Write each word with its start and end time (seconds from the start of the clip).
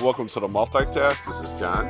Welcome 0.00 0.28
to 0.28 0.38
the 0.38 0.46
multitask. 0.46 1.26
This 1.26 1.40
is 1.40 1.58
John. 1.58 1.86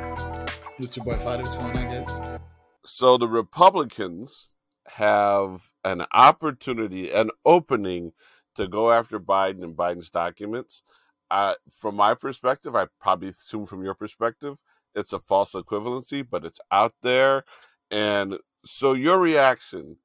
It's 0.79 0.97
your 0.97 1.05
boy 1.05 1.13
Fady. 1.13 1.43
What's 1.43 1.53
going 1.53 1.77
on, 1.77 2.03
guys? 2.03 2.39
So 2.83 3.17
the 3.17 3.27
Republicans 3.27 4.49
have 4.87 5.69
an 5.83 6.05
opportunity, 6.11 7.11
an 7.11 7.29
opening 7.45 8.13
to 8.55 8.67
go 8.67 8.91
after 8.91 9.19
Biden 9.19 9.63
and 9.63 9.75
Biden's 9.75 10.09
documents. 10.09 10.81
Uh, 11.29 11.53
from 11.69 11.95
my 11.95 12.15
perspective, 12.15 12.75
I 12.75 12.87
probably 12.99 13.29
assume 13.29 13.67
from 13.67 13.83
your 13.83 13.93
perspective, 13.93 14.57
it's 14.95 15.13
a 15.13 15.19
false 15.19 15.51
equivalency, 15.51 16.25
but 16.27 16.45
it's 16.45 16.59
out 16.71 16.95
there. 17.03 17.43
And 17.91 18.39
so 18.65 18.93
your 18.93 19.19
reaction 19.19 19.97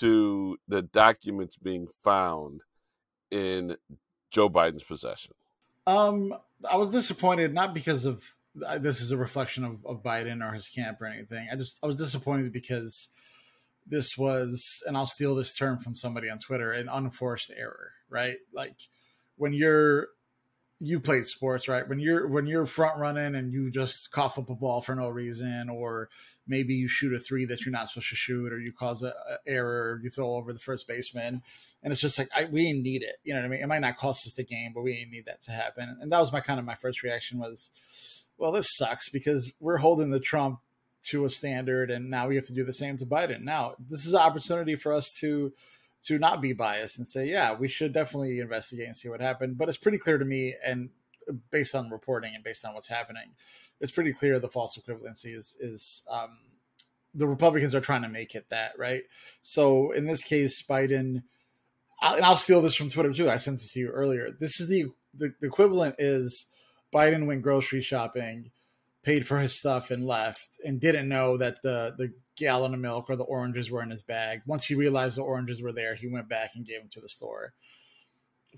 to 0.00 0.58
the 0.68 0.82
documents 0.82 1.56
being 1.56 1.86
found 1.88 2.60
in 3.30 3.78
Joe 4.30 4.50
Biden's 4.50 4.84
possession? 4.84 5.32
Um, 5.86 6.34
I 6.68 6.76
was 6.76 6.90
disappointed 6.90 7.52
not 7.52 7.74
because 7.74 8.04
of 8.04 8.22
uh, 8.66 8.78
this 8.78 9.00
is 9.00 9.10
a 9.10 9.16
reflection 9.16 9.64
of, 9.64 9.84
of 9.84 10.02
Biden 10.02 10.42
or 10.42 10.54
his 10.54 10.68
camp 10.68 11.00
or 11.00 11.06
anything. 11.06 11.48
I 11.52 11.56
just 11.56 11.78
I 11.82 11.86
was 11.86 11.96
disappointed 11.96 12.52
because 12.52 13.08
this 13.86 14.18
was, 14.18 14.82
and 14.86 14.96
I'll 14.96 15.06
steal 15.06 15.34
this 15.34 15.56
term 15.56 15.78
from 15.78 15.94
somebody 15.94 16.28
on 16.28 16.38
Twitter, 16.38 16.72
an 16.72 16.88
unforced 16.88 17.52
error, 17.56 17.92
right? 18.08 18.36
Like 18.52 18.76
when 19.36 19.52
you're 19.52 20.08
you 20.78 21.00
played 21.00 21.26
sports, 21.26 21.68
right? 21.68 21.88
When 21.88 21.98
you're 21.98 22.28
when 22.28 22.46
you're 22.46 22.66
front 22.66 22.98
running 22.98 23.34
and 23.34 23.52
you 23.52 23.70
just 23.70 24.10
cough 24.10 24.38
up 24.38 24.50
a 24.50 24.54
ball 24.54 24.82
for 24.82 24.94
no 24.94 25.08
reason, 25.08 25.70
or 25.70 26.10
maybe 26.46 26.74
you 26.74 26.86
shoot 26.86 27.14
a 27.14 27.18
three 27.18 27.46
that 27.46 27.64
you're 27.64 27.72
not 27.72 27.88
supposed 27.88 28.10
to 28.10 28.16
shoot, 28.16 28.52
or 28.52 28.60
you 28.60 28.72
cause 28.72 29.02
a, 29.02 29.08
a 29.08 29.38
error, 29.46 30.00
you 30.02 30.10
throw 30.10 30.34
over 30.34 30.52
the 30.52 30.58
first 30.58 30.86
baseman, 30.86 31.42
and 31.82 31.92
it's 31.92 32.02
just 32.02 32.18
like 32.18 32.28
I, 32.36 32.44
we 32.44 32.66
didn't 32.66 32.82
need 32.82 33.02
it. 33.02 33.16
You 33.24 33.34
know 33.34 33.40
what 33.40 33.46
I 33.46 33.48
mean? 33.48 33.62
It 33.62 33.66
might 33.68 33.80
not 33.80 33.96
cost 33.96 34.26
us 34.26 34.34
the 34.34 34.44
game, 34.44 34.72
but 34.74 34.82
we 34.82 34.94
didn't 34.94 35.12
need 35.12 35.26
that 35.26 35.40
to 35.42 35.50
happen. 35.50 35.96
And 36.00 36.12
that 36.12 36.20
was 36.20 36.32
my 36.32 36.40
kind 36.40 36.58
of 36.58 36.66
my 36.66 36.74
first 36.74 37.02
reaction 37.02 37.38
was, 37.38 37.70
well, 38.36 38.52
this 38.52 38.68
sucks 38.76 39.08
because 39.08 39.52
we're 39.60 39.78
holding 39.78 40.10
the 40.10 40.20
Trump 40.20 40.60
to 41.08 41.24
a 41.24 41.30
standard, 41.30 41.90
and 41.90 42.10
now 42.10 42.28
we 42.28 42.36
have 42.36 42.46
to 42.46 42.54
do 42.54 42.64
the 42.64 42.72
same 42.72 42.98
to 42.98 43.06
Biden. 43.06 43.40
Now 43.42 43.76
this 43.78 44.04
is 44.04 44.12
an 44.12 44.20
opportunity 44.20 44.76
for 44.76 44.92
us 44.92 45.10
to 45.20 45.54
to 46.06 46.18
not 46.18 46.40
be 46.40 46.52
biased 46.52 46.98
and 46.98 47.06
say, 47.06 47.28
yeah, 47.28 47.54
we 47.54 47.68
should 47.68 47.92
definitely 47.92 48.38
investigate 48.38 48.86
and 48.86 48.96
see 48.96 49.08
what 49.08 49.20
happened. 49.20 49.58
But 49.58 49.68
it's 49.68 49.78
pretty 49.78 49.98
clear 49.98 50.18
to 50.18 50.24
me, 50.24 50.54
and 50.64 50.90
based 51.50 51.74
on 51.74 51.90
reporting 51.90 52.34
and 52.34 52.44
based 52.44 52.64
on 52.64 52.74
what's 52.74 52.88
happening, 52.88 53.30
it's 53.80 53.92
pretty 53.92 54.12
clear 54.12 54.38
the 54.38 54.48
false 54.48 54.78
equivalency 54.78 55.36
is 55.36 55.56
is 55.60 56.02
um, 56.10 56.38
the 57.14 57.26
Republicans 57.26 57.74
are 57.74 57.80
trying 57.80 58.02
to 58.02 58.08
make 58.08 58.34
it 58.34 58.50
that 58.50 58.78
right. 58.78 59.02
So 59.42 59.90
in 59.90 60.06
this 60.06 60.22
case, 60.22 60.62
Biden, 60.62 61.22
and 62.02 62.24
I'll 62.24 62.36
steal 62.36 62.62
this 62.62 62.76
from 62.76 62.88
Twitter 62.88 63.12
too. 63.12 63.30
I 63.30 63.38
sent 63.38 63.58
this 63.58 63.72
to 63.72 63.80
you 63.80 63.88
earlier. 63.88 64.30
This 64.30 64.60
is 64.60 64.68
the 64.68 64.86
the, 65.14 65.34
the 65.40 65.46
equivalent 65.46 65.96
is 65.98 66.46
Biden 66.92 67.26
went 67.26 67.42
grocery 67.42 67.82
shopping, 67.82 68.50
paid 69.06 69.26
for 69.26 69.38
his 69.38 69.56
stuff, 69.58 69.90
and 69.90 70.04
left, 70.04 70.48
and 70.64 70.80
didn't 70.80 71.08
know 71.08 71.38
that 71.38 71.62
the 71.62 71.94
the 71.96 72.12
gallon 72.36 72.74
of 72.74 72.80
milk 72.80 73.08
or 73.08 73.16
the 73.16 73.24
oranges 73.24 73.70
were 73.70 73.82
in 73.82 73.90
his 73.90 74.02
bag. 74.02 74.42
Once 74.44 74.66
he 74.66 74.74
realized 74.74 75.16
the 75.16 75.22
oranges 75.22 75.62
were 75.62 75.72
there, 75.72 75.94
he 75.94 76.08
went 76.08 76.28
back 76.28 76.50
and 76.54 76.66
gave 76.66 76.80
them 76.80 76.90
to 76.90 77.00
the 77.00 77.08
store. 77.08 77.54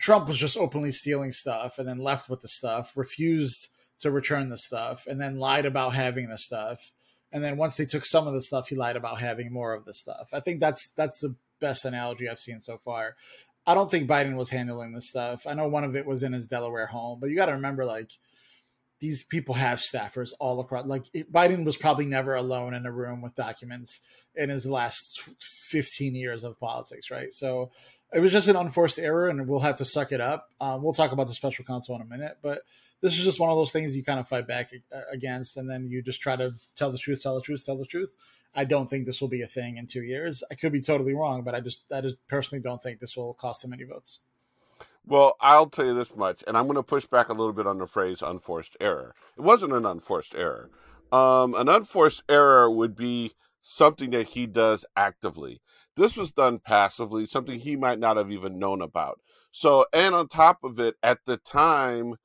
Trump 0.00 0.26
was 0.26 0.38
just 0.38 0.56
openly 0.56 0.90
stealing 0.90 1.30
stuff 1.30 1.78
and 1.78 1.86
then 1.86 1.98
left 1.98 2.28
with 2.28 2.40
the 2.40 2.48
stuff, 2.48 2.96
refused 2.96 3.68
to 4.00 4.10
return 4.10 4.48
the 4.48 4.58
stuff, 4.58 5.06
and 5.06 5.20
then 5.20 5.38
lied 5.38 5.66
about 5.66 5.94
having 5.94 6.28
the 6.28 6.38
stuff. 6.38 6.92
And 7.30 7.44
then 7.44 7.56
once 7.56 7.76
they 7.76 7.84
took 7.84 8.06
some 8.06 8.26
of 8.26 8.32
the 8.32 8.42
stuff, 8.42 8.68
he 8.68 8.76
lied 8.76 8.96
about 8.96 9.20
having 9.20 9.52
more 9.52 9.74
of 9.74 9.84
the 9.84 9.94
stuff. 9.94 10.30
I 10.32 10.40
think 10.40 10.60
that's 10.60 10.90
that's 10.96 11.18
the 11.18 11.36
best 11.60 11.84
analogy 11.84 12.28
I've 12.28 12.40
seen 12.40 12.60
so 12.60 12.78
far. 12.84 13.16
I 13.66 13.74
don't 13.74 13.90
think 13.90 14.08
Biden 14.08 14.36
was 14.36 14.50
handling 14.50 14.94
the 14.94 15.02
stuff. 15.02 15.46
I 15.46 15.52
know 15.52 15.68
one 15.68 15.84
of 15.84 15.94
it 15.94 16.06
was 16.06 16.22
in 16.22 16.32
his 16.32 16.48
Delaware 16.48 16.86
home, 16.86 17.18
but 17.20 17.28
you 17.28 17.36
got 17.36 17.46
to 17.46 17.52
remember, 17.52 17.84
like, 17.84 18.10
these 19.00 19.22
people 19.22 19.54
have 19.54 19.78
staffers 19.78 20.32
all 20.40 20.60
across. 20.60 20.86
Like 20.86 21.04
Biden 21.32 21.64
was 21.64 21.76
probably 21.76 22.06
never 22.06 22.34
alone 22.34 22.74
in 22.74 22.86
a 22.86 22.92
room 22.92 23.20
with 23.20 23.34
documents 23.34 24.00
in 24.34 24.50
his 24.50 24.66
last 24.66 25.22
15 25.40 26.14
years 26.14 26.44
of 26.44 26.58
politics, 26.58 27.10
right? 27.10 27.32
So 27.32 27.70
it 28.12 28.20
was 28.20 28.32
just 28.32 28.48
an 28.48 28.56
unforced 28.56 28.98
error, 28.98 29.28
and 29.28 29.46
we'll 29.46 29.60
have 29.60 29.76
to 29.76 29.84
suck 29.84 30.12
it 30.12 30.20
up. 30.20 30.48
Um, 30.60 30.82
we'll 30.82 30.94
talk 30.94 31.12
about 31.12 31.28
the 31.28 31.34
special 31.34 31.64
counsel 31.64 31.94
in 31.94 32.02
a 32.02 32.06
minute, 32.06 32.38
but 32.42 32.62
this 33.00 33.16
is 33.16 33.24
just 33.24 33.38
one 33.38 33.50
of 33.50 33.56
those 33.56 33.72
things 33.72 33.94
you 33.94 34.02
kind 34.02 34.18
of 34.18 34.26
fight 34.26 34.48
back 34.48 34.72
against, 35.12 35.56
and 35.56 35.70
then 35.70 35.88
you 35.88 36.02
just 36.02 36.20
try 36.20 36.34
to 36.34 36.52
tell 36.76 36.90
the 36.90 36.98
truth, 36.98 37.22
tell 37.22 37.34
the 37.34 37.42
truth, 37.42 37.64
tell 37.64 37.76
the 37.76 37.84
truth. 37.84 38.16
I 38.54 38.64
don't 38.64 38.88
think 38.88 39.06
this 39.06 39.20
will 39.20 39.28
be 39.28 39.42
a 39.42 39.46
thing 39.46 39.76
in 39.76 39.86
two 39.86 40.02
years. 40.02 40.42
I 40.50 40.54
could 40.54 40.72
be 40.72 40.80
totally 40.80 41.14
wrong, 41.14 41.42
but 41.42 41.54
I 41.54 41.60
just 41.60 41.84
I 41.92 42.00
just 42.00 42.16
personally 42.26 42.62
don't 42.62 42.82
think 42.82 42.98
this 42.98 43.16
will 43.16 43.34
cost 43.34 43.62
him 43.62 43.72
any 43.72 43.84
votes. 43.84 44.20
Well, 45.08 45.36
I'll 45.40 45.70
tell 45.70 45.86
you 45.86 45.94
this 45.94 46.14
much, 46.14 46.44
and 46.46 46.54
I'm 46.54 46.64
going 46.66 46.76
to 46.76 46.82
push 46.82 47.06
back 47.06 47.30
a 47.30 47.32
little 47.32 47.54
bit 47.54 47.66
on 47.66 47.78
the 47.78 47.86
phrase 47.86 48.20
unforced 48.20 48.76
error. 48.78 49.14
It 49.38 49.40
wasn't 49.40 49.72
an 49.72 49.86
unforced 49.86 50.34
error. 50.34 50.68
Um, 51.10 51.54
an 51.54 51.70
unforced 51.70 52.24
error 52.28 52.70
would 52.70 52.94
be 52.94 53.32
something 53.62 54.10
that 54.10 54.28
he 54.28 54.46
does 54.46 54.84
actively. 54.96 55.62
This 55.96 56.18
was 56.18 56.32
done 56.32 56.58
passively, 56.58 57.24
something 57.24 57.58
he 57.58 57.74
might 57.74 57.98
not 57.98 58.18
have 58.18 58.30
even 58.30 58.58
known 58.58 58.82
about. 58.82 59.18
So, 59.50 59.86
and 59.94 60.14
on 60.14 60.28
top 60.28 60.58
of 60.62 60.78
it, 60.78 60.96
at 61.02 61.20
the 61.24 61.38
time 61.38 62.16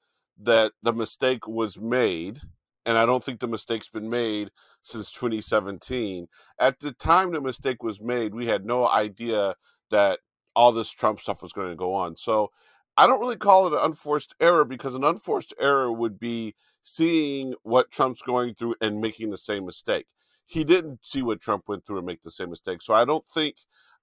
that 0.42 0.74
the 0.82 0.92
mistake 0.92 1.48
was 1.48 1.80
made, 1.80 2.42
and 2.86 2.98
I 2.98 3.06
don't 3.06 3.24
think 3.24 3.40
the 3.40 3.48
mistake's 3.48 3.88
been 3.88 4.10
made 4.10 4.52
since 4.82 5.10
2017, 5.14 6.28
at 6.60 6.82
the 6.82 6.92
time 6.92 7.32
the 7.32 7.40
mistake 7.40 7.82
was 7.82 8.02
made, 8.02 8.36
we 8.36 8.46
had 8.46 8.66
no 8.66 8.90
idea 8.90 9.56
that 9.90 10.20
all 10.54 10.74
this 10.74 10.92
Trump 10.92 11.22
stuff 11.22 11.42
was 11.42 11.54
going 11.54 11.70
to 11.70 11.78
go 11.78 11.94
on. 11.94 12.18
So 12.18 12.52
I 12.98 13.08
don't 13.08 13.20
really 13.20 13.38
call 13.38 13.68
it 13.68 13.74
an 13.74 13.80
unforced 13.82 14.36
error 14.40 14.66
because 14.66 14.96
an 14.96 15.04
unforced 15.04 15.54
error 15.60 15.92
would 15.92 16.20
be 16.20 16.56
seeing 16.84 17.56
what 17.64 17.92
Trump's 17.92 18.22
going 18.22 18.54
through 18.54 18.76
and 18.82 19.02
making 19.02 19.32
the 19.32 19.38
same 19.38 19.66
mistake. 19.66 20.06
He 20.46 20.64
didn't 20.64 21.00
see 21.04 21.24
what 21.24 21.42
Trump 21.42 21.64
went 21.68 21.86
through 21.86 21.98
and 21.98 22.06
make 22.06 22.22
the 22.22 22.32
same 22.32 22.50
mistake. 22.50 22.82
So 22.82 22.94
I 22.94 23.06
don't 23.06 23.26
think 23.34 23.56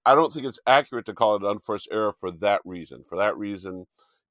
I 0.05 0.15
don't 0.15 0.33
think 0.33 0.45
it's 0.45 0.59
accurate 0.65 1.05
to 1.05 1.13
call 1.13 1.35
it 1.35 1.43
an 1.43 1.49
unforced 1.49 1.87
error 1.91 2.11
for 2.11 2.31
that 2.31 2.61
reason. 2.65 3.03
For 3.03 3.17
that 3.17 3.37
reason, 3.37 3.85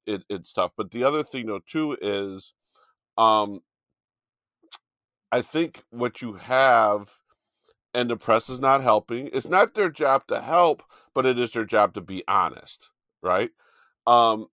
it, 0.05 0.23
it's 0.29 0.51
tough. 0.51 0.73
But 0.75 0.91
the 0.91 1.03
other 1.05 1.23
thing 1.23 1.47
though 1.47 1.61
too 1.65 1.97
is 2.01 2.53
um 3.17 3.61
I 5.31 5.41
think 5.41 5.83
what 5.89 6.21
you 6.21 6.33
have 6.33 7.09
and 7.93 8.09
the 8.09 8.17
press 8.17 8.49
is 8.49 8.59
not 8.59 8.81
helping. 8.81 9.29
It's 9.33 9.47
not 9.47 9.73
their 9.73 9.89
job 9.89 10.27
to 10.27 10.41
help, 10.41 10.83
but 11.13 11.25
it 11.25 11.39
is 11.39 11.51
their 11.51 11.65
job 11.65 11.93
to 11.95 12.01
be 12.01 12.23
honest, 12.27 12.91
right? 13.21 13.51
Um, 14.07 14.47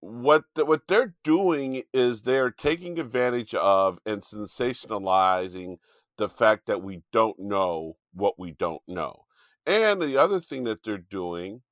what 0.00 0.44
the, 0.54 0.64
what 0.64 0.88
they're 0.88 1.14
doing 1.24 1.82
is 1.92 2.22
they're 2.22 2.50
taking 2.50 2.98
advantage 2.98 3.54
of 3.54 3.98
and 4.06 4.22
sensationalizing 4.22 5.78
the 6.18 6.28
fact 6.28 6.66
that 6.66 6.82
we 6.82 7.02
don't 7.12 7.38
know 7.38 7.96
what 8.14 8.38
we 8.38 8.52
don't 8.52 8.82
know. 8.88 9.24
And 9.66 10.00
the 10.00 10.16
other 10.16 10.40
thing 10.40 10.64
that 10.64 10.82
they're 10.82 10.98
doing 10.98 11.62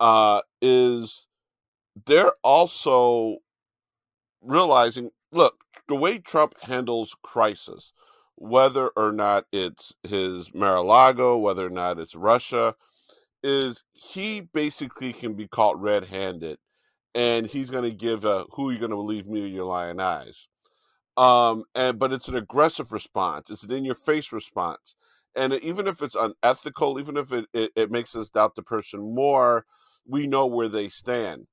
uh, 0.00 0.42
is 0.60 1.26
they're 2.06 2.32
also 2.42 3.38
realizing 4.40 5.10
look, 5.32 5.64
the 5.88 5.96
way 5.96 6.18
Trump 6.18 6.60
handles 6.60 7.16
crisis, 7.22 7.92
whether 8.36 8.88
or 8.88 9.12
not 9.12 9.46
it's 9.52 9.94
his 10.02 10.52
Mar-a-Lago, 10.54 11.38
whether 11.38 11.66
or 11.66 11.70
not 11.70 11.98
it's 11.98 12.14
Russia, 12.14 12.76
is 13.42 13.84
he 13.92 14.40
basically 14.40 15.12
can 15.12 15.34
be 15.34 15.48
caught 15.48 15.80
red-handed, 15.80 16.58
and 17.14 17.46
he's 17.46 17.70
going 17.70 17.84
to 17.84 17.96
give 17.96 18.24
a 18.24 18.44
"Who 18.52 18.68
are 18.68 18.72
you 18.72 18.78
going 18.78 18.90
to 18.90 18.96
believe, 18.96 19.26
me 19.26 19.42
or 19.42 19.46
your 19.46 19.66
lying 19.66 20.00
eyes?" 20.00 20.48
Um, 21.16 21.64
and 21.74 21.98
but 21.98 22.12
it's 22.12 22.28
an 22.28 22.36
aggressive 22.36 22.92
response. 22.92 23.50
It's 23.50 23.64
an 23.64 23.72
in-your-face 23.72 24.32
response, 24.32 24.96
and 25.34 25.54
even 25.54 25.86
if 25.86 26.02
it's 26.02 26.16
unethical, 26.16 26.98
even 27.00 27.16
if 27.16 27.32
it, 27.32 27.46
it, 27.52 27.70
it 27.76 27.90
makes 27.90 28.16
us 28.16 28.30
doubt 28.30 28.54
the 28.54 28.62
person 28.62 29.14
more, 29.14 29.66
we 30.06 30.26
know 30.26 30.46
where 30.46 30.68
they 30.68 30.88
stand. 30.88 31.46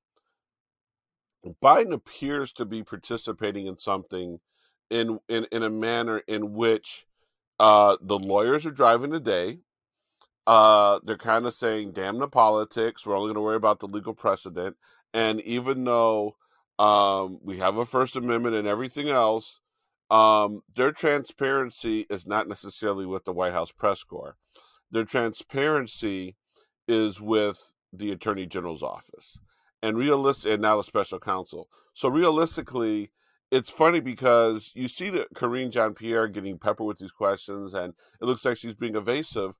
Biden 1.62 1.92
appears 1.92 2.52
to 2.52 2.64
be 2.64 2.82
participating 2.82 3.66
in 3.66 3.78
something 3.78 4.38
in 4.90 5.18
in, 5.28 5.46
in 5.52 5.62
a 5.62 5.70
manner 5.70 6.18
in 6.26 6.52
which 6.52 7.06
uh, 7.58 7.96
the 8.02 8.18
lawyers 8.18 8.66
are 8.66 8.70
driving 8.70 9.10
the 9.10 9.20
day 9.20 9.58
uh, 10.46 11.00
they're 11.04 11.16
kind 11.16 11.46
of 11.46 11.54
saying, 11.54 11.92
damn 11.92 12.18
the 12.18 12.28
politics. 12.28 13.06
We're 13.06 13.16
only 13.16 13.28
going 13.28 13.34
to 13.36 13.40
worry 13.42 13.56
about 13.56 13.80
the 13.80 13.86
legal 13.88 14.14
precedent. 14.14 14.76
And 15.12 15.40
even 15.42 15.84
though 15.84 16.36
um, 16.78 17.38
we 17.42 17.58
have 17.58 17.76
a 17.76 17.84
First 17.84 18.16
Amendment 18.16 18.56
and 18.56 18.66
everything 18.66 19.08
else, 19.08 19.60
um, 20.10 20.62
their 20.74 20.92
transparency 20.92 22.06
is 22.10 22.26
not 22.26 22.48
necessarily 22.48 23.06
with 23.06 23.24
the 23.24 23.32
White 23.32 23.52
House 23.52 23.70
press 23.70 24.02
corps. 24.02 24.36
Their 24.90 25.04
transparency 25.04 26.36
is 26.88 27.20
with 27.20 27.72
the 27.92 28.10
Attorney 28.10 28.46
General's 28.46 28.82
office 28.82 29.38
and 29.82 29.96
realistic, 29.96 30.52
and 30.52 30.62
now 30.62 30.76
the 30.76 30.84
special 30.84 31.20
counsel. 31.20 31.68
So 31.94 32.08
realistically, 32.08 33.12
it's 33.50 33.70
funny 33.70 34.00
because 34.00 34.72
you 34.74 34.88
see 34.88 35.10
that 35.10 35.32
Karine 35.34 35.70
Jean 35.70 35.94
Pierre 35.94 36.28
getting 36.28 36.58
peppered 36.58 36.86
with 36.86 36.98
these 36.98 37.10
questions, 37.10 37.74
and 37.74 37.94
it 38.20 38.24
looks 38.24 38.44
like 38.44 38.56
she's 38.56 38.74
being 38.74 38.96
evasive. 38.96 39.54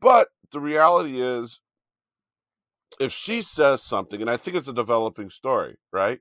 But 0.00 0.28
the 0.52 0.60
reality 0.60 1.20
is, 1.20 1.60
if 3.00 3.12
she 3.12 3.42
says 3.42 3.82
something, 3.82 4.20
and 4.20 4.30
I 4.30 4.36
think 4.36 4.56
it's 4.56 4.68
a 4.68 4.72
developing 4.72 5.30
story, 5.30 5.76
right? 5.92 6.20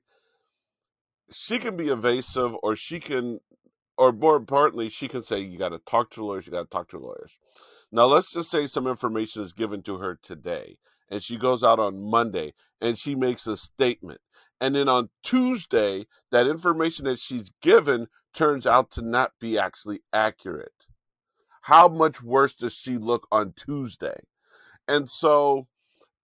she 1.32 1.60
can 1.60 1.76
be 1.76 1.90
evasive 1.90 2.56
or 2.62 2.76
she 2.76 3.00
can 3.00 3.40
or 3.98 4.12
more 4.12 4.36
importantly 4.36 4.90
she 4.90 5.08
can 5.08 5.24
say 5.24 5.40
you 5.40 5.58
got 5.58 5.70
to 5.70 5.80
talk 5.80 6.12
to 6.12 6.24
lawyers 6.24 6.46
you 6.46 6.52
got 6.52 6.62
to 6.62 6.70
talk 6.70 6.88
to 6.90 7.00
lawyers 7.00 7.38
now 7.92 8.06
let's 8.06 8.32
just 8.32 8.52
say 8.52 8.68
some 8.68 8.88
information 8.88 9.42
is 9.42 9.54
given 9.54 9.82
to 9.82 9.98
her 9.98 10.20
today 10.22 10.78
and 11.10 11.24
she 11.24 11.38
goes 11.38 11.64
out 11.64 11.80
on 11.80 12.10
monday 12.10 12.54
and 12.82 12.98
she 12.98 13.16
makes 13.16 13.48
a 13.48 13.58
statement 13.58 14.22
and 14.62 14.76
then 14.76 14.88
on 14.88 15.10
tuesday 15.24 16.06
that 16.32 16.48
information 16.48 17.06
that 17.06 17.20
she's 17.20 17.50
given 17.62 18.08
turns 18.34 18.68
out 18.68 18.92
to 18.92 19.02
not 19.02 19.32
be 19.40 19.58
actually 19.58 20.02
accurate 20.14 20.72
how 21.66 21.88
much 21.88 22.22
worse 22.22 22.54
does 22.56 22.74
she 22.74 22.98
look 22.98 23.28
on 23.32 23.54
tuesday 23.56 24.18
and 24.88 25.10
so 25.10 25.68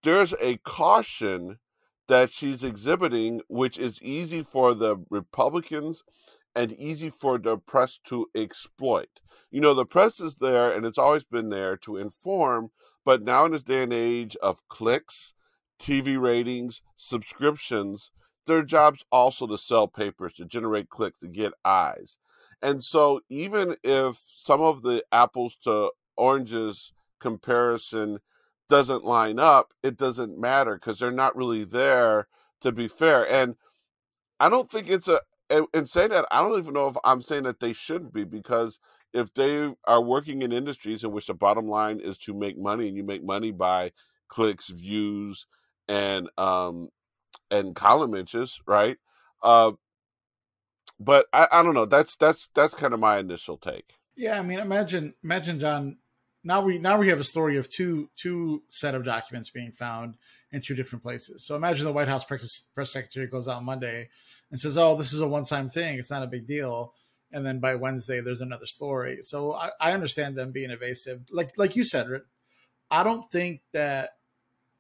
there's 0.04 0.34
a 0.40 0.58
caution 0.58 1.58
that 2.08 2.30
she's 2.30 2.64
exhibiting, 2.64 3.42
which 3.48 3.78
is 3.80 4.02
easy 4.02 4.44
for 4.44 4.74
the 4.74 4.98
Republicans 5.10 6.04
and 6.56 6.74
easy 6.74 7.10
for 7.10 7.38
the 7.38 7.58
press 7.58 8.00
to 8.06 8.28
exploit. 8.36 9.22
You 9.50 9.62
know, 9.62 9.74
the 9.74 9.86
press 9.86 10.20
is 10.20 10.36
there 10.36 10.74
and 10.74 10.86
it's 10.86 10.98
always 10.98 11.24
been 11.24 11.50
there 11.50 11.78
to 11.78 11.98
inform, 11.98 12.72
but 13.06 13.24
now 13.24 13.46
in 13.46 13.54
this 13.54 13.64
day 13.64 13.84
and 13.84 13.94
age 13.94 14.36
of 14.42 14.68
clicks, 14.68 15.34
TV 15.80 16.20
ratings, 16.20 16.82
subscriptions, 16.98 18.12
their 18.46 18.64
job's 18.64 19.06
also 19.12 19.48
to 19.48 19.58
sell 19.58 19.88
papers, 19.88 20.34
to 20.34 20.46
generate 20.46 20.90
clicks, 20.90 21.20
to 21.20 21.28
get 21.28 21.54
eyes. 21.64 22.18
And 22.62 22.84
so 22.84 23.22
even 23.30 23.76
if 23.84 24.18
some 24.38 24.62
of 24.62 24.82
the 24.82 25.04
apples 25.12 25.58
to 25.64 25.92
oranges 26.18 26.94
comparison 27.20 28.20
doesn't 28.70 29.04
line 29.04 29.40
up, 29.40 29.74
it 29.84 29.98
doesn't 29.98 30.40
matter 30.40 30.76
because 30.76 31.00
they're 31.00 31.12
not 31.12 31.36
really 31.36 31.64
there 31.64 32.28
to 32.62 32.72
be 32.72 32.88
fair. 32.88 33.30
And 33.30 33.56
I 34.40 34.50
don't 34.50 34.70
think 34.70 34.90
it's 34.90 35.08
a, 35.08 35.22
and, 35.74 35.90
saying 35.90 36.10
that, 36.10 36.26
I 36.32 36.42
don't 36.42 36.58
even 36.58 36.74
know 36.74 36.88
if 36.88 36.96
I'm 37.04 37.22
saying 37.22 37.44
that 37.44 37.60
they 37.60 37.74
shouldn't 37.74 38.14
be 38.14 38.24
because 38.24 38.80
if 39.14 39.34
they 39.34 39.74
are 39.86 40.02
working 40.02 40.42
in 40.42 40.54
industries 40.54 41.04
in 41.04 41.12
which 41.12 41.28
the 41.28 41.34
bottom 41.34 41.68
line 41.68 42.00
is 42.00 42.18
to 42.20 42.34
make 42.34 42.58
money 42.58 42.88
and 42.88 42.96
you 42.96 43.04
make 43.04 43.24
money 43.24 43.52
by 43.52 43.92
clicks, 44.30 44.68
views, 44.70 45.46
and, 45.90 46.30
um, 46.38 46.90
and 47.50 47.76
column 47.76 48.16
inches, 48.16 48.62
right? 48.66 48.98
Uh, 49.44 49.74
but 51.04 51.28
I, 51.34 51.48
I 51.52 51.64
don't 51.64 51.74
know. 51.74 51.86
That's 51.86 52.16
that's 52.16 52.50
that's 52.54 52.74
kind 52.74 52.94
of 52.94 53.00
my 53.00 53.20
initial 53.20 53.58
take. 53.58 53.94
Yeah, 54.16 54.38
I 54.38 54.42
mean, 54.42 54.60
imagine 54.60 55.14
imagine 55.24 55.60
John 55.60 55.98
now 56.44 56.62
we 56.62 56.78
now 56.80 56.98
we 56.98 57.10
have 57.10 57.20
a 57.20 57.24
story 57.24 57.58
of 57.58 57.70
two 57.70 58.10
two 58.16 58.64
set 58.70 58.96
of 58.96 59.06
documents 59.06 59.50
being 59.50 59.72
found 59.72 60.16
in 60.52 60.62
two 60.62 60.76
different 60.76 61.04
places. 61.04 61.46
So 61.46 61.56
imagine 61.56 61.86
the 61.86 61.94
White 61.94 62.08
House 62.08 62.26
press, 62.26 62.68
press 62.74 62.92
secretary 62.92 63.28
goes 63.28 63.48
out 63.48 63.64
Monday 63.64 64.10
and 64.50 64.60
says, 64.60 64.78
"Oh, 64.78 64.96
this 64.96 65.14
is 65.14 65.22
a 65.22 65.28
one 65.28 65.46
time 65.46 65.68
thing. 65.68 66.00
It's 66.00 66.12
not 66.12 66.24
a 66.24 66.28
big 66.28 66.48
deal." 66.48 66.94
And 67.32 67.46
then 67.46 67.60
by 67.60 67.76
Wednesday, 67.76 68.20
there's 68.20 68.42
another 68.42 68.66
story. 68.66 69.20
So 69.22 69.54
I, 69.54 69.70
I 69.80 69.94
understand 69.94 70.36
them 70.36 70.52
being 70.52 70.72
evasive. 70.72 71.22
Like 71.32 71.58
like 71.58 71.76
you 71.76 71.86
said, 71.86 72.08
I 72.90 73.04
don't 73.04 73.30
think 73.32 73.62
that 73.74 74.10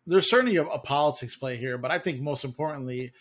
there's 0.07 0.29
certainly 0.29 0.57
a, 0.57 0.63
a 0.63 0.79
politics 0.79 1.35
play 1.35 1.57
here, 1.57 1.77
but 1.77 1.91
I 1.91 1.99
think 1.99 2.21
most 2.21 2.43
importantly, 2.43 3.11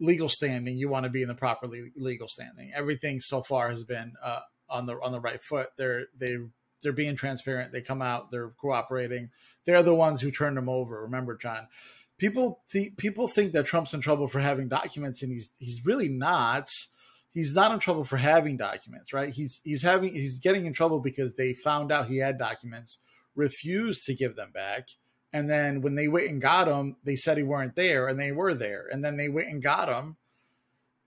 legal 0.00 0.28
standing. 0.28 0.76
You 0.76 0.88
want 0.88 1.04
to 1.04 1.10
be 1.10 1.22
in 1.22 1.28
the 1.28 1.34
proper 1.34 1.68
legal 1.96 2.28
standing. 2.28 2.72
Everything 2.74 3.20
so 3.20 3.42
far 3.42 3.70
has 3.70 3.84
been 3.84 4.14
uh, 4.22 4.40
on 4.68 4.86
the 4.86 5.00
on 5.00 5.12
the 5.12 5.20
right 5.20 5.42
foot. 5.42 5.68
They're 5.76 6.06
they 6.18 6.36
they're 6.82 6.92
being 6.92 7.16
transparent. 7.16 7.72
They 7.72 7.80
come 7.80 8.02
out. 8.02 8.30
They're 8.30 8.50
cooperating. 8.50 9.30
They're 9.64 9.82
the 9.82 9.94
ones 9.94 10.20
who 10.20 10.30
turned 10.30 10.56
them 10.56 10.68
over. 10.68 11.02
Remember, 11.02 11.36
John. 11.36 11.68
People 12.18 12.60
th- 12.70 12.96
people 12.96 13.26
think 13.26 13.52
that 13.52 13.66
Trump's 13.66 13.94
in 13.94 14.00
trouble 14.00 14.28
for 14.28 14.40
having 14.40 14.68
documents, 14.68 15.22
and 15.22 15.32
he's 15.32 15.50
he's 15.58 15.84
really 15.84 16.08
not. 16.08 16.68
He's 17.32 17.54
not 17.54 17.72
in 17.72 17.80
trouble 17.80 18.04
for 18.04 18.16
having 18.16 18.56
documents, 18.56 19.12
right? 19.12 19.30
He's 19.30 19.60
he's 19.64 19.82
having 19.82 20.14
he's 20.14 20.38
getting 20.38 20.66
in 20.66 20.72
trouble 20.72 21.00
because 21.00 21.34
they 21.34 21.54
found 21.54 21.90
out 21.90 22.06
he 22.06 22.18
had 22.18 22.38
documents, 22.38 22.98
refused 23.34 24.04
to 24.04 24.14
give 24.14 24.36
them 24.36 24.52
back, 24.52 24.90
and 25.34 25.50
then 25.50 25.80
when 25.80 25.96
they 25.96 26.06
went 26.06 26.30
and 26.30 26.40
got 26.40 26.68
him, 26.68 26.94
they 27.02 27.16
said 27.16 27.36
he 27.36 27.42
weren't 27.42 27.74
there, 27.74 28.06
and 28.06 28.20
they 28.20 28.30
were 28.30 28.54
there, 28.54 28.86
and 28.90 29.04
then 29.04 29.16
they 29.16 29.28
went 29.28 29.48
and 29.48 29.60
got 29.60 29.88
him, 29.88 30.16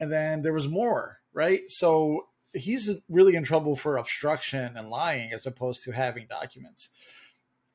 and 0.01 0.12
then 0.12 0.41
there 0.41 0.51
was 0.51 0.68
more, 0.68 1.21
right? 1.33 1.62
So 1.69 2.27
he's 2.53 2.91
really 3.07 3.35
in 3.35 3.45
trouble 3.45 3.77
for 3.77 3.95
obstruction 3.95 4.75
and 4.75 4.89
lying 4.89 5.31
as 5.31 5.45
opposed 5.45 5.85
to 5.85 5.94
having 5.94 6.27
documents. 6.27 6.89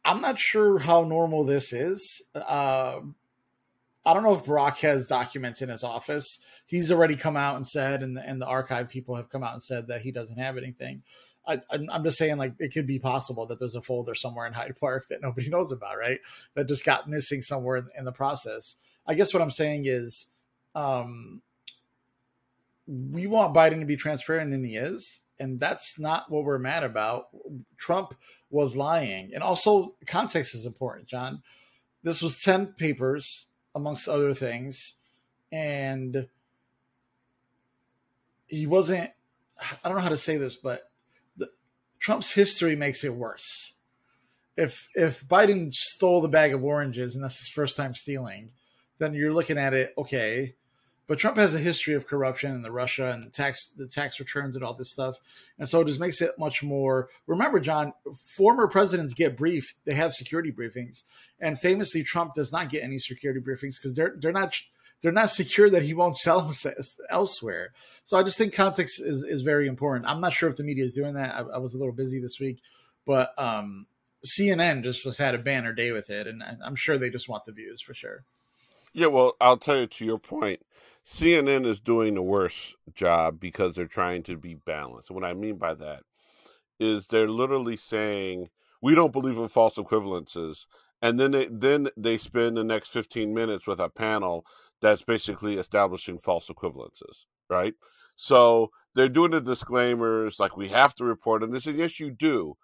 I'm 0.04 0.20
not 0.20 0.38
sure 0.38 0.78
how 0.78 1.04
normal 1.04 1.44
this 1.44 1.72
is. 1.72 2.20
Uh, 2.34 3.00
I 4.04 4.12
don't 4.12 4.22
know 4.22 4.34
if 4.34 4.44
Barack 4.44 4.80
has 4.80 5.06
documents 5.06 5.62
in 5.62 5.70
his 5.70 5.82
office. 5.82 6.38
He's 6.66 6.92
already 6.92 7.16
come 7.16 7.36
out 7.38 7.56
and 7.56 7.66
said, 7.66 8.02
and 8.02 8.14
the, 8.14 8.28
and 8.28 8.42
the 8.42 8.46
archive 8.46 8.90
people 8.90 9.16
have 9.16 9.30
come 9.30 9.42
out 9.42 9.54
and 9.54 9.62
said 9.62 9.86
that 9.86 10.02
he 10.02 10.12
doesn't 10.12 10.38
have 10.38 10.58
anything. 10.58 11.02
I, 11.46 11.60
am 11.70 12.04
just 12.04 12.18
saying, 12.18 12.36
like, 12.36 12.54
it 12.58 12.72
could 12.72 12.86
be 12.86 12.98
possible 12.98 13.46
that 13.46 13.58
there's 13.58 13.74
a 13.74 13.82
folder 13.82 14.14
somewhere 14.14 14.46
in 14.46 14.52
Hyde 14.52 14.76
Park 14.78 15.06
that 15.10 15.22
nobody 15.22 15.48
knows 15.48 15.72
about, 15.72 15.98
right? 15.98 16.18
That 16.54 16.68
just 16.68 16.84
got 16.84 17.08
missing 17.08 17.42
somewhere 17.42 17.76
in, 17.76 17.88
in 17.98 18.04
the 18.04 18.12
process. 18.12 18.76
I 19.06 19.14
guess 19.14 19.34
what 19.34 19.42
I'm 19.42 19.50
saying 19.50 19.84
is, 19.86 20.28
um, 20.74 21.42
we 22.86 23.26
want 23.26 23.54
Biden 23.54 23.80
to 23.80 23.86
be 23.86 23.96
transparent, 23.96 24.52
and 24.52 24.64
he 24.64 24.76
is. 24.76 25.20
And 25.38 25.58
that's 25.58 25.98
not 25.98 26.30
what 26.30 26.44
we're 26.44 26.58
mad 26.58 26.84
about. 26.84 27.28
Trump 27.76 28.14
was 28.50 28.76
lying. 28.76 29.32
And 29.34 29.42
also, 29.42 29.96
context 30.06 30.54
is 30.54 30.66
important, 30.66 31.08
John. 31.08 31.42
This 32.04 32.22
was 32.22 32.38
10 32.38 32.74
papers, 32.74 33.46
amongst 33.74 34.08
other 34.08 34.34
things. 34.34 34.94
And 35.50 36.28
he 38.46 38.66
wasn't, 38.66 39.10
I 39.84 39.88
don't 39.88 39.96
know 39.96 40.02
how 40.02 40.08
to 40.08 40.16
say 40.16 40.36
this, 40.36 40.56
but 40.56 40.90
Trump's 42.02 42.32
history 42.32 42.74
makes 42.74 43.04
it 43.04 43.14
worse. 43.14 43.74
If 44.56 44.88
if 44.94 45.26
Biden 45.26 45.72
stole 45.72 46.20
the 46.20 46.28
bag 46.28 46.52
of 46.52 46.64
oranges 46.64 47.14
and 47.14 47.22
that's 47.22 47.38
his 47.38 47.48
first 47.48 47.76
time 47.76 47.94
stealing, 47.94 48.50
then 48.98 49.14
you're 49.14 49.32
looking 49.32 49.56
at 49.56 49.72
it, 49.72 49.94
okay, 49.96 50.56
but 51.06 51.18
Trump 51.18 51.36
has 51.36 51.54
a 51.54 51.60
history 51.60 51.94
of 51.94 52.08
corruption 52.08 52.50
and 52.50 52.64
the 52.64 52.72
Russia 52.72 53.12
and 53.12 53.22
the 53.22 53.30
tax 53.30 53.70
the 53.70 53.86
tax 53.86 54.18
returns 54.18 54.56
and 54.56 54.64
all 54.64 54.74
this 54.74 54.90
stuff, 54.90 55.20
and 55.60 55.68
so 55.68 55.80
it 55.80 55.86
just 55.86 56.00
makes 56.00 56.20
it 56.20 56.38
much 56.40 56.62
more. 56.64 57.08
Remember, 57.28 57.60
John, 57.60 57.92
former 58.36 58.66
presidents 58.66 59.14
get 59.14 59.36
briefed; 59.36 59.76
they 59.84 59.94
have 59.94 60.12
security 60.12 60.50
briefings, 60.50 61.04
and 61.38 61.58
famously, 61.58 62.02
Trump 62.02 62.34
does 62.34 62.50
not 62.50 62.68
get 62.68 62.82
any 62.82 62.98
security 62.98 63.40
briefings 63.40 63.76
because 63.80 63.94
they're 63.94 64.16
they're 64.18 64.32
not 64.32 64.56
they're 65.02 65.12
not 65.12 65.30
secure 65.30 65.68
that 65.70 65.82
he 65.82 65.94
won't 65.94 66.16
sell 66.16 66.50
elsewhere. 67.10 67.72
So 68.04 68.16
I 68.16 68.22
just 68.22 68.38
think 68.38 68.54
context 68.54 69.00
is 69.00 69.24
is 69.24 69.42
very 69.42 69.66
important. 69.66 70.08
I'm 70.08 70.20
not 70.20 70.32
sure 70.32 70.48
if 70.48 70.56
the 70.56 70.64
media 70.64 70.84
is 70.84 70.94
doing 70.94 71.14
that. 71.14 71.34
I, 71.34 71.40
I 71.40 71.58
was 71.58 71.74
a 71.74 71.78
little 71.78 71.94
busy 71.94 72.20
this 72.20 72.38
week, 72.40 72.58
but 73.04 73.30
um, 73.38 73.86
CNN 74.24 74.82
just 74.82 75.04
was 75.04 75.18
had 75.18 75.34
a 75.34 75.38
banner 75.38 75.72
day 75.72 75.92
with 75.92 76.10
it, 76.10 76.26
and 76.26 76.42
I'm 76.64 76.76
sure 76.76 76.96
they 76.96 77.10
just 77.10 77.28
want 77.28 77.44
the 77.44 77.52
views 77.52 77.82
for 77.82 77.94
sure. 77.94 78.24
Yeah, 78.92 79.06
well, 79.06 79.36
I'll 79.40 79.56
tell 79.56 79.80
you 79.80 79.86
to 79.86 80.04
your 80.04 80.18
point. 80.18 80.60
CNN 81.04 81.66
is 81.66 81.80
doing 81.80 82.14
the 82.14 82.22
worst 82.22 82.76
job 82.94 83.40
because 83.40 83.74
they're 83.74 83.86
trying 83.86 84.22
to 84.24 84.36
be 84.36 84.54
balanced. 84.54 85.10
What 85.10 85.24
I 85.24 85.34
mean 85.34 85.56
by 85.56 85.74
that 85.74 86.02
is 86.78 87.06
they're 87.06 87.28
literally 87.28 87.76
saying 87.76 88.50
we 88.80 88.94
don't 88.94 89.12
believe 89.12 89.38
in 89.38 89.48
false 89.48 89.76
equivalences, 89.76 90.66
and 91.00 91.18
then 91.18 91.32
they 91.32 91.46
then 91.50 91.88
they 91.96 92.18
spend 92.18 92.56
the 92.56 92.64
next 92.64 92.90
15 92.90 93.34
minutes 93.34 93.66
with 93.66 93.80
a 93.80 93.88
panel 93.88 94.44
that's 94.82 95.02
basically 95.02 95.56
establishing 95.56 96.18
false 96.18 96.48
equivalences, 96.48 97.24
right? 97.48 97.74
So 98.16 98.70
they're 98.94 99.08
doing 99.08 99.30
the 99.30 99.40
disclaimers 99.40 100.38
like 100.38 100.56
we 100.56 100.68
have 100.68 100.94
to 100.96 101.04
report, 101.04 101.42
and 101.42 101.54
they 101.54 101.60
say 101.60 101.72
yes, 101.72 101.98
you 101.98 102.10
do, 102.10 102.56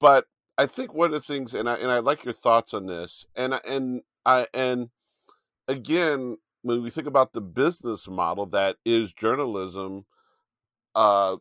but 0.00 0.26
I 0.58 0.66
think 0.66 0.92
one 0.92 1.06
of 1.06 1.12
the 1.12 1.20
things, 1.20 1.54
and 1.54 1.68
I 1.68 1.74
and 1.76 1.90
I 1.90 2.00
like 2.00 2.24
your 2.24 2.34
thoughts 2.34 2.74
on 2.74 2.86
this, 2.86 3.24
and 3.34 3.54
and 3.66 4.02
I 4.26 4.46
and 4.52 4.90
again, 5.68 6.36
when 6.62 6.82
we 6.82 6.90
think 6.90 7.06
about 7.06 7.32
the 7.32 7.40
business 7.40 8.08
model 8.08 8.46
that 8.46 8.76
is 8.84 9.12
journalism, 9.12 10.04
uh, 10.94 11.36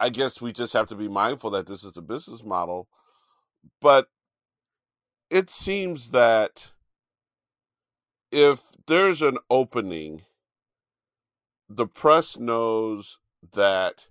I 0.00 0.10
guess 0.10 0.40
we 0.40 0.52
just 0.52 0.72
have 0.72 0.88
to 0.88 0.94
be 0.94 1.08
mindful 1.08 1.50
that 1.50 1.66
this 1.66 1.84
is 1.84 1.92
the 1.92 2.02
business 2.02 2.44
model. 2.44 2.88
But 3.80 4.08
it 5.30 5.50
seems 5.50 6.10
that 6.10 6.70
if 8.30 8.62
there's 8.86 9.22
an 9.22 9.38
opening, 9.50 10.22
the 11.68 11.86
press 11.86 12.38
knows 12.38 13.18
that 13.54 14.06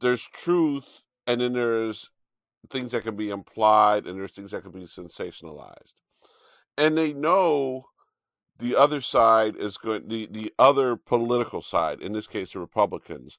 there's 0.00 0.26
truth 0.26 1.02
and 1.26 1.40
then 1.40 1.52
there's 1.52 2.10
things 2.68 2.92
that 2.92 3.04
can 3.04 3.16
be 3.16 3.30
implied 3.30 4.06
and 4.06 4.18
there's 4.18 4.32
things 4.32 4.50
that 4.50 4.62
can 4.62 4.72
be 4.72 4.84
sensationalized. 4.84 5.92
And 6.76 6.96
they 6.96 7.12
know 7.12 7.84
the 8.60 8.76
other 8.76 9.00
side 9.00 9.56
is 9.56 9.76
going 9.76 10.06
the, 10.06 10.26
the 10.30 10.52
other 10.58 10.94
political 10.94 11.62
side 11.62 12.00
in 12.00 12.12
this 12.12 12.26
case 12.26 12.52
the 12.52 12.60
republicans 12.60 13.38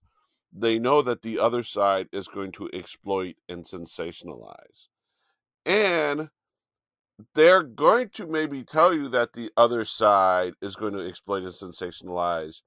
they 0.52 0.78
know 0.78 1.02
that 1.02 1.22
the 1.22 1.40
other 1.40 1.64
side 1.64 2.10
is 2.12 2.28
going 2.28 2.52
to 2.52 2.70
exploit 2.74 3.36
and 3.48 3.64
sensationalize 3.64 4.88
and 5.66 6.30
they're 7.36 7.64
going 7.64 8.10
to 8.12 8.28
maybe 8.28 8.64
tell 8.64 8.94
you 8.94 9.10
that 9.10 9.34
the 9.34 9.52
other 9.58 9.86
side 9.86 10.54
is 10.62 10.76
going 10.76 10.94
to 10.94 11.08
exploit 11.08 11.44
and 11.44 11.54
sensationalize 11.54 12.62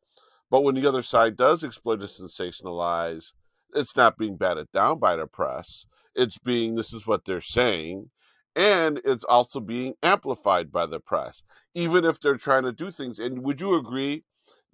But 0.51 0.63
when 0.63 0.77
the 0.77 0.87
other 0.87 1.03
side 1.03 1.37
does 1.37 1.65
exploit 1.65 2.01
and 2.01 2.09
sensationalize, 2.11 3.33
it's 3.75 3.97
not 3.97 4.19
being 4.19 4.37
batted 4.37 4.69
down 4.73 4.99
by 5.01 5.17
the 5.17 5.27
press. 5.27 5.87
It's 6.15 6.39
being, 6.39 6.77
this 6.77 6.95
is 6.95 7.07
what 7.07 7.25
they're 7.27 7.41
saying. 7.43 8.11
And 8.57 9.01
it's 9.05 9.25
also 9.25 9.61
being 9.61 9.95
amplified 10.03 10.73
by 10.73 10.87
the 10.87 11.01
press, 11.01 11.43
even 11.75 12.05
if 12.07 12.21
they're 12.21 12.39
trying 12.39 12.65
to 12.65 12.73
do 12.73 12.91
things. 12.91 13.21
And 13.21 13.43
would 13.45 13.61
you 13.61 13.77
agree 13.77 14.25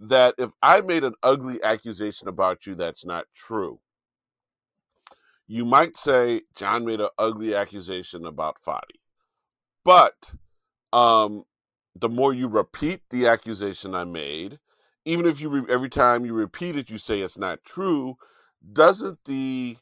that 0.01 0.37
if 0.39 0.53
I 0.63 0.83
made 0.83 1.05
an 1.05 1.15
ugly 1.25 1.63
accusation 1.65 2.29
about 2.29 2.67
you 2.67 2.77
that's 2.77 3.05
not 3.07 3.27
true, 3.35 3.81
you 5.49 5.65
might 5.67 5.99
say 5.99 6.43
John 6.57 6.87
made 6.87 7.01
an 7.01 7.11
ugly 7.19 7.55
accusation 7.55 8.27
about 8.27 8.59
Fady. 8.67 9.00
But 9.85 10.15
um, 10.93 11.45
the 11.99 12.09
more 12.09 12.33
you 12.33 12.49
repeat 12.49 13.03
the 13.11 13.27
accusation 13.27 13.95
I 13.95 14.05
made, 14.05 14.59
even 15.05 15.27
if 15.27 15.41
you 15.41 15.49
re- 15.49 15.73
every 15.73 15.89
time 15.89 16.25
you 16.25 16.35
repeat 16.35 16.77
it, 16.77 16.91
you 16.91 16.99
say 16.99 17.21
it's 17.21 17.39
not 17.39 17.65
true, 17.65 18.17
doesn't 18.73 19.19
the 19.25 19.79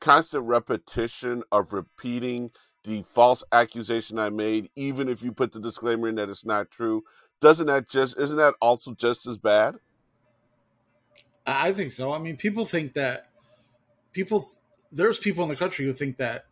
constant 0.00 0.44
repetition 0.44 1.42
of 1.52 1.72
repeating 1.72 2.50
the 2.84 3.02
false 3.02 3.44
accusation 3.52 4.18
I 4.18 4.30
made, 4.30 4.70
even 4.74 5.08
if 5.08 5.22
you 5.22 5.32
put 5.32 5.52
the 5.52 5.60
disclaimer 5.60 6.08
in 6.08 6.14
that 6.14 6.30
it's 6.30 6.46
not 6.46 6.70
true, 6.70 7.02
doesn't 7.40 7.66
that 7.66 7.88
just 7.88 8.18
isn't 8.18 8.36
that 8.36 8.54
also 8.60 8.94
just 8.94 9.26
as 9.26 9.38
bad? 9.38 9.76
I 11.46 11.72
think 11.72 11.92
so. 11.92 12.12
I 12.12 12.18
mean, 12.18 12.36
people 12.36 12.64
think 12.64 12.94
that 12.94 13.30
people 14.12 14.44
there's 14.92 15.18
people 15.18 15.42
in 15.42 15.50
the 15.50 15.56
country 15.56 15.84
who 15.84 15.92
think 15.92 16.18
that 16.18 16.46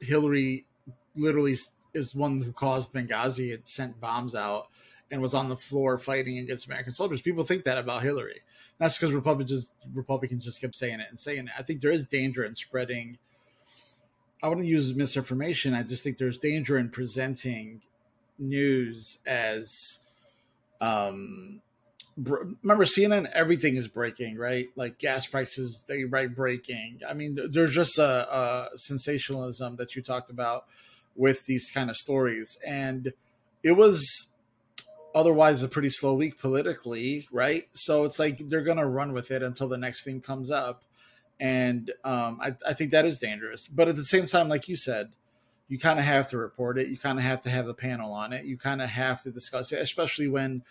Hillary 0.00 0.66
literally 1.14 1.56
is 1.94 2.14
one 2.14 2.42
who 2.42 2.52
caused 2.52 2.92
Benghazi 2.92 3.54
and 3.54 3.66
sent 3.66 4.00
bombs 4.00 4.34
out 4.34 4.68
and 5.10 5.20
was 5.20 5.34
on 5.34 5.48
the 5.48 5.56
floor 5.56 5.98
fighting 5.98 6.38
against 6.38 6.66
American 6.66 6.92
soldiers. 6.92 7.20
People 7.20 7.44
think 7.44 7.64
that 7.64 7.78
about 7.78 8.02
Hillary. 8.02 8.40
That's 8.78 8.98
because 8.98 9.14
Republicans 9.14 9.70
Republicans 9.92 10.44
just 10.44 10.60
kept 10.60 10.74
saying 10.74 11.00
it 11.00 11.06
and 11.10 11.20
saying 11.20 11.46
it. 11.46 11.52
I 11.58 11.62
think 11.62 11.80
there 11.80 11.90
is 11.90 12.06
danger 12.06 12.44
in 12.44 12.54
spreading. 12.54 13.18
I 14.42 14.48
wouldn't 14.48 14.66
use 14.66 14.94
misinformation. 14.94 15.74
I 15.74 15.82
just 15.82 16.02
think 16.02 16.18
there's 16.18 16.38
danger 16.38 16.78
in 16.78 16.88
presenting 16.88 17.82
news 18.38 19.18
as 19.26 20.00
um, 20.80 21.60
remember 22.16 22.84
CNN, 22.84 23.30
everything 23.32 23.76
is 23.76 23.88
breaking, 23.88 24.36
right? 24.36 24.68
Like 24.76 24.98
gas 24.98 25.26
prices, 25.26 25.84
they 25.88 26.04
write 26.04 26.34
breaking. 26.34 27.00
I 27.08 27.14
mean, 27.14 27.38
there's 27.50 27.74
just 27.74 27.98
a, 27.98 28.34
a, 28.34 28.68
sensationalism 28.76 29.76
that 29.76 29.94
you 29.94 30.02
talked 30.02 30.30
about 30.30 30.64
with 31.16 31.46
these 31.46 31.70
kind 31.70 31.90
of 31.90 31.96
stories, 31.96 32.58
and 32.66 33.12
it 33.62 33.72
was 33.72 34.30
otherwise 35.14 35.62
a 35.62 35.68
pretty 35.68 35.90
slow 35.90 36.14
week 36.14 36.38
politically, 36.38 37.28
right? 37.30 37.64
So 37.72 38.04
it's 38.04 38.18
like 38.18 38.48
they're 38.48 38.62
gonna 38.62 38.88
run 38.88 39.12
with 39.12 39.30
it 39.30 39.42
until 39.42 39.68
the 39.68 39.78
next 39.78 40.04
thing 40.04 40.20
comes 40.20 40.50
up, 40.50 40.84
and 41.40 41.90
um, 42.04 42.38
I, 42.40 42.54
I 42.66 42.74
think 42.74 42.90
that 42.90 43.04
is 43.04 43.18
dangerous. 43.18 43.68
But 43.68 43.88
at 43.88 43.96
the 43.96 44.04
same 44.04 44.26
time, 44.26 44.48
like 44.48 44.68
you 44.68 44.76
said. 44.76 45.10
You 45.68 45.78
kind 45.78 45.98
of 45.98 46.04
have 46.04 46.28
to 46.30 46.36
report 46.36 46.76
it. 46.76 46.88
You 46.88 46.98
kind 46.98 47.18
of 47.18 47.24
have 47.24 47.40
to 47.42 47.50
have 47.50 47.66
a 47.66 47.72
panel 47.72 48.12
on 48.12 48.34
it. 48.34 48.44
You 48.44 48.58
kind 48.58 48.82
of 48.82 48.90
have 48.90 49.22
to 49.22 49.30
discuss 49.30 49.72
it, 49.72 49.80
especially 49.80 50.28
when 50.28 50.62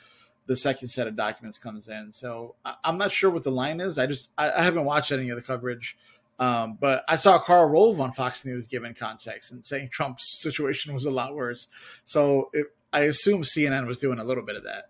the 0.47 0.57
second 0.57 0.89
set 0.89 1.07
of 1.07 1.15
documents 1.15 1.57
comes 1.57 1.87
in. 1.87 2.11
So 2.11 2.55
I, 2.65 2.75
am 2.83 2.97
not 2.97 3.11
sure 3.11 3.29
what 3.29 3.43
the 3.43 3.51
line 3.51 3.79
is. 3.79 3.97
I 3.97 4.07
just 4.07 4.31
I, 4.37 4.51
I 4.51 4.63
haven't 4.63 4.85
watched 4.85 5.11
any 5.11 5.29
of 5.29 5.37
the 5.37 5.41
coverage, 5.41 5.97
um, 6.41 6.75
but 6.81 7.05
I 7.07 7.17
saw 7.17 7.37
Karl 7.37 7.67
Rove 7.69 8.01
on 8.01 8.13
Fox 8.13 8.43
News 8.43 8.65
giving 8.65 8.95
context 8.95 9.51
and 9.51 9.63
saying 9.63 9.89
Trump's 9.91 10.41
situation 10.41 10.91
was 10.91 11.05
a 11.05 11.11
lot 11.11 11.35
worse. 11.35 11.67
So 12.03 12.49
it, 12.51 12.65
I 12.91 13.01
assume 13.01 13.43
CNN 13.43 13.85
was 13.85 13.99
doing 13.99 14.17
a 14.17 14.23
little 14.23 14.43
bit 14.43 14.55
of 14.55 14.63
that. 14.63 14.89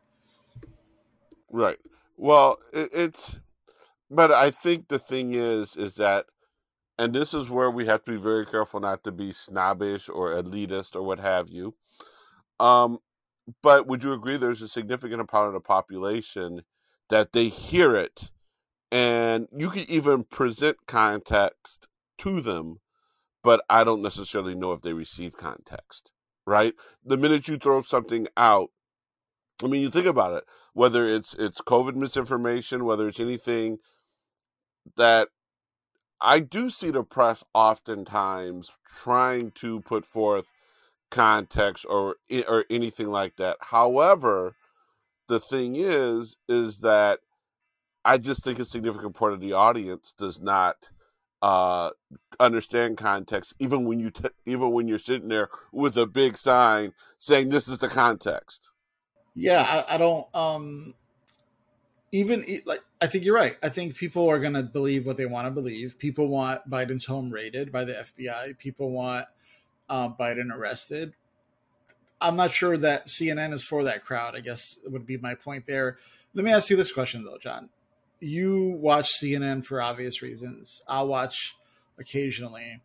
Right. 1.49 1.77
Well, 2.15 2.57
it, 2.71 2.89
it's, 2.93 3.35
but 4.09 4.31
I 4.31 4.49
think 4.49 4.87
the 4.87 4.97
thing 4.97 5.33
is, 5.33 5.75
is 5.75 5.95
that, 5.95 6.27
and 6.97 7.13
this 7.13 7.33
is 7.33 7.49
where 7.49 7.69
we 7.69 7.85
have 7.85 8.05
to 8.05 8.11
be 8.11 8.17
very 8.17 8.45
careful 8.45 8.79
not 8.79 9.03
to 9.03 9.11
be 9.11 9.33
snobbish 9.33 10.07
or 10.07 10.29
elitist 10.29 10.95
or 10.95 11.03
what 11.03 11.19
have 11.19 11.49
you. 11.49 11.75
Um, 12.61 12.99
but 13.61 13.87
would 13.87 14.05
you 14.05 14.13
agree 14.13 14.37
there's 14.37 14.61
a 14.61 14.69
significant 14.69 15.19
amount 15.19 15.47
of 15.47 15.53
the 15.53 15.59
population 15.59 16.61
that 17.09 17.33
they 17.33 17.49
hear 17.49 17.97
it 17.97 18.31
and 18.91 19.47
you 19.55 19.69
can 19.69 19.89
even 19.89 20.23
present 20.23 20.77
context 20.87 21.87
to 22.19 22.41
them, 22.41 22.79
but 23.43 23.63
I 23.69 23.83
don't 23.83 24.01
necessarily 24.01 24.55
know 24.55 24.73
if 24.73 24.81
they 24.81 24.93
receive 24.93 25.33
context, 25.33 26.11
right? 26.45 26.73
The 27.05 27.17
minute 27.17 27.47
you 27.47 27.57
throw 27.57 27.81
something 27.81 28.27
out, 28.35 28.69
I 29.63 29.67
mean, 29.67 29.81
you 29.81 29.89
think 29.89 30.07
about 30.07 30.33
it, 30.33 30.43
whether 30.73 31.07
it's 31.07 31.33
it's 31.35 31.61
COVID 31.61 31.95
misinformation, 31.95 32.85
whether 32.85 33.07
it's 33.07 33.19
anything 33.19 33.77
that 34.97 35.29
I 36.19 36.39
do 36.39 36.69
see 36.69 36.91
the 36.91 37.03
press 37.03 37.43
oftentimes 37.53 38.71
trying 39.03 39.51
to 39.51 39.81
put 39.81 40.05
forth 40.05 40.51
context 41.09 41.85
or 41.89 42.17
or 42.47 42.65
anything 42.69 43.09
like 43.09 43.37
that. 43.37 43.57
However, 43.61 44.55
the 45.27 45.39
thing 45.39 45.75
is 45.75 46.37
is 46.47 46.79
that 46.79 47.19
I 48.03 48.17
just 48.17 48.43
think 48.43 48.59
a 48.59 48.65
significant 48.65 49.15
part 49.15 49.33
of 49.33 49.39
the 49.39 49.53
audience 49.53 50.13
does 50.17 50.39
not 50.39 50.77
uh, 51.41 51.91
understand 52.39 52.97
context, 52.97 53.53
even 53.59 53.85
when 53.85 53.99
you 53.99 54.11
t- 54.11 54.29
even 54.45 54.71
when 54.71 54.87
you're 54.87 54.97
sitting 54.97 55.29
there 55.29 55.49
with 55.71 55.97
a 55.97 56.05
big 56.05 56.37
sign 56.37 56.93
saying 57.17 57.49
this 57.49 57.67
is 57.67 57.79
the 57.79 57.87
context. 57.87 58.71
Yeah, 59.33 59.61
I, 59.61 59.95
I 59.95 59.97
don't. 59.97 60.27
Um, 60.35 60.93
even 62.11 62.45
like 62.65 62.83
I 63.01 63.07
think 63.07 63.23
you're 63.23 63.35
right. 63.35 63.57
I 63.63 63.69
think 63.69 63.95
people 63.95 64.29
are 64.29 64.39
going 64.39 64.53
to 64.53 64.63
believe 64.63 65.05
what 65.05 65.17
they 65.17 65.25
want 65.25 65.47
to 65.47 65.51
believe. 65.51 65.97
People 65.97 66.27
want 66.27 66.69
Biden's 66.69 67.05
home 67.05 67.31
raided 67.31 67.71
by 67.71 67.85
the 67.85 67.93
FBI. 67.93 68.57
People 68.57 68.91
want 68.91 69.25
uh, 69.89 70.09
Biden 70.09 70.53
arrested. 70.53 71.13
I'm 72.19 72.35
not 72.35 72.51
sure 72.51 72.77
that 72.77 73.07
CNN 73.07 73.53
is 73.53 73.63
for 73.63 73.83
that 73.85 74.05
crowd. 74.05 74.35
I 74.35 74.41
guess 74.41 74.77
would 74.85 75.05
be 75.05 75.17
my 75.17 75.35
point 75.35 75.65
there. 75.65 75.97
Let 76.33 76.45
me 76.45 76.51
ask 76.51 76.69
you 76.69 76.75
this 76.75 76.91
question 76.91 77.23
though, 77.23 77.37
John. 77.37 77.69
You 78.21 78.77
watch 78.79 79.11
CNN 79.21 79.65
for 79.65 79.81
obvious 79.81 80.21
reasons. 80.21 80.81
I'll 80.87 81.07
watch 81.07 81.55
occasionally. 81.99 82.81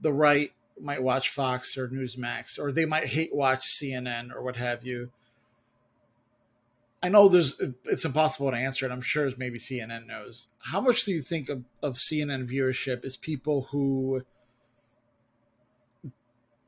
The 0.00 0.12
right 0.12 0.52
might 0.80 1.02
watch 1.02 1.30
Fox 1.30 1.76
or 1.76 1.88
Newsmax, 1.88 2.58
or 2.58 2.70
they 2.70 2.84
might 2.86 3.06
hate 3.06 3.34
watch 3.34 3.66
CNN 3.82 4.32
or 4.32 4.42
what 4.42 4.56
have 4.56 4.86
you. 4.86 5.10
I 7.02 7.08
know 7.08 7.28
there's 7.28 7.60
it's 7.84 8.04
impossible 8.04 8.50
to 8.50 8.56
answer 8.56 8.86
it. 8.86 8.92
I'm 8.92 9.02
sure 9.02 9.30
maybe 9.36 9.58
CNN 9.58 10.06
knows. 10.06 10.48
How 10.58 10.80
much 10.80 11.04
do 11.04 11.12
you 11.12 11.20
think 11.20 11.48
of, 11.48 11.64
of 11.82 11.94
CNN 11.94 12.50
viewership 12.50 13.04
is 13.04 13.16
people 13.16 13.68
who 13.70 14.22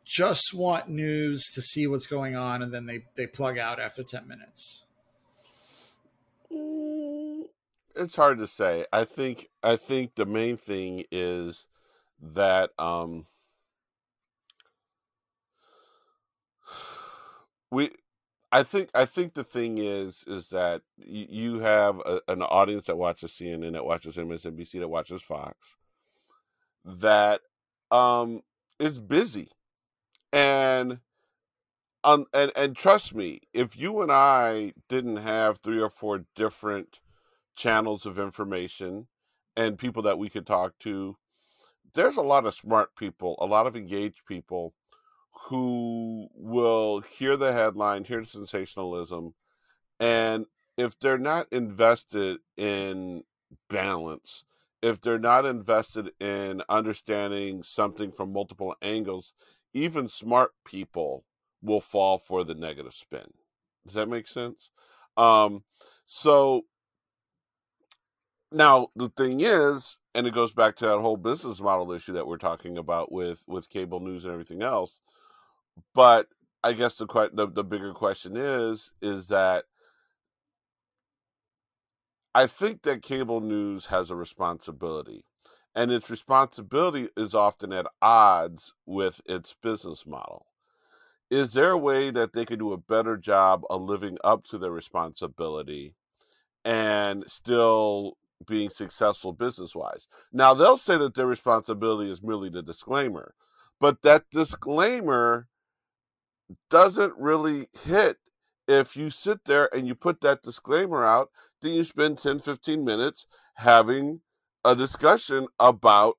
just 0.05 0.55
want 0.55 0.89
news 0.89 1.45
to 1.55 1.61
see 1.61 1.87
what's 1.87 2.07
going 2.07 2.35
on 2.35 2.63
and 2.63 2.73
then 2.73 2.87
they, 2.87 3.05
they 3.15 3.27
plug 3.27 3.59
out 3.59 3.79
after 3.79 4.03
10 4.03 4.27
minutes? 4.27 4.85
It's 7.99 8.17
hard 8.17 8.39
to 8.39 8.47
say. 8.47 8.87
I 8.93 9.05
think 9.05 9.49
I 9.63 9.77
think 9.77 10.15
the 10.15 10.27
main 10.27 10.57
thing 10.57 11.05
is 11.11 11.67
that 12.21 12.71
um 12.79 13.27
we 17.71 17.91
I 18.51 18.63
think 18.63 18.91
I 18.95 19.05
think 19.05 19.35
the 19.35 19.45
thing 19.45 19.79
is 19.79 20.25
is 20.27 20.49
that 20.49 20.83
you 20.97 21.59
have 21.59 21.99
a, 22.01 22.21
an 22.29 22.43
audience 22.43 22.87
that 22.87 22.97
watches 22.97 23.33
CNN, 23.33 23.73
that 23.73 23.85
watches 23.85 24.17
MSNBC, 24.17 24.81
that 24.81 24.89
watches 24.89 25.21
Fox, 25.23 25.57
that 26.85 27.41
um 27.91 28.43
is 28.79 28.99
busy 28.99 29.51
and 30.33 31.01
um, 32.05 32.27
and 32.33 32.53
and 32.55 32.77
trust 32.77 33.15
me, 33.15 33.41
if 33.53 33.77
you 33.77 34.01
and 34.03 34.13
I 34.13 34.73
didn't 34.89 35.17
have 35.17 35.59
three 35.59 35.81
or 35.81 35.91
four 35.91 36.25
different 36.37 37.01
channels 37.59 38.07
of 38.07 38.19
information 38.19 39.09
and 39.57 39.79
people 39.79 40.03
that 40.05 40.19
we 40.19 40.31
could 40.31 40.47
talk 40.47 40.79
to, 40.79 41.17
there's 41.95 42.17
a 42.17 42.23
lot 42.23 42.47
of 42.47 42.55
smart 42.55 42.95
people, 42.97 43.37
a 43.41 43.47
lot 43.47 43.67
of 43.67 43.77
engaged 43.77 44.25
people 44.27 44.73
who 45.49 46.29
will 46.35 47.01
hear 47.01 47.37
the 47.37 47.53
headline, 47.53 48.05
hear 48.05 48.21
the 48.21 48.27
sensationalism, 48.27 49.35
and 49.99 50.47
if 50.77 50.99
they're 51.01 51.19
not 51.19 51.49
invested 51.53 52.39
in 52.57 53.25
balance, 53.69 54.45
if 54.81 55.01
they're 55.01 55.19
not 55.19 55.45
invested 55.45 56.11
in 56.21 56.63
understanding 56.69 57.63
something 57.65 58.13
from 58.13 58.33
multiple 58.33 58.77
angles, 58.81 59.33
even 59.75 60.09
smart 60.09 60.53
people 60.65 61.25
will 61.63 61.81
fall 61.81 62.19
for 62.19 62.45
the 62.45 62.55
negative 62.55 62.95
spin. 62.95 63.33
Does 63.85 63.95
that 63.95 64.09
make 64.09 64.29
sense? 64.29 64.71
Um, 65.17 65.65
so 66.05 66.63
now 68.53 68.89
the 68.97 69.11
thing 69.11 69.41
is, 69.41 69.99
and 70.15 70.27
it 70.27 70.35
goes 70.35 70.53
back 70.53 70.77
to 70.77 70.87
that 70.87 71.01
whole 71.01 71.17
business 71.17 71.61
model 71.61 71.93
issue 71.93 72.15
that 72.15 72.27
we're 72.27 72.39
talking 72.39 72.79
about 72.79 73.13
with 73.13 73.45
with 73.47 73.69
cable 73.69 74.01
news 74.01 74.25
and 74.25 74.33
everything 74.33 74.63
else. 74.63 75.01
But 75.95 76.29
I 76.65 76.73
guess 76.73 76.97
the 76.97 77.31
the, 77.33 77.47
the 77.49 77.65
bigger 77.65 77.93
question 77.93 78.37
is 78.37 78.93
is 79.03 79.29
that 79.29 79.65
I 82.35 82.47
think 82.47 82.83
that 82.83 83.03
cable 83.03 83.41
news 83.41 83.87
has 83.87 84.11
a 84.11 84.17
responsibility, 84.17 85.25
and 85.75 85.91
its 85.91 86.11
responsibility 86.11 87.09
is 87.17 87.35
often 87.35 87.73
at 87.73 87.87
odds 88.01 88.73
with 88.87 89.21
its 89.27 89.55
business 89.63 90.07
model. 90.07 90.47
Is 91.31 91.53
there 91.53 91.73
a 91.73 91.79
way 91.79 92.11
that 92.11 92.33
they 92.33 92.47
could 92.47 92.59
do 92.59 92.73
a 92.73 92.79
better 92.79 93.17
job 93.17 93.63
of 93.69 93.83
living 93.83 94.17
up 94.25 94.45
to 94.47 94.59
their 94.59 94.71
responsibility 94.71 95.95
and 96.65 97.25
still 97.29 98.17
being 98.47 98.71
successful 98.71 99.33
business 99.33 99.75
wise? 99.75 100.07
Now, 100.33 100.55
they'll 100.55 100.77
say 100.77 100.97
that 100.99 101.15
their 101.15 101.27
responsibility 101.27 102.11
is 102.11 102.23
merely 102.23 102.49
the 102.49 102.63
disclaimer, 102.63 103.35
but 103.81 104.03
that 104.03 104.25
disclaimer 104.31 105.49
doesn't 106.71 107.15
really 107.17 107.69
hit 107.85 108.19
if 108.69 108.97
you 108.97 109.09
sit 109.09 109.47
there 109.47 109.75
and 109.75 109.89
you 109.89 109.95
put 109.95 110.21
that 110.21 110.43
disclaimer 110.43 111.05
out, 111.05 111.31
then 111.63 111.73
you 111.73 111.85
spend 111.85 112.19
10, 112.19 112.39
15 112.39 112.85
minutes 112.85 113.27
having 113.55 114.21
a 114.65 114.77
discussion 114.77 115.49
about 115.59 116.17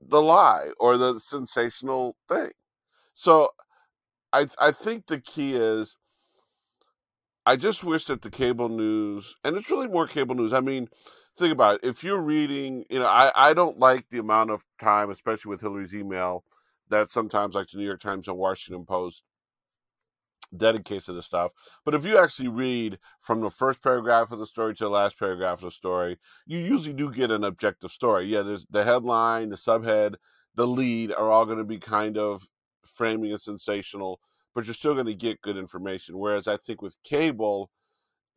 the 0.00 0.22
lie 0.22 0.70
or 0.80 0.96
the 0.96 1.18
sensational 1.20 2.16
thing. 2.28 2.50
So 3.12 3.50
I 4.32 4.48
I 4.58 4.72
think 4.72 5.06
the 5.06 5.20
key 5.20 5.54
is 5.54 5.96
I 7.46 7.56
just 7.56 7.84
wish 7.84 8.06
that 8.06 8.22
the 8.22 8.30
cable 8.30 8.68
news 8.68 9.36
and 9.44 9.56
it's 9.56 9.70
really 9.70 9.88
more 9.88 10.06
cable 10.06 10.34
news. 10.34 10.52
I 10.52 10.60
mean, 10.60 10.88
think 11.38 11.52
about 11.52 11.76
it. 11.76 11.88
If 11.88 12.02
you're 12.02 12.20
reading, 12.20 12.84
you 12.88 12.98
know, 12.98 13.06
I, 13.06 13.32
I 13.34 13.54
don't 13.54 13.78
like 13.78 14.08
the 14.08 14.18
amount 14.18 14.50
of 14.50 14.64
time, 14.80 15.10
especially 15.10 15.50
with 15.50 15.60
Hillary's 15.60 15.94
email, 15.94 16.44
that 16.88 17.10
sometimes 17.10 17.54
like 17.54 17.68
the 17.68 17.78
New 17.78 17.86
York 17.86 18.00
Times 18.00 18.28
and 18.28 18.38
Washington 18.38 18.86
Post 18.86 19.22
dedicates 20.56 21.06
to 21.06 21.12
the 21.12 21.22
stuff. 21.22 21.52
But 21.84 21.94
if 21.94 22.04
you 22.04 22.18
actually 22.18 22.48
read 22.48 22.98
from 23.20 23.40
the 23.40 23.50
first 23.50 23.82
paragraph 23.82 24.30
of 24.30 24.38
the 24.38 24.46
story 24.46 24.74
to 24.74 24.84
the 24.84 24.90
last 24.90 25.18
paragraph 25.18 25.58
of 25.58 25.64
the 25.64 25.70
story, 25.70 26.18
you 26.46 26.58
usually 26.58 26.94
do 26.94 27.10
get 27.10 27.30
an 27.30 27.44
objective 27.44 27.90
story. 27.90 28.26
Yeah, 28.26 28.42
there's 28.42 28.66
the 28.70 28.84
headline, 28.84 29.48
the 29.48 29.56
subhead, 29.56 30.14
the 30.54 30.66
lead 30.66 31.12
are 31.12 31.30
all 31.30 31.46
going 31.46 31.58
to 31.58 31.64
be 31.64 31.78
kind 31.78 32.16
of 32.16 32.46
framing 32.86 33.32
it 33.32 33.40
sensational, 33.40 34.20
but 34.54 34.66
you're 34.66 34.74
still 34.74 34.94
going 34.94 35.06
to 35.06 35.14
get 35.14 35.42
good 35.42 35.56
information. 35.56 36.18
Whereas 36.18 36.48
I 36.48 36.56
think 36.56 36.80
with 36.80 36.96
cable, 37.02 37.70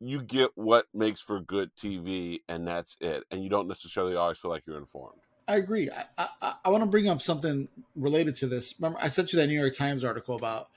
you 0.00 0.22
get 0.22 0.50
what 0.54 0.86
makes 0.94 1.20
for 1.20 1.40
good 1.40 1.70
TV, 1.76 2.40
and 2.48 2.66
that's 2.66 2.96
it. 3.00 3.24
And 3.30 3.42
you 3.42 3.48
don't 3.48 3.68
necessarily 3.68 4.14
always 4.14 4.38
feel 4.38 4.50
like 4.50 4.64
you're 4.66 4.78
informed. 4.78 5.20
I 5.46 5.56
agree. 5.56 5.90
I, 5.90 6.28
I, 6.42 6.54
I 6.66 6.68
want 6.68 6.82
to 6.82 6.90
bring 6.90 7.08
up 7.08 7.22
something 7.22 7.68
related 7.96 8.36
to 8.36 8.46
this. 8.46 8.74
Remember, 8.78 8.98
I 9.00 9.08
sent 9.08 9.32
you 9.32 9.38
that 9.38 9.46
New 9.46 9.58
York 9.58 9.74
Times 9.74 10.04
article 10.04 10.36
about 10.36 10.68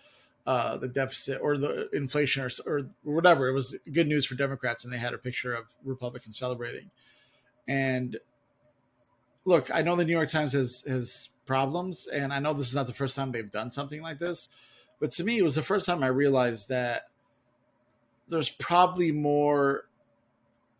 uh, 0.48 0.77
the 0.77 0.88
deficit 0.88 1.39
or 1.41 1.57
the 1.57 1.89
inflation 1.93 2.43
or, 2.43 2.50
or 2.65 2.89
whatever. 3.03 3.48
It 3.48 3.53
was 3.53 3.77
good 3.91 4.07
news 4.07 4.25
for 4.25 4.36
Democrats, 4.36 4.83
and 4.83 4.93
they 4.93 4.98
had 4.98 5.13
a 5.13 5.17
picture 5.17 5.53
of 5.53 5.65
Republicans 5.83 6.38
celebrating. 6.38 6.89
And 7.67 8.17
look, 9.45 9.69
I 9.74 9.81
know 9.81 9.95
the 9.95 10.05
New 10.05 10.13
York 10.13 10.29
Times 10.29 10.53
has 10.53 10.83
has 10.88 11.29
problems, 11.45 12.07
and 12.07 12.33
I 12.33 12.39
know 12.39 12.53
this 12.53 12.69
is 12.69 12.75
not 12.75 12.88
the 12.88 12.93
first 12.93 13.15
time 13.15 13.31
they've 13.31 13.51
done 13.51 13.71
something 13.71 14.01
like 14.01 14.19
this. 14.19 14.50
But 15.01 15.12
to 15.13 15.24
me, 15.24 15.39
it 15.39 15.43
was 15.43 15.55
the 15.55 15.63
first 15.63 15.88
time 15.88 16.03
I 16.03 16.08
realized 16.08 16.70
that 16.70 17.10
there's 18.29 18.51
probably 18.51 19.12
more 19.12 19.86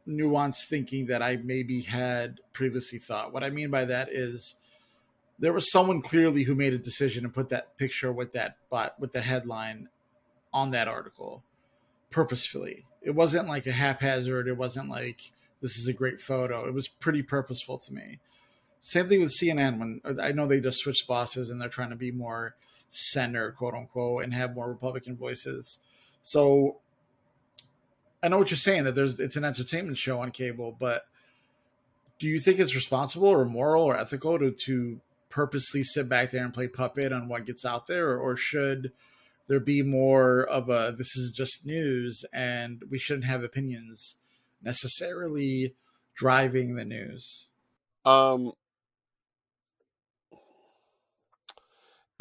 nuanced 0.07 0.67
thinking 0.67 1.07
that 1.07 1.23
I 1.23 1.37
maybe 1.43 1.81
had 1.81 2.39
previously 2.53 2.99
thought. 2.99 3.33
What 3.33 3.43
I 3.43 3.49
mean 3.49 3.71
by 3.71 3.85
that 3.85 4.09
is 4.11 4.55
there 5.39 5.51
was 5.51 5.71
someone 5.71 6.01
clearly 6.01 6.43
who 6.43 6.53
made 6.53 6.73
a 6.73 6.77
decision 6.77 7.25
and 7.25 7.33
put 7.33 7.49
that 7.49 7.77
picture 7.77 8.11
with 8.13 8.31
that 8.33 8.57
but 8.69 8.97
with 8.99 9.11
the 9.11 9.21
headline 9.21 9.89
on 10.53 10.69
that 10.71 10.87
article 10.87 11.43
purposefully. 12.11 12.85
It 13.01 13.15
wasn't 13.15 13.49
like 13.49 13.65
a 13.65 13.71
haphazard. 13.71 14.47
It 14.47 14.57
wasn't 14.57 14.89
like 14.89 15.31
this 15.61 15.77
is 15.77 15.87
a 15.87 15.93
great 15.93 16.21
photo. 16.21 16.67
It 16.67 16.75
was 16.75 16.87
pretty 16.87 17.23
purposeful 17.23 17.79
to 17.79 17.93
me. 17.93 18.19
Same 18.81 19.07
thing 19.07 19.19
with 19.19 19.35
CNN 19.35 19.79
when 19.79 20.19
I 20.22 20.31
know 20.31 20.46
they 20.46 20.61
just 20.61 20.79
switched 20.79 21.07
bosses 21.07 21.50
and 21.50 21.59
they're 21.59 21.69
trying 21.69 21.89
to 21.89 21.96
be 21.96 22.11
more 22.11 22.55
center, 22.91 23.51
quote 23.51 23.73
unquote, 23.73 24.23
and 24.23 24.33
have 24.33 24.53
more 24.53 24.69
Republican 24.69 25.17
voices. 25.17 25.79
So 26.21 26.77
I 28.21 28.27
know 28.27 28.37
what 28.37 28.51
you're 28.51 28.57
saying 28.57 28.83
that 28.83 28.93
there's 28.93 29.19
it's 29.19 29.35
an 29.35 29.43
entertainment 29.43 29.97
show 29.97 30.21
on 30.21 30.31
cable, 30.31 30.75
but 30.79 31.03
do 32.19 32.27
you 32.27 32.39
think 32.39 32.59
it's 32.59 32.75
responsible 32.75 33.27
or 33.27 33.43
moral 33.45 33.83
or 33.83 33.97
ethical 33.97 34.37
to 34.37 34.51
to 34.51 35.01
purposely 35.29 35.81
sit 35.81 36.07
back 36.07 36.29
there 36.29 36.43
and 36.43 36.53
play 36.53 36.67
puppet 36.67 37.11
on 37.11 37.27
what 37.27 37.45
gets 37.45 37.65
out 37.65 37.87
there, 37.87 38.09
or, 38.09 38.19
or 38.19 38.35
should 38.35 38.91
there 39.47 39.59
be 39.59 39.81
more 39.81 40.43
of 40.43 40.69
a 40.69 40.93
this 40.95 41.15
is 41.15 41.31
just 41.31 41.65
news 41.65 42.23
and 42.31 42.83
we 42.91 42.99
shouldn't 42.99 43.25
have 43.25 43.43
opinions 43.43 44.17
necessarily 44.61 45.73
driving 46.13 46.75
the 46.75 46.85
news? 46.85 47.47
Um, 48.05 48.51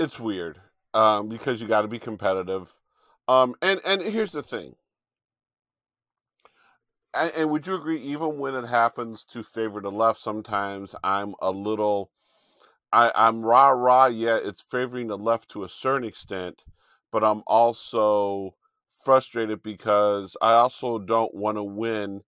it's 0.00 0.18
weird 0.18 0.60
um, 0.94 1.28
because 1.28 1.60
you 1.60 1.68
got 1.68 1.82
to 1.82 1.88
be 1.88 2.00
competitive. 2.00 2.74
Um, 3.28 3.54
and 3.62 3.80
and 3.84 4.02
here's 4.02 4.32
the 4.32 4.42
thing. 4.42 4.74
And, 7.14 7.32
and, 7.36 7.50
would 7.50 7.66
you 7.66 7.74
agree, 7.74 8.00
even 8.00 8.38
when 8.38 8.54
it 8.54 8.66
happens 8.66 9.24
to 9.26 9.42
favor 9.42 9.80
the 9.80 9.90
left, 9.90 10.20
sometimes 10.20 10.94
I'm 11.04 11.34
a 11.42 11.50
little 11.50 12.10
I, 12.92 13.12
I'm 13.14 13.44
rah 13.44 13.70
rah. 13.70 14.06
Yeah, 14.06 14.38
it's 14.42 14.62
favoring 14.62 15.08
the 15.08 15.18
left 15.18 15.50
to 15.50 15.64
a 15.64 15.68
certain 15.68 16.08
extent, 16.08 16.62
but 17.12 17.24
I'm 17.24 17.42
also 17.46 18.54
frustrated 19.04 19.62
because 19.62 20.36
I 20.42 20.54
also 20.54 20.98
don't 20.98 21.34
want 21.34 21.56
to 21.58 21.64
win 21.64 22.22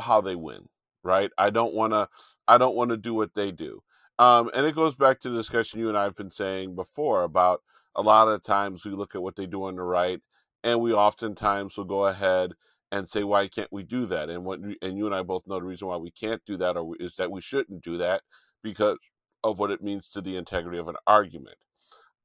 how 0.00 0.20
they 0.20 0.36
win. 0.36 0.68
Right? 1.04 1.30
I 1.38 1.50
don't 1.50 1.74
want 1.74 1.94
to. 1.94 2.08
I 2.48 2.58
don't 2.58 2.76
want 2.76 2.90
to 2.90 2.96
do 2.96 3.14
what 3.14 3.34
they 3.34 3.52
do. 3.52 3.82
Um, 4.18 4.50
and 4.54 4.66
it 4.66 4.74
goes 4.74 4.94
back 4.94 5.20
to 5.20 5.30
the 5.30 5.36
discussion 5.36 5.80
you 5.80 5.88
and 5.88 5.98
I 5.98 6.04
have 6.04 6.16
been 6.16 6.30
saying 6.30 6.74
before 6.74 7.22
about 7.22 7.62
a 7.94 8.02
lot 8.02 8.28
of 8.28 8.42
times 8.42 8.84
we 8.84 8.90
look 8.92 9.14
at 9.14 9.22
what 9.22 9.36
they 9.36 9.46
do 9.46 9.64
on 9.64 9.76
the 9.76 9.82
right, 9.82 10.20
and 10.64 10.80
we 10.80 10.92
oftentimes 10.92 11.76
will 11.76 11.84
go 11.84 12.06
ahead 12.06 12.52
and 12.90 13.08
say, 13.08 13.22
"Why 13.24 13.48
can't 13.48 13.72
we 13.72 13.82
do 13.82 14.06
that?" 14.06 14.28
And 14.30 14.44
what 14.44 14.60
and 14.60 14.98
you 14.98 15.06
and 15.06 15.14
I 15.14 15.22
both 15.22 15.46
know 15.46 15.56
the 15.60 15.66
reason 15.66 15.88
why 15.88 15.96
we 15.96 16.10
can't 16.10 16.44
do 16.46 16.56
that, 16.58 16.76
or 16.76 16.96
is 16.98 17.14
that 17.16 17.30
we 17.30 17.40
shouldn't 17.40 17.82
do 17.82 17.98
that 17.98 18.22
because 18.62 18.98
of 19.44 19.58
what 19.58 19.70
it 19.70 19.82
means 19.82 20.08
to 20.10 20.20
the 20.20 20.36
integrity 20.36 20.78
of 20.78 20.88
an 20.88 20.96
argument. 21.06 21.56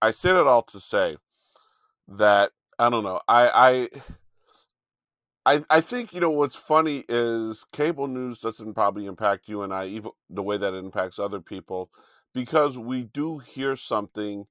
I 0.02 0.12
say 0.12 0.32
it 0.32 0.48
all 0.48 0.64
to 0.64 0.80
say 0.80 1.18
that 2.08 2.52
I 2.80 2.90
don't 2.90 3.04
know. 3.04 3.22
I 3.28 3.90
I 3.94 4.02
I, 5.46 5.64
I 5.70 5.82
think 5.82 6.14
you 6.14 6.22
know 6.22 6.32
what's 6.32 6.56
funny 6.56 7.06
is 7.10 7.66
cable 7.74 8.08
news 8.08 8.40
doesn't 8.40 8.76
probably 8.76 9.08
impact 9.08 9.50
you 9.50 9.64
and 9.64 9.74
I 9.74 9.88
even 9.88 10.12
the 10.30 10.44
way 10.44 10.58
that 10.58 10.74
it 10.74 10.78
impacts 10.78 11.20
other 11.20 11.42
people 11.42 11.90
because 12.34 12.78
we 12.78 13.04
do 13.04 13.40
hear 13.40 13.76
something 13.76 14.46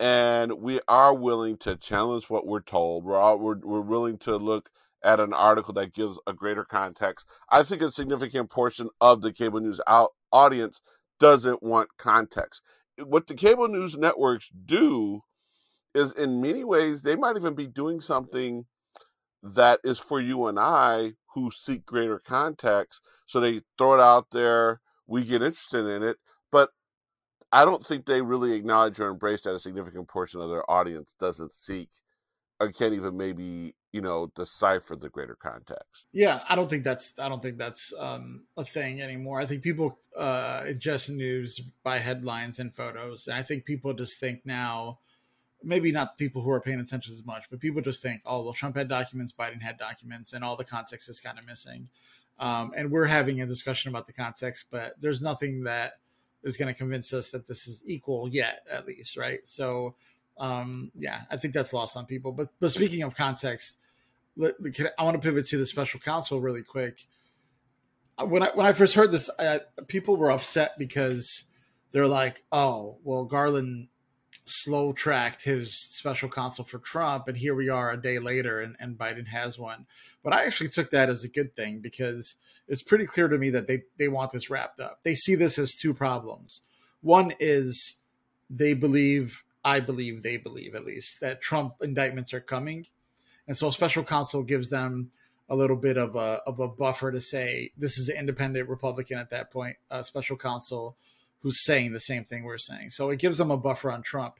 and 0.00 0.52
we 0.54 0.80
are 0.88 1.14
willing 1.14 1.56
to 1.58 1.76
challenge 1.76 2.28
what 2.28 2.46
we're 2.46 2.60
told. 2.60 3.04
We're 3.04 3.18
all, 3.18 3.38
we're 3.38 3.58
we're 3.58 3.80
willing 3.80 4.18
to 4.18 4.36
look 4.36 4.70
at 5.04 5.20
an 5.20 5.32
article 5.32 5.74
that 5.74 5.94
gives 5.94 6.18
a 6.26 6.32
greater 6.32 6.64
context. 6.64 7.26
I 7.50 7.62
think 7.62 7.82
a 7.82 7.92
significant 7.92 8.50
portion 8.50 8.90
of 9.00 9.22
the 9.22 9.32
cable 9.32 9.60
news 9.60 9.80
out 9.86 10.10
audience 10.32 10.80
doesn't 11.20 11.62
want 11.62 11.90
context. 11.98 12.62
What 13.04 13.26
the 13.28 13.34
cable 13.34 13.68
news 13.68 13.96
networks 13.96 14.48
do 14.66 15.22
is, 15.94 16.12
in 16.12 16.40
many 16.40 16.64
ways, 16.64 17.02
they 17.02 17.16
might 17.16 17.36
even 17.36 17.54
be 17.54 17.66
doing 17.66 18.00
something 18.00 18.66
that 19.42 19.80
is 19.84 19.98
for 19.98 20.20
you 20.20 20.46
and 20.46 20.58
I 20.58 21.14
who 21.34 21.50
seek 21.50 21.84
greater 21.86 22.18
context. 22.18 23.00
So 23.26 23.40
they 23.40 23.62
throw 23.78 23.94
it 23.94 24.00
out 24.00 24.30
there, 24.30 24.80
we 25.06 25.24
get 25.24 25.42
interested 25.42 25.86
in 25.86 26.02
it, 26.02 26.18
but 26.50 26.70
I 27.50 27.64
don't 27.64 27.84
think 27.84 28.06
they 28.06 28.22
really 28.22 28.52
acknowledge 28.52 29.00
or 29.00 29.08
embrace 29.08 29.42
that 29.42 29.54
a 29.54 29.60
significant 29.60 30.08
portion 30.08 30.40
of 30.40 30.50
their 30.50 30.68
audience 30.70 31.14
doesn't 31.18 31.52
seek 31.52 31.88
or 32.62 32.70
can't 32.70 32.94
even 32.94 33.16
maybe 33.16 33.74
you 33.92 34.00
know 34.00 34.30
decipher 34.34 34.96
the 34.96 35.08
greater 35.08 35.34
context 35.34 36.06
yeah 36.12 36.42
i 36.48 36.54
don't 36.54 36.70
think 36.70 36.84
that's 36.84 37.12
i 37.18 37.28
don't 37.28 37.42
think 37.42 37.58
that's 37.58 37.92
um, 37.98 38.44
a 38.56 38.64
thing 38.64 39.02
anymore 39.02 39.40
i 39.40 39.46
think 39.46 39.62
people 39.62 39.98
uh 40.16 40.62
ingest 40.62 41.10
news 41.10 41.60
by 41.82 41.98
headlines 41.98 42.58
and 42.58 42.74
photos 42.74 43.26
and 43.26 43.36
i 43.36 43.42
think 43.42 43.64
people 43.64 43.92
just 43.92 44.18
think 44.18 44.40
now 44.44 44.98
maybe 45.64 45.92
not 45.92 46.16
the 46.16 46.24
people 46.24 46.42
who 46.42 46.50
are 46.50 46.60
paying 46.60 46.80
attention 46.80 47.12
as 47.12 47.24
much 47.24 47.44
but 47.50 47.60
people 47.60 47.80
just 47.80 48.02
think 48.02 48.20
oh 48.24 48.42
well 48.42 48.52
trump 48.52 48.76
had 48.76 48.88
documents 48.88 49.32
biden 49.32 49.60
had 49.60 49.78
documents 49.78 50.32
and 50.32 50.44
all 50.44 50.56
the 50.56 50.64
context 50.64 51.08
is 51.08 51.20
kind 51.20 51.38
of 51.38 51.46
missing. 51.46 51.88
Um, 52.38 52.72
and 52.74 52.90
we're 52.90 53.06
having 53.06 53.40
a 53.40 53.46
discussion 53.46 53.90
about 53.90 54.06
the 54.06 54.12
context 54.12 54.66
but 54.70 54.94
there's 55.00 55.22
nothing 55.22 55.64
that 55.64 55.94
is 56.42 56.56
going 56.56 56.72
to 56.72 56.76
convince 56.76 57.12
us 57.12 57.30
that 57.30 57.46
this 57.46 57.68
is 57.68 57.82
equal 57.86 58.28
yet 58.28 58.64
at 58.70 58.86
least 58.86 59.16
right? 59.16 59.40
So 59.46 59.94
um, 60.38 60.90
yeah 60.94 61.22
i 61.30 61.36
think 61.36 61.52
that's 61.52 61.72
lost 61.72 61.96
on 61.96 62.06
people. 62.06 62.32
But 62.32 62.48
but 62.58 62.70
speaking 62.70 63.02
of 63.02 63.14
context 63.14 63.78
I 64.40 65.02
want 65.02 65.14
to 65.14 65.18
pivot 65.18 65.46
to 65.48 65.58
the 65.58 65.66
special 65.66 66.00
counsel 66.00 66.40
really 66.40 66.62
quick. 66.62 67.06
Uh, 68.18 68.26
when 68.26 68.42
I 68.42 68.50
when 68.54 68.66
I 68.66 68.72
first 68.72 68.94
heard 68.94 69.10
this, 69.10 69.28
I, 69.38 69.60
people 69.88 70.16
were 70.16 70.30
upset 70.30 70.78
because 70.78 71.44
they're 71.90 72.06
like, 72.06 72.42
"Oh, 72.50 72.98
well, 73.04 73.24
Garland 73.24 73.88
slow 74.44 74.92
tracked 74.92 75.44
his 75.44 75.74
special 75.74 76.28
counsel 76.28 76.64
for 76.64 76.78
Trump, 76.78 77.28
and 77.28 77.36
here 77.36 77.54
we 77.54 77.68
are 77.68 77.90
a 77.90 78.00
day 78.00 78.18
later, 78.18 78.60
and, 78.60 78.76
and 78.80 78.98
Biden 78.98 79.28
has 79.28 79.58
one. 79.58 79.86
But 80.22 80.32
I 80.32 80.44
actually 80.44 80.70
took 80.70 80.90
that 80.90 81.08
as 81.08 81.24
a 81.24 81.28
good 81.28 81.54
thing 81.54 81.80
because 81.80 82.36
it's 82.68 82.82
pretty 82.82 83.06
clear 83.06 83.28
to 83.28 83.38
me 83.38 83.50
that 83.50 83.66
they 83.66 83.82
they 83.98 84.08
want 84.08 84.32
this 84.32 84.50
wrapped 84.50 84.80
up. 84.80 85.00
They 85.02 85.14
see 85.14 85.34
this 85.34 85.58
as 85.58 85.74
two 85.74 85.94
problems. 85.94 86.60
One 87.00 87.32
is 87.40 88.00
they 88.50 88.74
believe, 88.74 89.42
I 89.64 89.80
believe, 89.80 90.22
they 90.22 90.36
believe 90.36 90.74
at 90.74 90.84
least 90.84 91.20
that 91.20 91.40
Trump 91.40 91.74
indictments 91.80 92.34
are 92.34 92.40
coming, 92.40 92.86
and 93.46 93.56
so 93.56 93.70
special 93.70 94.04
counsel 94.04 94.42
gives 94.42 94.70
them 94.70 95.10
a 95.48 95.56
little 95.56 95.76
bit 95.76 95.96
of 95.96 96.16
a 96.16 96.40
of 96.46 96.58
a 96.60 96.68
buffer 96.68 97.12
to 97.12 97.20
say 97.20 97.70
this 97.76 97.98
is 97.98 98.08
an 98.08 98.16
independent 98.16 98.68
Republican 98.68 99.18
at 99.18 99.30
that 99.30 99.50
point, 99.50 99.76
a 99.90 100.02
special 100.02 100.36
counsel 100.36 100.96
who's 101.42 101.64
saying 101.64 101.92
the 101.92 102.00
same 102.00 102.24
thing 102.24 102.44
we're 102.44 102.58
saying. 102.58 102.90
So 102.90 103.10
it 103.10 103.18
gives 103.18 103.38
them 103.38 103.50
a 103.50 103.56
buffer 103.56 103.90
on 103.90 104.02
Trump. 104.02 104.34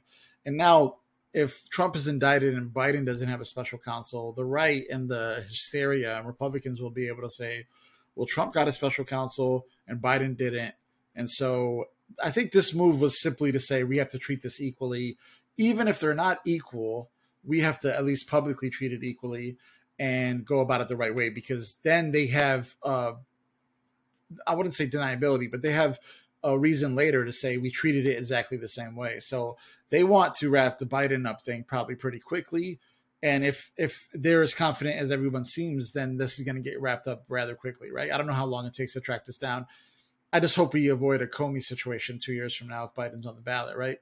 And 0.45 0.57
now 0.57 0.97
if 1.33 1.67
Trump 1.69 1.95
is 1.95 2.07
indicted 2.07 2.53
and 2.55 2.71
Biden 2.71 3.05
doesn't 3.05 3.27
have 3.27 3.41
a 3.41 3.45
special 3.45 3.79
counsel, 3.79 4.33
the 4.33 4.45
right 4.45 4.83
and 4.89 5.09
the 5.09 5.43
hysteria 5.47 6.17
and 6.17 6.27
Republicans 6.27 6.79
will 6.79 6.91
be 6.91 7.07
able 7.07 7.23
to 7.23 7.29
say, 7.29 7.65
well, 8.15 8.27
Trump 8.27 8.53
got 8.53 8.67
a 8.67 8.71
special 8.71 9.03
counsel 9.03 9.65
and 9.87 10.01
Biden 10.01 10.37
didn't. 10.37 10.75
And 11.15 11.29
so 11.29 11.85
I 12.23 12.31
think 12.31 12.51
this 12.51 12.73
move 12.73 13.01
was 13.01 13.21
simply 13.21 13.51
to 13.51 13.59
say 13.59 13.83
we 13.83 13.97
have 13.97 14.11
to 14.11 14.19
treat 14.19 14.41
this 14.41 14.61
equally. 14.61 15.17
Even 15.57 15.87
if 15.87 15.99
they're 15.99 16.13
not 16.13 16.39
equal, 16.45 17.09
we 17.43 17.61
have 17.61 17.79
to 17.81 17.93
at 17.93 18.05
least 18.05 18.29
publicly 18.29 18.69
treat 18.69 18.93
it 18.93 19.03
equally 19.03 19.57
and 19.99 20.45
go 20.45 20.59
about 20.59 20.81
it 20.81 20.87
the 20.87 20.95
right 20.95 21.13
way 21.13 21.29
because 21.29 21.77
then 21.83 22.11
they 22.11 22.27
have, 22.27 22.75
uh, 22.83 23.13
I 24.45 24.55
wouldn't 24.55 24.75
say 24.75 24.87
deniability, 24.87 25.49
but 25.49 25.61
they 25.61 25.71
have 25.71 25.99
a 26.43 26.57
reason 26.57 26.95
later 26.95 27.23
to 27.23 27.31
say 27.31 27.57
we 27.57 27.71
treated 27.71 28.05
it 28.05 28.17
exactly 28.17 28.57
the 28.57 28.67
same 28.67 28.95
way. 28.95 29.19
So 29.19 29.57
they 29.89 30.03
want 30.03 30.33
to 30.35 30.49
wrap 30.49 30.77
the 30.77 30.85
Biden 30.85 31.27
up 31.27 31.41
thing 31.41 31.63
probably 31.63 31.95
pretty 31.95 32.19
quickly. 32.19 32.79
And 33.21 33.45
if 33.45 33.71
if 33.77 34.09
they're 34.13 34.41
as 34.41 34.53
confident 34.53 34.99
as 34.99 35.11
everyone 35.11 35.45
seems, 35.45 35.93
then 35.93 36.17
this 36.17 36.39
is 36.39 36.45
going 36.45 36.61
to 36.61 36.69
get 36.69 36.81
wrapped 36.81 37.07
up 37.07 37.23
rather 37.29 37.55
quickly, 37.55 37.91
right? 37.91 38.11
I 38.11 38.17
don't 38.17 38.27
know 38.27 38.33
how 38.33 38.45
long 38.45 38.65
it 38.65 38.73
takes 38.73 38.93
to 38.93 39.01
track 39.01 39.25
this 39.25 39.37
down. 39.37 39.65
I 40.33 40.39
just 40.39 40.55
hope 40.55 40.73
we 40.73 40.89
avoid 40.89 41.21
a 41.21 41.27
Comey 41.27 41.63
situation 41.63 42.19
two 42.19 42.33
years 42.33 42.55
from 42.55 42.67
now 42.67 42.85
if 42.85 42.93
Biden's 42.95 43.27
on 43.27 43.35
the 43.35 43.41
ballot, 43.41 43.77
right? 43.77 43.97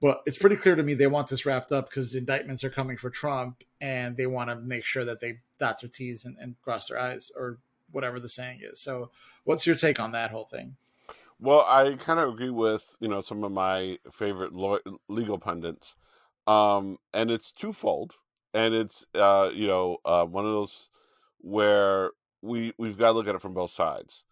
But 0.00 0.22
it's 0.24 0.38
pretty 0.38 0.56
clear 0.56 0.74
to 0.74 0.82
me 0.82 0.94
they 0.94 1.06
want 1.06 1.28
this 1.28 1.44
wrapped 1.44 1.72
up 1.72 1.90
because 1.90 2.14
indictments 2.14 2.64
are 2.64 2.70
coming 2.70 2.96
for 2.96 3.10
Trump, 3.10 3.62
and 3.80 4.16
they 4.16 4.26
want 4.26 4.48
to 4.48 4.56
make 4.56 4.84
sure 4.84 5.04
that 5.04 5.20
they 5.20 5.40
dot 5.58 5.80
their 5.80 5.90
T's 5.90 6.24
and, 6.24 6.36
and 6.40 6.58
cross 6.62 6.88
their 6.88 6.98
I's, 6.98 7.30
or 7.36 7.58
whatever 7.92 8.18
the 8.18 8.28
saying 8.28 8.60
is. 8.62 8.80
So, 8.80 9.10
what's 9.44 9.66
your 9.66 9.76
take 9.76 10.00
on 10.00 10.12
that 10.12 10.30
whole 10.30 10.46
thing? 10.46 10.76
Well, 11.40 11.64
I 11.66 11.96
kind 11.96 12.20
of 12.20 12.28
agree 12.34 12.50
with 12.50 12.96
you 13.00 13.08
know 13.08 13.20
some 13.22 13.42
of 13.44 13.50
my 13.52 13.98
favorite 14.12 14.52
law- 14.52 14.78
legal 15.08 15.38
pundits, 15.38 15.96
um, 16.46 16.98
and 17.14 17.30
it's 17.30 17.50
twofold, 17.52 18.12
and 18.54 18.74
it's 18.74 19.04
uh, 19.14 19.50
you 19.52 19.66
know 19.66 19.98
uh, 20.04 20.24
one 20.26 20.44
of 20.46 20.52
those 20.52 20.88
where 21.38 22.12
we 22.42 22.74
we've 22.78 22.98
got 22.98 23.08
to 23.08 23.12
look 23.12 23.26
at 23.28 23.34
it 23.34 23.40
from 23.42 23.54
both 23.54 23.70
sides. 23.70 24.24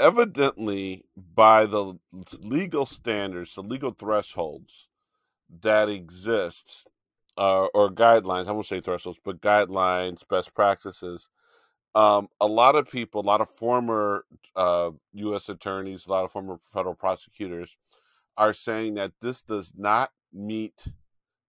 Evidently, 0.00 1.04
by 1.16 1.66
the 1.66 1.94
legal 2.40 2.86
standards, 2.86 3.54
the 3.54 3.62
legal 3.62 3.92
thresholds 3.92 4.88
that 5.62 5.88
exist, 5.88 6.86
uh, 7.36 7.66
or 7.74 7.90
guidelines, 7.90 8.46
I 8.48 8.52
won't 8.52 8.66
say 8.66 8.80
thresholds, 8.80 9.18
but 9.24 9.40
guidelines, 9.40 10.26
best 10.28 10.54
practices 10.54 11.28
um, 11.94 12.28
a 12.40 12.46
lot 12.46 12.74
of 12.74 12.90
people, 12.90 13.20
a 13.20 13.22
lot 13.22 13.40
of 13.40 13.48
former 13.48 14.24
uh, 14.56 14.90
U.S. 15.14 15.48
attorneys, 15.48 16.06
a 16.06 16.10
lot 16.10 16.24
of 16.24 16.32
former 16.32 16.58
federal 16.72 16.94
prosecutors 16.94 17.76
are 18.36 18.54
saying 18.54 18.94
that 18.94 19.12
this 19.20 19.42
does 19.42 19.72
not 19.76 20.10
meet 20.32 20.84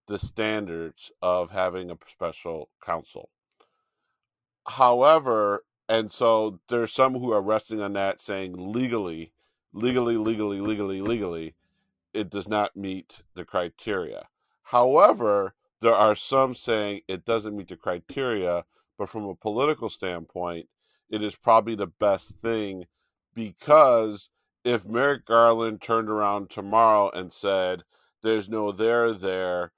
the 0.08 0.20
standards 0.20 1.12
of 1.22 1.52
having 1.52 1.90
a 1.90 1.98
special 2.10 2.70
counsel. 2.84 3.30
However, 4.68 5.64
and 5.88 6.12
so 6.12 6.60
there's 6.68 6.92
some 6.92 7.14
who 7.14 7.32
are 7.32 7.42
resting 7.42 7.82
on 7.82 7.94
that 7.94 8.22
saying 8.22 8.54
legally, 8.58 9.32
legally, 9.74 10.18
legally, 10.18 10.60
legally, 10.60 11.02
legally, 11.02 11.56
it 12.14 12.30
does 12.30 12.48
not 12.48 12.76
meet 12.76 13.22
the 13.34 13.46
criteria. 13.46 14.28
However, 14.64 15.54
there 15.82 15.96
are 15.96 16.16
some 16.16 16.56
saying 16.56 17.02
it 17.08 17.26
doesn't 17.26 17.56
meet 17.56 17.68
the 17.70 17.78
criteria 17.78 18.66
but 19.04 19.10
from 19.10 19.26
a 19.26 19.36
political 19.36 19.90
standpoint, 19.90 20.66
it 21.10 21.22
is 21.22 21.36
probably 21.36 21.76
the 21.76 21.88
best 21.88 22.38
thing 22.42 22.86
because 23.36 24.30
if 24.64 24.88
Merrick 24.88 25.26
Garland 25.26 25.82
turned 25.82 26.10
around 26.10 26.50
tomorrow 26.50 27.12
and 27.12 27.34
said, 27.34 27.84
there's 28.22 28.48
no 28.48 28.72
there 28.72 29.12
there, 29.12 29.74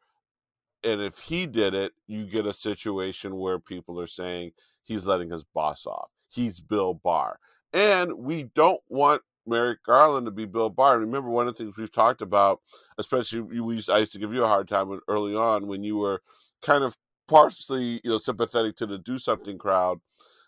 and 0.84 1.02
if 1.02 1.18
he 1.18 1.48
did 1.48 1.74
it, 1.74 1.94
you 2.06 2.26
get 2.26 2.46
a 2.46 2.54
situation 2.54 3.38
where 3.38 3.58
people 3.58 4.00
are 4.00 4.06
saying 4.06 4.52
he's 4.84 5.08
letting 5.08 5.32
his 5.32 5.44
boss 5.56 5.88
off. 5.88 6.12
He's 6.30 6.60
Bill 6.60 6.94
Barr. 6.94 7.40
And 7.74 8.14
we 8.14 8.44
don't 8.54 8.82
want 8.90 9.24
Merrick 9.48 9.82
Garland 9.82 10.28
to 10.28 10.32
be 10.32 10.46
Bill 10.46 10.70
Barr. 10.70 11.00
Remember, 11.00 11.32
one 11.32 11.48
of 11.48 11.58
the 11.58 11.64
things 11.64 11.76
we've 11.76 11.92
talked 11.92 12.22
about, 12.22 12.62
especially 13.00 13.40
we 13.40 13.74
used, 13.74 13.90
I 13.90 13.98
used 13.98 14.12
to 14.12 14.20
give 14.20 14.36
you 14.36 14.44
a 14.44 14.48
hard 14.48 14.68
time 14.68 15.00
early 15.08 15.36
on 15.36 15.66
when 15.66 15.84
you 15.84 15.98
were 15.98 16.22
kind 16.62 16.84
of 16.84 16.96
partially 17.28 18.02
you 18.04 18.10
know 18.12 18.18
sympathetic 18.18 18.76
to 18.76 18.86
the 18.86 18.98
do 18.98 19.18
something 19.18 19.58
crowd 19.58 20.00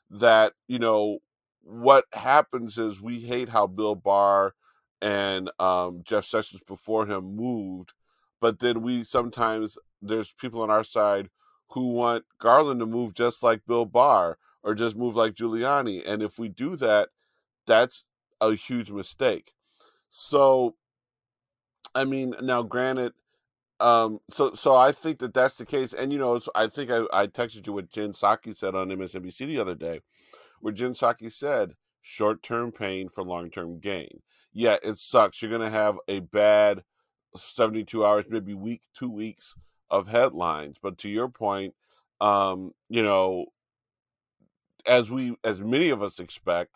that 0.09 0.53
you 0.67 0.79
know 0.79 1.19
what 1.61 2.05
happens 2.13 2.77
is 2.77 3.01
we 3.01 3.19
hate 3.19 3.49
how 3.49 3.67
bill 3.67 3.95
barr 3.95 4.53
and 5.01 5.49
um, 5.59 6.01
jeff 6.03 6.25
sessions 6.25 6.61
before 6.67 7.05
him 7.05 7.35
moved 7.35 7.93
but 8.39 8.59
then 8.59 8.81
we 8.81 9.03
sometimes 9.03 9.77
there's 10.01 10.31
people 10.33 10.61
on 10.61 10.69
our 10.69 10.83
side 10.83 11.29
who 11.69 11.89
want 11.89 12.23
garland 12.39 12.79
to 12.79 12.85
move 12.85 13.13
just 13.13 13.43
like 13.43 13.65
bill 13.67 13.85
barr 13.85 14.37
or 14.63 14.73
just 14.73 14.95
move 14.95 15.15
like 15.15 15.33
giuliani 15.33 16.01
and 16.05 16.21
if 16.21 16.39
we 16.39 16.47
do 16.47 16.75
that 16.75 17.09
that's 17.65 18.05
a 18.41 18.53
huge 18.55 18.91
mistake. 18.91 19.53
So 20.09 20.75
i 21.95 22.03
mean 22.03 22.33
now 22.41 22.63
granted 22.63 23.13
um, 23.79 24.19
so 24.31 24.53
so 24.53 24.75
I 24.75 24.91
think 24.91 25.19
that 25.19 25.33
that's 25.33 25.55
the 25.55 25.65
case, 25.65 25.93
and 25.93 26.11
you 26.11 26.19
know, 26.19 26.39
I 26.55 26.67
think 26.67 26.89
I, 26.89 27.03
I 27.13 27.27
texted 27.27 27.67
you 27.67 27.73
what 27.73 27.91
Jen 27.91 28.11
Psaki 28.11 28.57
said 28.57 28.75
on 28.75 28.89
MSNBC 28.89 29.45
the 29.47 29.59
other 29.59 29.75
day, 29.75 30.01
where 30.61 30.73
Jen 30.73 30.93
Psaki 30.93 31.31
said, 31.31 31.75
"Short 32.01 32.41
term 32.41 32.71
pain 32.71 33.07
for 33.09 33.23
long 33.23 33.51
term 33.51 33.79
gain." 33.79 34.21
Yeah, 34.53 34.77
it 34.83 34.97
sucks. 34.97 35.41
You're 35.41 35.51
gonna 35.51 35.69
have 35.69 35.97
a 36.07 36.19
bad 36.21 36.83
seventy 37.35 37.83
two 37.83 38.05
hours, 38.05 38.25
maybe 38.29 38.55
week, 38.55 38.81
two 38.95 39.09
weeks 39.09 39.53
of 39.91 40.07
headlines. 40.07 40.77
But 40.81 40.97
to 40.99 41.09
your 41.09 41.29
point, 41.29 41.75
um, 42.19 42.71
you 42.89 43.03
know, 43.03 43.45
as 44.87 45.11
we 45.11 45.35
as 45.43 45.59
many 45.59 45.89
of 45.89 46.01
us 46.01 46.19
expect 46.19 46.71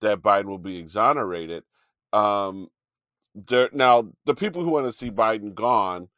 that 0.00 0.22
Biden 0.22 0.46
will 0.46 0.58
be 0.58 0.78
exonerated. 0.78 1.64
Um, 2.12 2.68
there 3.34 3.68
now 3.72 4.08
the 4.24 4.34
people 4.34 4.62
who 4.62 4.70
want 4.70 4.86
to 4.86 4.92
see 4.92 5.10
Biden 5.10 5.54
gone 5.54 6.08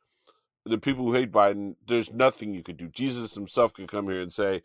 the 0.68 0.78
people 0.78 1.06
who 1.06 1.14
hate 1.14 1.32
Biden, 1.32 1.76
there's 1.86 2.12
nothing 2.12 2.54
you 2.54 2.62
could 2.62 2.76
do. 2.76 2.88
Jesus 2.88 3.34
himself 3.34 3.74
could 3.74 3.88
come 3.88 4.08
here 4.08 4.20
and 4.20 4.32
say 4.32 4.62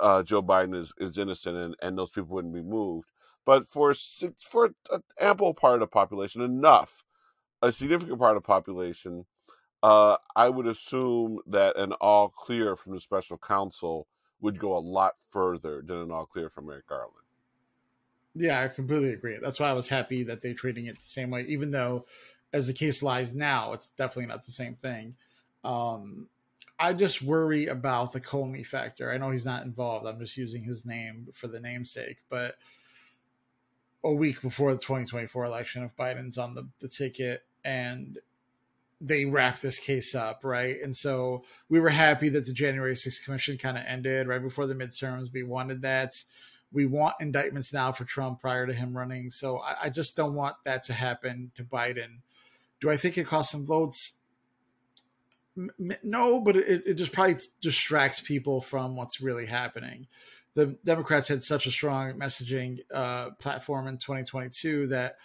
uh, 0.00 0.22
Joe 0.22 0.42
Biden 0.42 0.74
is, 0.74 0.92
is 0.98 1.18
innocent, 1.18 1.56
and, 1.56 1.76
and 1.82 1.98
those 1.98 2.10
people 2.10 2.34
wouldn't 2.34 2.54
be 2.54 2.62
moved. 2.62 3.08
But 3.44 3.66
for 3.66 3.94
for 4.40 4.74
an 4.90 5.02
ample 5.20 5.54
part 5.54 5.74
of 5.74 5.80
the 5.80 5.86
population, 5.86 6.42
enough, 6.42 7.04
a 7.62 7.70
significant 7.70 8.18
part 8.18 8.36
of 8.36 8.42
the 8.42 8.46
population, 8.46 9.24
uh, 9.82 10.16
I 10.34 10.48
would 10.48 10.66
assume 10.66 11.38
that 11.46 11.76
an 11.76 11.92
all 11.94 12.28
clear 12.28 12.74
from 12.74 12.94
the 12.94 13.00
special 13.00 13.38
counsel 13.38 14.08
would 14.40 14.58
go 14.58 14.76
a 14.76 14.80
lot 14.80 15.14
further 15.30 15.82
than 15.86 15.98
an 15.98 16.10
all 16.10 16.26
clear 16.26 16.50
from 16.50 16.66
Merrick 16.66 16.88
Garland. 16.88 17.12
Yeah, 18.34 18.62
I 18.62 18.68
completely 18.68 19.12
agree. 19.12 19.38
That's 19.40 19.58
why 19.58 19.70
I 19.70 19.74
was 19.74 19.88
happy 19.88 20.24
that 20.24 20.42
they're 20.42 20.52
treating 20.52 20.86
it 20.86 20.98
the 20.98 21.06
same 21.06 21.30
way, 21.30 21.42
even 21.48 21.70
though, 21.70 22.04
as 22.52 22.66
the 22.66 22.74
case 22.74 23.02
lies 23.02 23.34
now, 23.34 23.72
it's 23.72 23.88
definitely 23.90 24.26
not 24.26 24.44
the 24.44 24.52
same 24.52 24.74
thing. 24.74 25.14
Um, 25.66 26.28
I 26.78 26.92
just 26.92 27.22
worry 27.22 27.66
about 27.66 28.12
the 28.12 28.20
Comey 28.20 28.64
factor. 28.64 29.10
I 29.10 29.16
know 29.16 29.30
he's 29.30 29.46
not 29.46 29.64
involved. 29.64 30.06
I'm 30.06 30.18
just 30.18 30.36
using 30.36 30.62
his 30.62 30.84
name 30.84 31.28
for 31.32 31.48
the 31.48 31.60
namesake, 31.60 32.18
but 32.28 32.56
a 34.04 34.12
week 34.12 34.42
before 34.42 34.72
the 34.72 34.80
2024 34.80 35.44
election, 35.44 35.82
if 35.82 35.96
Biden's 35.96 36.38
on 36.38 36.54
the, 36.54 36.68
the 36.80 36.88
ticket 36.88 37.42
and 37.64 38.18
they 39.00 39.24
wrap 39.24 39.58
this 39.58 39.78
case 39.78 40.14
up, 40.14 40.40
right? 40.44 40.76
And 40.82 40.96
so 40.96 41.44
we 41.68 41.80
were 41.80 41.90
happy 41.90 42.28
that 42.30 42.46
the 42.46 42.52
January 42.52 42.94
6th 42.94 43.24
commission 43.24 43.58
kind 43.58 43.76
of 43.76 43.84
ended 43.86 44.28
right 44.28 44.42
before 44.42 44.66
the 44.66 44.74
midterms. 44.74 45.32
We 45.32 45.42
wanted 45.42 45.82
that. 45.82 46.14
We 46.72 46.86
want 46.86 47.16
indictments 47.20 47.72
now 47.72 47.92
for 47.92 48.04
Trump 48.04 48.40
prior 48.40 48.66
to 48.66 48.72
him 48.72 48.96
running. 48.96 49.30
So 49.30 49.58
I, 49.60 49.76
I 49.84 49.88
just 49.90 50.16
don't 50.16 50.34
want 50.34 50.56
that 50.64 50.84
to 50.84 50.92
happen 50.92 51.50
to 51.54 51.64
Biden. 51.64 52.20
Do 52.80 52.90
I 52.90 52.96
think 52.96 53.18
it 53.18 53.26
cost 53.26 53.50
some 53.50 53.66
votes? 53.66 54.14
No, 56.02 56.40
but 56.40 56.56
it, 56.56 56.82
it 56.86 56.94
just 56.94 57.12
probably 57.12 57.36
distracts 57.60 58.20
people 58.20 58.60
from 58.60 58.96
what's 58.96 59.20
really 59.20 59.46
happening. 59.46 60.06
The 60.54 60.76
Democrats 60.84 61.28
had 61.28 61.42
such 61.42 61.66
a 61.66 61.70
strong 61.70 62.14
messaging 62.14 62.80
uh, 62.92 63.30
platform 63.38 63.88
in 63.88 63.98
2022 63.98 64.88
that 64.88 65.16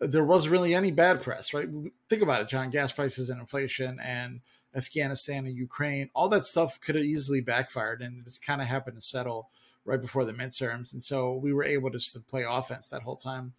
there 0.00 0.24
wasn't 0.24 0.52
really 0.52 0.74
any 0.74 0.90
bad 0.90 1.22
press, 1.22 1.54
right? 1.54 1.68
Think 2.08 2.22
about 2.22 2.42
it, 2.42 2.48
John. 2.48 2.70
Gas 2.70 2.92
prices 2.92 3.30
and 3.30 3.40
inflation 3.40 3.98
and 4.02 4.40
Afghanistan 4.74 5.46
and 5.46 5.56
Ukraine, 5.56 6.10
all 6.14 6.28
that 6.28 6.44
stuff 6.44 6.80
could 6.80 6.94
have 6.96 7.04
easily 7.04 7.40
backfired, 7.40 8.02
and 8.02 8.22
just 8.24 8.44
kind 8.44 8.60
of 8.60 8.66
happened 8.66 8.96
to 8.96 9.00
settle 9.00 9.48
right 9.84 10.00
before 10.00 10.24
the 10.24 10.32
midterms, 10.32 10.92
and 10.92 11.02
so 11.02 11.34
we 11.36 11.52
were 11.52 11.64
able 11.64 11.90
to 11.90 11.98
just 11.98 12.26
play 12.26 12.44
offense 12.48 12.88
that 12.88 13.02
whole 13.02 13.16
time. 13.16 13.54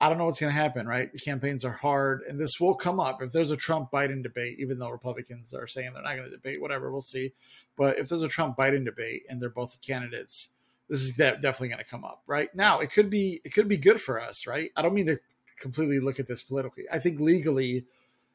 I 0.00 0.08
don't 0.08 0.18
know 0.18 0.24
what's 0.24 0.40
going 0.40 0.52
to 0.52 0.58
happen, 0.58 0.86
right? 0.86 1.12
The 1.12 1.18
campaigns 1.18 1.64
are 1.64 1.72
hard, 1.72 2.22
and 2.28 2.38
this 2.38 2.58
will 2.58 2.74
come 2.74 2.98
up. 2.98 3.22
If 3.22 3.32
there's 3.32 3.52
a 3.52 3.56
Trump 3.56 3.90
Biden 3.90 4.22
debate, 4.22 4.58
even 4.58 4.78
though 4.78 4.90
Republicans 4.90 5.54
are 5.54 5.66
saying 5.66 5.92
they're 5.94 6.02
not 6.02 6.16
going 6.16 6.28
to 6.28 6.36
debate, 6.36 6.60
whatever, 6.60 6.90
we'll 6.90 7.00
see. 7.00 7.32
But 7.76 7.98
if 7.98 8.08
there's 8.08 8.22
a 8.22 8.28
Trump 8.28 8.56
Biden 8.56 8.84
debate 8.84 9.22
and 9.28 9.40
they're 9.40 9.48
both 9.48 9.80
candidates, 9.80 10.50
this 10.88 11.02
is 11.02 11.16
definitely 11.16 11.68
going 11.68 11.78
to 11.78 11.84
come 11.84 12.04
up, 12.04 12.22
right? 12.26 12.48
Now, 12.54 12.80
it 12.80 12.92
could 12.92 13.08
be 13.08 13.40
it 13.44 13.54
could 13.54 13.68
be 13.68 13.76
good 13.76 14.00
for 14.00 14.20
us, 14.20 14.46
right? 14.46 14.70
I 14.76 14.82
don't 14.82 14.94
mean 14.94 15.06
to 15.06 15.18
completely 15.58 16.00
look 16.00 16.18
at 16.18 16.26
this 16.26 16.42
politically. 16.42 16.84
I 16.92 16.98
think 16.98 17.20
legally, 17.20 17.86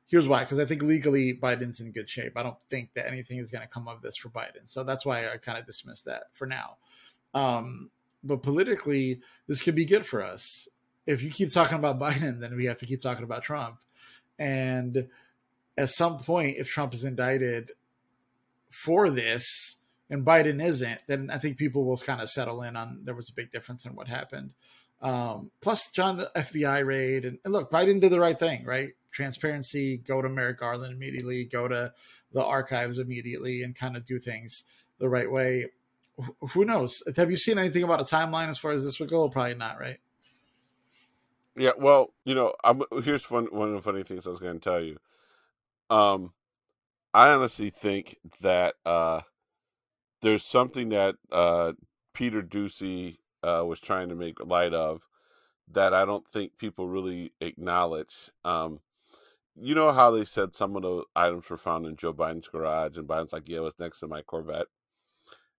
here's 0.08 0.28
why 0.28 0.44
because 0.44 0.60
I 0.60 0.66
think 0.66 0.82
legally 0.82 1.34
Biden's 1.36 1.82
in 1.82 1.92
good 1.92 2.10
shape. 2.10 2.34
I 2.38 2.44
don't 2.44 2.60
think 2.70 2.94
that 2.96 3.08
anything 3.08 3.38
is 3.38 3.52
going 3.52 3.62
to 3.62 3.68
come 3.68 3.88
of 3.88 4.02
this 4.02 4.18
for 4.18 4.30
Biden, 4.30 4.66
so 4.66 4.84
that's 4.84 5.06
why 5.06 5.30
I 5.30 5.38
kind 5.38 5.58
of 5.58 5.66
dismiss 5.66 6.02
that 6.02 6.24
for 6.34 6.48
now. 6.48 6.78
Um, 7.34 7.92
but 8.24 8.42
politically, 8.42 9.22
this 9.48 9.62
could 9.62 9.76
be 9.76 9.86
good 9.86 10.06
for 10.06 10.24
us 10.24 10.68
if 11.10 11.24
you 11.24 11.32
keep 11.32 11.52
talking 11.52 11.80
about 11.80 12.00
Biden, 12.06 12.40
then 12.40 12.56
we 12.56 12.66
have 12.66 12.78
to 12.78 12.86
keep 12.86 13.02
talking 13.02 13.24
about 13.24 13.44
Trump. 13.44 13.80
And 14.38 15.10
at 15.78 15.90
some 15.90 16.20
point, 16.20 16.58
if 16.58 16.70
Trump 16.70 16.94
is 16.94 17.04
indicted 17.04 17.72
for 18.70 19.10
this 19.10 19.78
and 20.10 20.26
Biden 20.26 20.64
isn't, 20.64 21.02
then 21.08 21.30
I 21.32 21.40
think 21.40 21.58
people 21.58 21.84
will 21.84 21.98
kind 21.98 22.22
of 22.22 22.30
settle 22.30 22.62
in 22.62 22.76
on 22.76 23.02
there 23.04 23.16
was 23.16 23.30
a 23.30 23.34
big 23.34 23.52
difference 23.52 23.86
in 23.86 23.96
what 23.96 24.08
happened. 24.08 24.52
Um, 25.02 25.52
plus, 25.62 25.90
John, 25.92 26.26
FBI 26.36 26.86
raid, 26.86 27.26
and, 27.26 27.40
and, 27.46 27.54
look, 27.54 27.72
Biden 27.72 28.02
did 28.02 28.12
the 28.12 28.20
right 28.20 28.38
thing, 28.38 28.66
right? 28.66 28.90
Transparency, 29.12 29.98
go 29.98 30.22
to 30.22 30.28
Merrick 30.28 30.60
Garland 30.60 30.94
immediately, 30.94 31.46
go 31.46 31.70
to 31.70 31.94
the 32.34 32.44
archives 32.44 33.00
immediately, 33.00 33.64
and 33.64 33.76
kind 33.76 33.96
of 33.96 34.04
do 34.04 34.20
things 34.20 34.66
the 35.00 35.08
right 35.08 35.32
way. 35.32 35.68
Who 36.52 36.66
knows? 36.66 37.02
Have 37.16 37.32
you 37.32 37.38
seen 37.38 37.58
anything 37.58 37.84
about 37.84 38.02
a 38.02 38.04
timeline 38.04 38.50
as 38.50 38.58
far 38.58 38.72
as 38.72 38.84
this 38.84 39.00
would 39.00 39.10
go? 39.10 39.30
Probably 39.30 39.56
not, 39.56 39.80
right? 39.80 40.00
Yeah, 41.60 41.74
well, 41.78 42.14
you 42.26 42.36
know, 42.36 42.54
I'm, 42.64 42.84
here's 43.04 43.24
fun, 43.26 43.48
one 43.52 43.70
of 43.70 43.76
the 43.76 43.82
funny 43.82 44.04
things 44.04 44.26
I 44.26 44.30
was 44.32 44.40
going 44.40 44.60
to 44.60 44.70
tell 44.70 44.82
you. 44.82 44.98
Um, 45.90 46.34
I 47.14 47.30
honestly 47.32 47.70
think 47.72 48.18
that 48.42 48.76
uh, 48.86 49.22
there's 50.22 50.44
something 50.46 50.90
that 50.90 51.16
uh, 51.32 51.74
Peter 52.14 52.42
Doocy 52.42 53.18
uh, 53.44 53.64
was 53.66 53.80
trying 53.82 54.10
to 54.10 54.16
make 54.16 54.40
light 54.46 54.74
of 54.74 55.02
that 55.72 55.94
I 55.94 56.06
don't 56.06 56.28
think 56.34 56.58
people 56.58 56.88
really 56.88 57.34
acknowledge. 57.42 58.32
Um, 58.46 58.80
you 59.56 59.76
know 59.76 59.92
how 59.92 60.12
they 60.12 60.26
said 60.26 60.56
some 60.56 60.76
of 60.78 60.84
the 60.84 61.04
items 61.16 61.50
were 61.50 61.58
found 61.58 61.88
in 61.88 61.98
Joe 61.98 62.14
Biden's 62.14 62.48
garage, 62.50 62.98
and 62.98 63.08
Biden's 63.08 63.34
like, 63.34 63.50
"Yeah, 63.50 63.60
it 63.60 63.62
was 63.64 63.80
next 63.80 64.00
to 64.02 64.08
my 64.08 64.24
Corvette." 64.24 64.68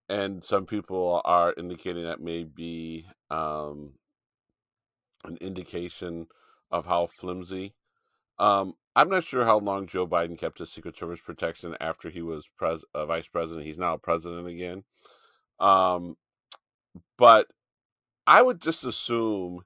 And 0.08 0.44
some 0.44 0.66
people 0.66 1.22
are 1.24 1.54
indicating 1.56 2.04
that 2.04 2.20
maybe 2.20 3.06
um, 3.30 3.92
an 5.24 5.37
indication 5.40 6.26
of 6.70 6.87
how 6.87 7.06
flimsy. 7.06 7.74
Um, 8.38 8.74
I'm 8.96 9.09
not 9.09 9.24
sure 9.24 9.44
how 9.44 9.59
long 9.59 9.87
Joe 9.87 10.06
Biden 10.06 10.38
kept 10.38 10.59
his 10.59 10.72
Secret 10.72 10.96
Service 10.96 11.20
protection 11.20 11.76
after 11.80 12.11
he 12.11 12.22
was 12.22 12.48
pres- 12.56 12.85
uh, 12.94 13.06
vice 13.06 13.28
president. 13.28 13.66
He's 13.66 13.78
now 13.78 13.96
president 13.96 14.48
again. 14.48 14.85
Um, 15.59 16.16
but 17.18 17.48
I 18.26 18.42
would 18.42 18.61
just 18.61 18.85
assume 18.85 19.64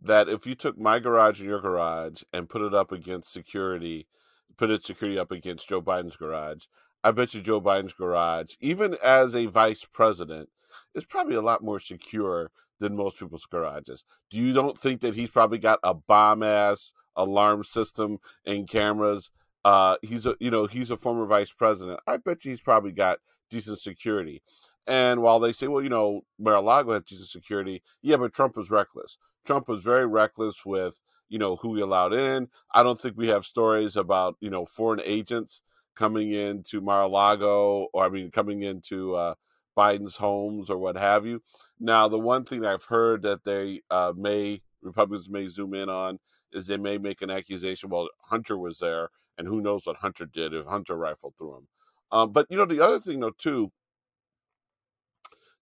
that 0.00 0.28
if 0.28 0.46
you 0.46 0.54
took 0.54 0.78
my 0.78 0.98
garage 0.98 1.40
and 1.40 1.48
your 1.48 1.60
garage 1.60 2.22
and 2.32 2.48
put 2.48 2.62
it 2.62 2.74
up 2.74 2.92
against 2.92 3.32
security, 3.32 4.06
put 4.56 4.70
its 4.70 4.86
security 4.86 5.18
up 5.18 5.30
against 5.30 5.68
Joe 5.68 5.82
Biden's 5.82 6.16
garage, 6.16 6.64
I 7.04 7.10
bet 7.10 7.34
you 7.34 7.42
Joe 7.42 7.60
Biden's 7.60 7.94
garage, 7.94 8.54
even 8.60 8.96
as 9.02 9.34
a 9.34 9.46
vice 9.46 9.84
president, 9.84 10.48
is 10.94 11.04
probably 11.04 11.34
a 11.34 11.42
lot 11.42 11.62
more 11.62 11.80
secure 11.80 12.50
than 12.82 12.96
most 12.96 13.18
people's 13.18 13.46
garages. 13.46 14.04
Do 14.28 14.36
you 14.36 14.52
don't 14.52 14.76
think 14.76 15.00
that 15.00 15.14
he's 15.14 15.30
probably 15.30 15.58
got 15.58 15.78
a 15.82 15.94
bomb 15.94 16.42
ass 16.42 16.92
alarm 17.16 17.64
system 17.64 18.18
and 18.44 18.68
cameras? 18.68 19.30
Uh, 19.64 19.96
he's 20.02 20.26
a 20.26 20.36
you 20.40 20.50
know 20.50 20.66
he's 20.66 20.90
a 20.90 20.96
former 20.96 21.24
vice 21.24 21.52
president. 21.52 22.00
I 22.06 22.16
bet 22.16 22.38
he's 22.42 22.60
probably 22.60 22.92
got 22.92 23.20
decent 23.48 23.78
security. 23.78 24.42
And 24.88 25.22
while 25.22 25.38
they 25.38 25.52
say, 25.52 25.68
well, 25.68 25.82
you 25.82 25.90
know, 25.90 26.22
Mar-a-Lago 26.40 26.92
had 26.92 27.04
decent 27.04 27.28
security, 27.28 27.84
yeah, 28.02 28.16
but 28.16 28.32
Trump 28.32 28.56
was 28.56 28.68
reckless. 28.68 29.16
Trump 29.46 29.68
was 29.68 29.84
very 29.84 30.06
reckless 30.06 30.66
with 30.66 30.98
you 31.28 31.38
know 31.38 31.56
who 31.56 31.76
he 31.76 31.82
allowed 31.82 32.12
in. 32.12 32.48
I 32.74 32.82
don't 32.82 33.00
think 33.00 33.16
we 33.16 33.28
have 33.28 33.44
stories 33.44 33.96
about 33.96 34.36
you 34.40 34.50
know 34.50 34.66
foreign 34.66 35.00
agents 35.04 35.62
coming 35.94 36.32
into 36.32 36.80
Mar-a-Lago 36.80 37.86
or 37.92 38.04
I 38.04 38.08
mean 38.08 38.32
coming 38.32 38.62
into 38.62 39.14
uh, 39.14 39.34
Biden's 39.76 40.16
homes 40.16 40.70
or 40.70 40.78
what 40.78 40.96
have 40.96 41.26
you. 41.26 41.42
Now, 41.80 42.08
the 42.08 42.18
one 42.18 42.44
thing 42.44 42.64
I've 42.64 42.84
heard 42.84 43.22
that 43.22 43.44
they 43.44 43.82
uh, 43.90 44.12
may 44.16 44.62
Republicans 44.82 45.30
may 45.30 45.46
zoom 45.46 45.74
in 45.74 45.88
on 45.88 46.18
is 46.52 46.66
they 46.66 46.76
may 46.76 46.98
make 46.98 47.22
an 47.22 47.30
accusation. 47.30 47.88
Well, 47.88 48.08
Hunter 48.22 48.58
was 48.58 48.78
there, 48.78 49.10
and 49.38 49.46
who 49.46 49.60
knows 49.60 49.86
what 49.86 49.96
Hunter 49.96 50.26
did 50.26 50.52
if 50.52 50.66
Hunter 50.66 50.96
rifled 50.96 51.34
through 51.38 51.58
him. 51.58 51.68
Um, 52.10 52.32
but 52.32 52.46
you 52.50 52.56
know, 52.56 52.66
the 52.66 52.84
other 52.84 53.00
thing 53.00 53.20
though 53.20 53.30
too 53.30 53.72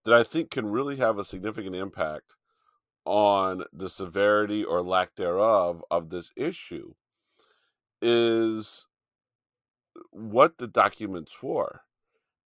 that 0.04 0.14
I 0.14 0.22
think 0.22 0.50
can 0.50 0.66
really 0.66 0.96
have 0.96 1.18
a 1.18 1.24
significant 1.24 1.76
impact 1.76 2.34
on 3.04 3.64
the 3.72 3.88
severity 3.88 4.64
or 4.64 4.82
lack 4.82 5.14
thereof 5.16 5.84
of 5.90 6.10
this 6.10 6.30
issue 6.36 6.92
is 8.00 8.86
what 10.10 10.58
the 10.58 10.66
documents 10.66 11.42
were. 11.42 11.82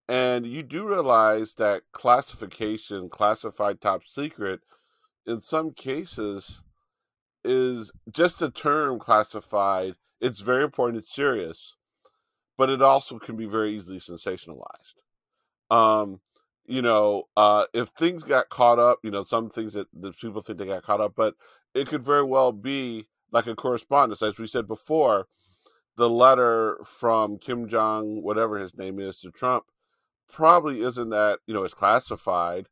And 0.08 0.46
you 0.46 0.62
do 0.62 0.86
realize 0.86 1.54
that 1.54 1.82
classification, 1.92 3.08
classified 3.08 3.80
top 3.80 4.02
secret, 4.06 4.60
in 5.26 5.40
some 5.40 5.72
cases 5.72 6.60
is 7.42 7.90
just 8.10 8.42
a 8.42 8.50
term 8.50 8.98
classified. 8.98 9.94
It's 10.20 10.40
very 10.40 10.64
important, 10.64 11.02
it's 11.02 11.14
serious, 11.14 11.76
but 12.58 12.68
it 12.68 12.82
also 12.82 13.18
can 13.18 13.36
be 13.36 13.46
very 13.46 13.70
easily 13.72 13.98
sensationalized. 13.98 14.94
Um, 15.70 16.20
you 16.66 16.82
know, 16.82 17.24
uh, 17.36 17.64
if 17.72 17.88
things 17.88 18.22
got 18.22 18.50
caught 18.50 18.78
up, 18.78 18.98
you 19.02 19.10
know, 19.10 19.24
some 19.24 19.48
things 19.48 19.72
that, 19.72 19.88
that 20.00 20.18
people 20.18 20.42
think 20.42 20.58
they 20.58 20.66
got 20.66 20.82
caught 20.82 21.00
up, 21.00 21.14
but 21.16 21.34
it 21.74 21.88
could 21.88 22.02
very 22.02 22.24
well 22.24 22.52
be 22.52 23.06
like 23.32 23.46
a 23.46 23.54
correspondence, 23.54 24.22
as 24.22 24.38
we 24.38 24.46
said 24.46 24.68
before, 24.68 25.26
the 25.96 26.08
letter 26.08 26.78
from 26.84 27.38
Kim 27.38 27.68
Jong, 27.68 28.22
whatever 28.22 28.58
his 28.58 28.76
name 28.76 29.00
is, 29.00 29.18
to 29.20 29.30
Trump 29.30 29.64
probably 30.32 30.80
isn't 30.82 31.10
that 31.10 31.40
you 31.46 31.54
know 31.54 31.64
it's 31.64 31.74
classified, 31.74 32.66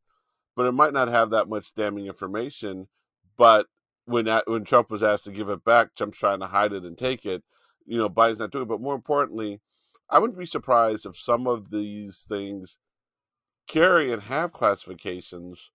but 0.56 0.66
it 0.66 0.72
might 0.72 0.92
not 0.92 1.08
have 1.08 1.30
that 1.30 1.48
much 1.48 1.74
damning 1.74 2.06
information. 2.06 2.88
But 3.36 3.66
when 4.04 4.26
that, 4.26 4.48
when 4.48 4.64
Trump 4.64 4.90
was 4.90 5.02
asked 5.02 5.24
to 5.24 5.32
give 5.32 5.48
it 5.48 5.64
back, 5.64 5.94
Trump's 5.94 6.18
trying 6.18 6.40
to 6.40 6.46
hide 6.46 6.72
it 6.72 6.84
and 6.84 6.96
take 6.96 7.24
it. 7.24 7.42
You 7.86 7.98
know, 7.98 8.08
Biden's 8.08 8.38
not 8.38 8.50
doing 8.50 8.64
it. 8.64 8.68
But 8.68 8.80
more 8.80 8.94
importantly, 8.94 9.60
I 10.10 10.18
wouldn't 10.18 10.38
be 10.38 10.46
surprised 10.46 11.06
if 11.06 11.16
some 11.16 11.46
of 11.46 11.70
these 11.70 12.24
things 12.28 12.76
carry 13.66 14.12
and 14.12 14.22
have 14.22 14.52
classifications, 14.52 15.70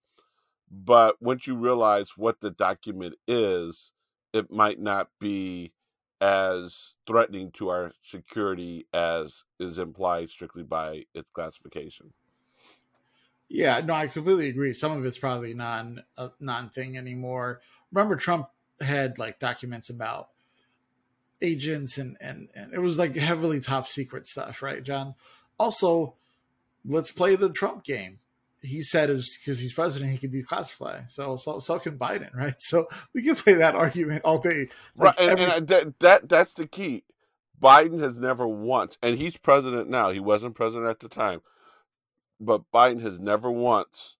but 0.70 1.20
once 1.20 1.46
you 1.46 1.56
realize 1.56 2.10
what 2.16 2.40
the 2.40 2.50
document 2.50 3.14
is, 3.26 3.92
it 4.32 4.50
might 4.50 4.78
not 4.80 5.08
be 5.18 5.72
as 6.20 6.94
threatening 7.06 7.50
to 7.52 7.68
our 7.68 7.92
security 8.02 8.86
as 8.92 9.44
is 9.60 9.78
implied 9.78 10.30
strictly 10.30 10.62
by 10.62 11.04
its 11.14 11.30
classification. 11.30 12.12
Yeah, 13.48 13.80
no, 13.80 13.94
I 13.94 14.08
completely 14.08 14.48
agree. 14.48 14.74
Some 14.74 14.92
of 14.92 15.04
it's 15.06 15.18
probably 15.18 15.54
non 15.54 16.02
uh, 16.16 16.28
non 16.38 16.68
thing 16.68 16.98
anymore. 16.98 17.60
Remember, 17.92 18.16
Trump 18.16 18.48
had 18.80 19.18
like 19.18 19.38
documents 19.38 19.88
about 19.88 20.28
agents 21.40 21.98
and 21.98 22.16
and 22.20 22.48
and 22.54 22.74
it 22.74 22.80
was 22.80 22.98
like 22.98 23.14
heavily 23.16 23.60
top 23.60 23.86
secret 23.86 24.26
stuff, 24.26 24.62
right, 24.62 24.82
John? 24.82 25.14
Also, 25.58 26.14
let's 26.84 27.10
play 27.10 27.36
the 27.36 27.48
Trump 27.48 27.84
game 27.84 28.18
he 28.60 28.82
said 28.82 29.10
is 29.10 29.38
because 29.38 29.60
he's 29.60 29.72
president, 29.72 30.10
he 30.10 30.18
can 30.18 30.30
declassify. 30.30 31.08
So, 31.10 31.36
so, 31.36 31.58
so 31.58 31.78
can 31.78 31.98
Biden, 31.98 32.34
right? 32.34 32.60
So 32.60 32.86
we 33.14 33.22
can 33.22 33.36
play 33.36 33.54
that 33.54 33.74
argument 33.74 34.22
all 34.24 34.38
day. 34.38 34.68
Like 34.96 35.18
right, 35.18 35.30
and, 35.30 35.40
every... 35.40 35.56
and 35.56 35.68
that, 35.68 35.98
that 36.00 36.28
that's 36.28 36.54
the 36.54 36.66
key. 36.66 37.04
Biden 37.60 38.00
has 38.00 38.16
never 38.16 38.46
once, 38.46 38.98
and 39.02 39.16
he's 39.16 39.36
president 39.36 39.88
now. 39.88 40.10
He 40.10 40.20
wasn't 40.20 40.54
president 40.54 40.88
at 40.88 41.00
the 41.00 41.08
time, 41.08 41.40
but 42.40 42.70
Biden 42.72 43.00
has 43.02 43.18
never 43.18 43.50
once 43.50 44.16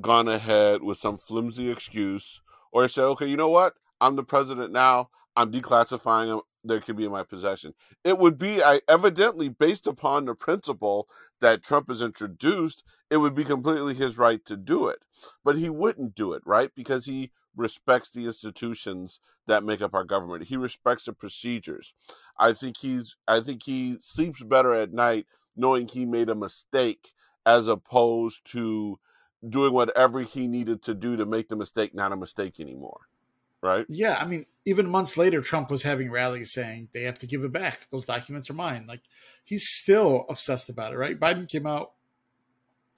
gone 0.00 0.28
ahead 0.28 0.82
with 0.82 0.98
some 0.98 1.16
flimsy 1.16 1.70
excuse 1.70 2.40
or 2.72 2.86
said, 2.88 3.04
"Okay, 3.04 3.26
you 3.26 3.36
know 3.36 3.48
what? 3.48 3.74
I'm 4.00 4.16
the 4.16 4.24
president 4.24 4.72
now. 4.72 5.08
I'm 5.36 5.50
declassifying 5.50 6.28
them 6.28 6.40
there 6.64 6.80
could 6.80 6.96
be 6.96 7.04
in 7.04 7.12
my 7.12 7.22
possession. 7.22 7.74
It 8.02 8.18
would 8.18 8.38
be 8.38 8.62
I, 8.62 8.80
evidently 8.88 9.48
based 9.48 9.86
upon 9.86 10.24
the 10.24 10.34
principle 10.34 11.08
that 11.40 11.62
Trump 11.62 11.88
has 11.88 12.02
introduced, 12.02 12.82
it 13.10 13.18
would 13.18 13.34
be 13.34 13.44
completely 13.44 13.94
his 13.94 14.18
right 14.18 14.44
to 14.46 14.56
do 14.56 14.88
it. 14.88 15.04
But 15.44 15.56
he 15.56 15.68
wouldn't 15.70 16.14
do 16.14 16.32
it, 16.32 16.42
right? 16.44 16.70
Because 16.74 17.04
he 17.04 17.30
respects 17.56 18.10
the 18.10 18.24
institutions 18.24 19.20
that 19.46 19.62
make 19.62 19.82
up 19.82 19.94
our 19.94 20.04
government. 20.04 20.44
He 20.44 20.56
respects 20.56 21.04
the 21.04 21.12
procedures. 21.12 21.92
I 22.38 22.52
think 22.52 22.78
he's 22.78 23.16
I 23.28 23.40
think 23.40 23.62
he 23.62 23.98
sleeps 24.00 24.42
better 24.42 24.74
at 24.74 24.92
night 24.92 25.26
knowing 25.56 25.86
he 25.86 26.04
made 26.04 26.28
a 26.28 26.34
mistake 26.34 27.12
as 27.46 27.68
opposed 27.68 28.44
to 28.52 28.98
doing 29.46 29.72
whatever 29.72 30.20
he 30.20 30.48
needed 30.48 30.82
to 30.82 30.94
do 30.94 31.16
to 31.16 31.26
make 31.26 31.48
the 31.48 31.56
mistake 31.56 31.94
not 31.94 32.12
a 32.12 32.16
mistake 32.16 32.58
anymore. 32.58 33.02
Right? 33.64 33.86
Yeah, 33.88 34.18
I 34.20 34.26
mean, 34.26 34.44
even 34.66 34.90
months 34.90 35.16
later 35.16 35.40
Trump 35.40 35.70
was 35.70 35.82
having 35.82 36.10
rallies 36.10 36.52
saying 36.52 36.88
they 36.92 37.04
have 37.04 37.18
to 37.20 37.26
give 37.26 37.42
it 37.44 37.52
back. 37.52 37.88
Those 37.90 38.04
documents 38.04 38.50
are 38.50 38.54
mine. 38.54 38.84
Like 38.86 39.00
he's 39.42 39.66
still 39.66 40.26
obsessed 40.28 40.68
about 40.68 40.92
it, 40.92 40.98
right? 40.98 41.18
Biden 41.18 41.48
came 41.48 41.66
out 41.66 41.92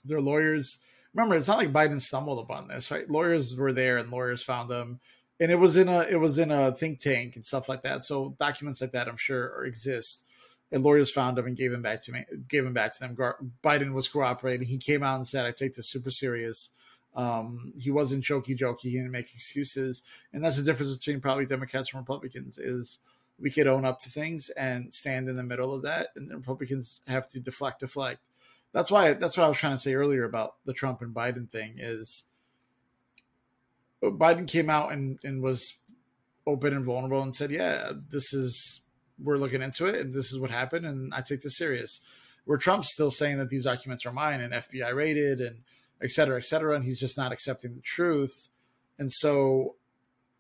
their 0.04 0.20
lawyers 0.20 0.78
remember 1.16 1.36
it's 1.36 1.48
not 1.48 1.58
like 1.58 1.72
Biden 1.72 2.00
stumbled 2.00 2.38
upon 2.38 2.68
this, 2.68 2.90
right? 2.90 3.08
Lawyers 3.10 3.56
were 3.56 3.72
there 3.72 3.96
and 3.96 4.10
lawyers 4.10 4.42
found 4.42 4.68
them. 4.68 5.00
And 5.40 5.50
it 5.50 5.56
was 5.56 5.76
in 5.76 5.88
a 5.88 6.00
it 6.00 6.20
was 6.20 6.38
in 6.38 6.50
a 6.50 6.74
think 6.74 6.98
tank 7.00 7.36
and 7.36 7.44
stuff 7.44 7.68
like 7.68 7.82
that. 7.82 8.04
So 8.04 8.34
documents 8.38 8.80
like 8.80 8.92
that 8.92 9.08
I'm 9.08 9.16
sure 9.16 9.64
exist. 9.64 10.24
And 10.72 10.82
lawyers 10.82 11.12
found 11.12 11.36
them 11.36 11.46
and 11.46 11.56
gave 11.56 11.70
them 11.70 11.82
back 11.82 12.02
to 12.04 12.12
me 12.12 12.24
gave 12.48 12.64
them 12.64 12.72
back 12.74 12.94
to 12.96 13.00
them. 13.00 13.16
Biden 13.62 13.92
was 13.92 14.08
cooperating. 14.08 14.66
He 14.66 14.78
came 14.78 15.02
out 15.02 15.16
and 15.16 15.26
said, 15.26 15.46
I 15.46 15.52
take 15.52 15.74
this 15.74 15.90
super 15.90 16.10
serious. 16.10 16.70
Um, 17.16 17.72
he 17.76 17.90
wasn't 17.90 18.24
jokey 18.24 18.56
jokey, 18.56 18.82
he 18.82 18.92
didn't 18.92 19.10
make 19.10 19.34
excuses. 19.34 20.02
And 20.32 20.44
that's 20.44 20.56
the 20.56 20.62
difference 20.62 20.96
between 20.98 21.20
probably 21.20 21.46
Democrats 21.46 21.92
and 21.92 22.00
Republicans 22.00 22.58
is 22.58 22.98
we 23.40 23.50
could 23.50 23.66
own 23.66 23.84
up 23.84 23.98
to 24.00 24.10
things 24.10 24.50
and 24.50 24.94
stand 24.94 25.28
in 25.28 25.36
the 25.36 25.42
middle 25.42 25.74
of 25.74 25.82
that, 25.82 26.08
and 26.14 26.30
Republicans 26.30 27.00
have 27.06 27.28
to 27.30 27.40
deflect, 27.40 27.80
deflect 27.80 28.20
that's 28.76 28.90
why 28.90 29.14
that's 29.14 29.38
what 29.38 29.44
I 29.44 29.48
was 29.48 29.56
trying 29.56 29.74
to 29.74 29.78
say 29.78 29.94
earlier 29.94 30.24
about 30.24 30.56
the 30.66 30.74
Trump 30.74 31.00
and 31.00 31.14
Biden 31.14 31.48
thing 31.48 31.76
is 31.78 32.24
Biden 34.02 34.46
came 34.46 34.68
out 34.68 34.92
and, 34.92 35.18
and 35.24 35.42
was 35.42 35.78
open 36.46 36.74
and 36.74 36.84
vulnerable 36.84 37.22
and 37.22 37.34
said, 37.34 37.50
Yeah, 37.50 37.92
this 38.10 38.34
is 38.34 38.82
we're 39.18 39.38
looking 39.38 39.62
into 39.62 39.86
it 39.86 40.02
and 40.02 40.14
this 40.14 40.30
is 40.30 40.38
what 40.38 40.50
happened 40.50 40.84
and 40.84 41.14
I 41.14 41.22
take 41.22 41.40
this 41.40 41.56
serious. 41.56 42.02
Where 42.44 42.58
Trump's 42.58 42.92
still 42.92 43.10
saying 43.10 43.38
that 43.38 43.48
these 43.48 43.64
documents 43.64 44.04
are 44.04 44.12
mine 44.12 44.42
and 44.42 44.52
FBI 44.52 44.94
rated 44.94 45.40
and 45.40 45.62
et 46.02 46.10
cetera, 46.10 46.36
et 46.36 46.44
cetera, 46.44 46.74
and 46.74 46.84
he's 46.84 47.00
just 47.00 47.16
not 47.16 47.32
accepting 47.32 47.74
the 47.74 47.80
truth. 47.80 48.48
And 48.98 49.10
so 49.10 49.76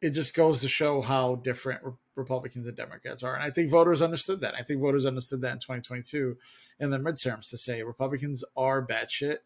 it 0.00 0.10
just 0.10 0.34
goes 0.34 0.60
to 0.60 0.68
show 0.68 1.00
how 1.00 1.36
different 1.36 1.80
Republicans 2.14 2.66
and 2.66 2.76
Democrats 2.76 3.22
are. 3.22 3.34
And 3.34 3.42
I 3.42 3.50
think 3.50 3.70
voters 3.70 4.02
understood 4.02 4.40
that. 4.40 4.54
I 4.54 4.62
think 4.62 4.80
voters 4.80 5.06
understood 5.06 5.40
that 5.42 5.52
in 5.52 5.58
2022 5.58 6.36
in 6.80 6.90
the 6.90 6.98
midterms 6.98 7.50
to 7.50 7.58
say 7.58 7.82
Republicans 7.82 8.44
are 8.56 8.86
batshit 8.86 9.38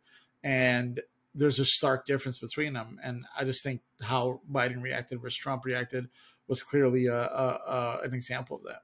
and 0.42 1.00
there's 1.34 1.58
a 1.58 1.64
stark 1.64 2.06
difference 2.06 2.38
between 2.38 2.72
them. 2.72 2.98
And 3.02 3.24
I 3.38 3.44
just 3.44 3.62
think 3.62 3.82
how 4.02 4.40
Biden 4.50 4.82
reacted 4.82 5.20
versus 5.20 5.38
Trump 5.38 5.64
reacted 5.64 6.08
was 6.48 6.62
clearly 6.62 7.06
a, 7.06 7.14
a, 7.14 7.60
a 7.66 8.00
an 8.04 8.14
example 8.14 8.56
of 8.56 8.64
that. 8.64 8.82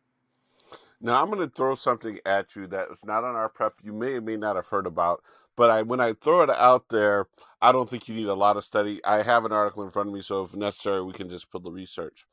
Now 1.01 1.21
I'm 1.21 1.31
going 1.31 1.47
to 1.47 1.55
throw 1.55 1.75
something 1.75 2.21
at 2.25 2.55
you 2.55 2.67
that 2.69 2.89
is 2.91 3.05
not 3.05 3.25
on 3.25 3.35
our 3.35 3.49
prep. 3.49 3.75
You 3.83 3.93
may 3.93 4.15
or 4.15 4.21
may 4.21 4.37
not 4.37 4.57
have 4.57 4.67
heard 4.67 4.87
about, 4.87 5.23
but 5.57 5.71
I 5.71 5.83
when 5.83 6.01
I 6.01 6.13
throw 6.13 6.43
it 6.43 6.51
out 6.51 6.89
there, 6.91 7.27
I 7.61 7.73
don't 7.73 7.89
think 7.89 8.09
you 8.09 8.15
need 8.15 8.29
a 8.29 8.35
lot 8.35 8.57
of 8.57 8.65
study. 8.65 9.01
I 9.05 9.23
have 9.23 9.45
an 9.45 9.53
article 9.53 9.83
in 9.83 9.91
front 9.91 10.09
of 10.09 10.15
me, 10.15 10.21
so 10.21 10.43
if 10.43 10.55
necessary, 10.55 11.03
we 11.03 11.13
can 11.13 11.29
just 11.29 11.51
put 11.51 11.63
the 11.63 11.71
research. 11.71 12.27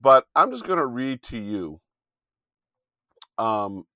But 0.00 0.26
I'm 0.34 0.50
just 0.50 0.66
going 0.66 0.78
to 0.78 0.86
read 0.86 1.22
to 1.24 1.38
you 1.38 1.80
um, 3.38 3.86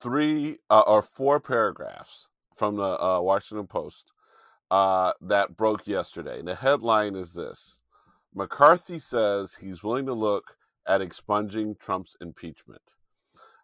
three 0.00 0.58
uh, 0.70 0.80
or 0.80 1.02
four 1.02 1.40
paragraphs 1.40 2.28
from 2.54 2.76
the 2.76 3.02
uh, 3.02 3.20
Washington 3.20 3.66
Post 3.66 4.12
uh, 4.70 5.12
that 5.20 5.56
broke 5.56 5.86
yesterday. 5.86 6.38
And 6.38 6.48
the 6.48 6.54
headline 6.54 7.16
is 7.16 7.32
this 7.32 7.80
McCarthy 8.34 8.98
says 8.98 9.54
he's 9.54 9.82
willing 9.82 10.06
to 10.06 10.14
look 10.14 10.56
at 10.86 11.00
expunging 11.00 11.76
Trump's 11.76 12.16
impeachment. 12.20 12.82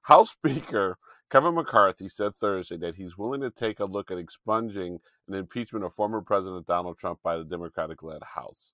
House 0.02 0.30
Speaker 0.44 0.98
Kevin 1.30 1.54
McCarthy 1.54 2.08
said 2.08 2.34
Thursday 2.36 2.76
that 2.78 2.96
he's 2.96 3.16
willing 3.16 3.40
to 3.42 3.50
take 3.50 3.78
a 3.78 3.84
look 3.84 4.10
at 4.10 4.18
expunging 4.18 4.98
an 5.28 5.34
impeachment 5.34 5.84
of 5.84 5.94
former 5.94 6.20
President 6.20 6.66
Donald 6.66 6.98
Trump 6.98 7.20
by 7.22 7.36
the 7.36 7.44
Democratic 7.44 8.02
led 8.02 8.22
House. 8.24 8.72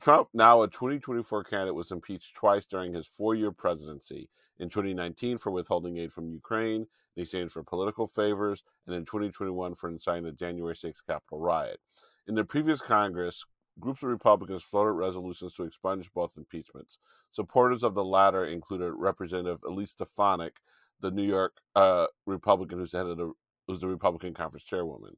Trump, 0.00 0.28
now 0.32 0.62
a 0.62 0.68
2024 0.68 1.42
candidate, 1.42 1.74
was 1.74 1.90
impeached 1.90 2.36
twice 2.36 2.64
during 2.64 2.94
his 2.94 3.08
four 3.08 3.34
year 3.34 3.50
presidency 3.50 4.28
in 4.60 4.68
2019 4.68 5.36
for 5.36 5.50
withholding 5.50 5.98
aid 5.98 6.12
from 6.12 6.30
Ukraine 6.30 6.86
in 7.16 7.22
exchange 7.22 7.50
for 7.50 7.64
political 7.64 8.06
favors, 8.06 8.62
and 8.86 8.94
in 8.94 9.04
2021 9.04 9.74
for 9.74 9.88
inciting 9.88 10.22
the 10.22 10.30
January 10.30 10.76
6th 10.76 11.04
Capitol 11.08 11.40
riot. 11.40 11.80
In 12.28 12.36
the 12.36 12.44
previous 12.44 12.80
Congress, 12.80 13.44
groups 13.80 14.04
of 14.04 14.10
Republicans 14.10 14.62
floated 14.62 14.92
resolutions 14.92 15.54
to 15.54 15.64
expunge 15.64 16.12
both 16.12 16.36
impeachments. 16.36 16.98
Supporters 17.32 17.82
of 17.82 17.94
the 17.94 18.04
latter 18.04 18.44
included 18.44 18.92
Representative 18.92 19.64
Elise 19.64 19.90
Stefanik, 19.90 20.60
the 21.00 21.10
New 21.10 21.24
York 21.24 21.56
uh, 21.74 22.06
Republican 22.26 22.78
who's 22.78 22.92
the 22.92 22.98
head 22.98 23.06
of 23.06 23.16
the 23.16 23.32
who's 23.66 23.80
the 23.80 23.88
Republican 23.88 24.34
conference 24.34 24.64
chairwoman. 24.64 25.16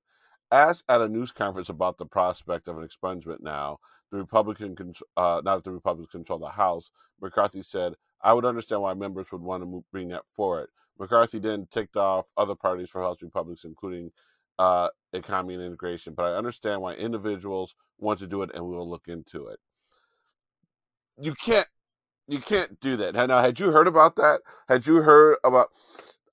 Asked 0.50 0.84
at 0.88 1.00
a 1.00 1.08
news 1.08 1.32
conference 1.32 1.70
about 1.70 1.96
the 1.96 2.04
prospect 2.06 2.68
of 2.68 2.76
an 2.76 2.86
expungement 2.86 3.40
now, 3.40 3.78
the 4.10 4.18
Republican 4.18 4.76
uh, 5.16 5.40
now 5.44 5.56
that 5.56 5.64
the 5.64 5.72
Republicans 5.72 6.10
control 6.10 6.38
the 6.38 6.50
House, 6.50 6.90
McCarthy 7.20 7.62
said, 7.62 7.94
"I 8.22 8.32
would 8.34 8.44
understand 8.44 8.82
why 8.82 8.94
members 8.94 9.32
would 9.32 9.40
want 9.40 9.62
to 9.62 9.66
move, 9.66 9.84
bring 9.90 10.08
that 10.08 10.26
forward." 10.26 10.68
McCarthy 10.98 11.38
then 11.38 11.66
ticked 11.70 11.96
off 11.96 12.30
other 12.36 12.54
parties 12.54 12.90
for 12.90 13.02
House 13.02 13.22
Republicans, 13.22 13.64
including 13.64 14.10
uh, 14.58 14.88
economy 15.12 15.54
and 15.54 15.62
integration. 15.62 16.14
But 16.14 16.26
I 16.26 16.36
understand 16.36 16.82
why 16.82 16.94
individuals 16.94 17.74
want 17.98 18.18
to 18.18 18.26
do 18.26 18.42
it, 18.42 18.50
and 18.54 18.64
we 18.64 18.76
will 18.76 18.88
look 18.88 19.08
into 19.08 19.46
it. 19.46 19.58
You 21.18 21.34
can't 21.34 21.68
you 22.28 22.38
can't 22.38 22.80
do 22.80 22.96
that. 22.96 23.14
Now, 23.14 23.42
had 23.42 23.58
you 23.58 23.70
heard 23.70 23.86
about 23.86 24.16
that? 24.16 24.40
Had 24.68 24.86
you 24.86 24.96
heard 24.96 25.38
about 25.44 25.68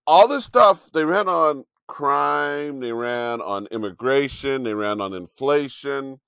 all 0.06 0.28
this 0.28 0.46
stuff 0.46 0.92
they 0.92 1.06
ran 1.06 1.28
on 1.28 1.66
crime, 1.88 2.80
they 2.80 2.94
ran 2.94 3.42
on 3.42 3.68
immigration, 3.68 4.64
they 4.64 4.74
ran 4.74 5.02
on 5.02 5.14
inflation, 5.14 6.20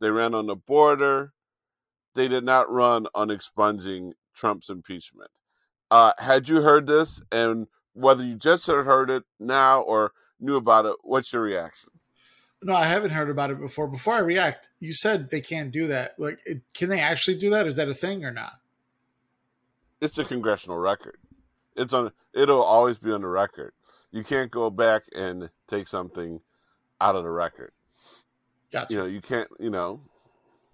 they 0.00 0.10
ran 0.10 0.34
on 0.34 0.46
the 0.46 0.56
border. 0.56 1.32
They 2.14 2.26
did 2.26 2.44
not 2.44 2.70
run 2.70 3.06
on 3.14 3.30
expunging 3.30 4.14
Trump's 4.34 4.68
impeachment. 4.68 5.30
Uh, 5.90 6.12
had 6.18 6.48
you 6.48 6.60
heard 6.60 6.86
this, 6.86 7.20
and 7.30 7.66
whether 7.92 8.24
you 8.24 8.36
just 8.36 8.66
heard 8.66 9.10
it 9.10 9.24
now 9.38 9.80
or 9.82 10.12
knew 10.40 10.56
about 10.56 10.86
it, 10.86 10.96
what's 11.02 11.32
your 11.32 11.42
reaction? 11.42 11.90
No, 12.62 12.74
I 12.74 12.86
haven't 12.86 13.10
heard 13.10 13.30
about 13.30 13.50
it 13.50 13.60
before. 13.60 13.86
Before 13.86 14.14
I 14.14 14.18
react, 14.18 14.68
you 14.80 14.92
said 14.92 15.30
they 15.30 15.40
can't 15.40 15.70
do 15.70 15.86
that. 15.86 16.14
Like, 16.18 16.40
it, 16.44 16.62
can 16.74 16.88
they 16.88 17.00
actually 17.00 17.38
do 17.38 17.50
that? 17.50 17.66
Is 17.66 17.76
that 17.76 17.88
a 17.88 17.94
thing 17.94 18.24
or 18.24 18.32
not? 18.32 18.59
It's 20.00 20.18
a 20.18 20.24
congressional 20.24 20.78
record. 20.78 21.18
It's 21.76 21.92
on. 21.92 22.12
It'll 22.34 22.62
always 22.62 22.98
be 22.98 23.10
on 23.10 23.22
the 23.22 23.28
record. 23.28 23.72
You 24.10 24.24
can't 24.24 24.50
go 24.50 24.70
back 24.70 25.02
and 25.14 25.50
take 25.68 25.88
something 25.88 26.40
out 27.00 27.16
of 27.16 27.24
the 27.24 27.30
record. 27.30 27.72
Gotcha. 28.72 28.92
You 28.92 28.98
know, 28.98 29.06
you 29.06 29.20
can't. 29.20 29.48
You 29.58 29.70
know. 29.70 30.00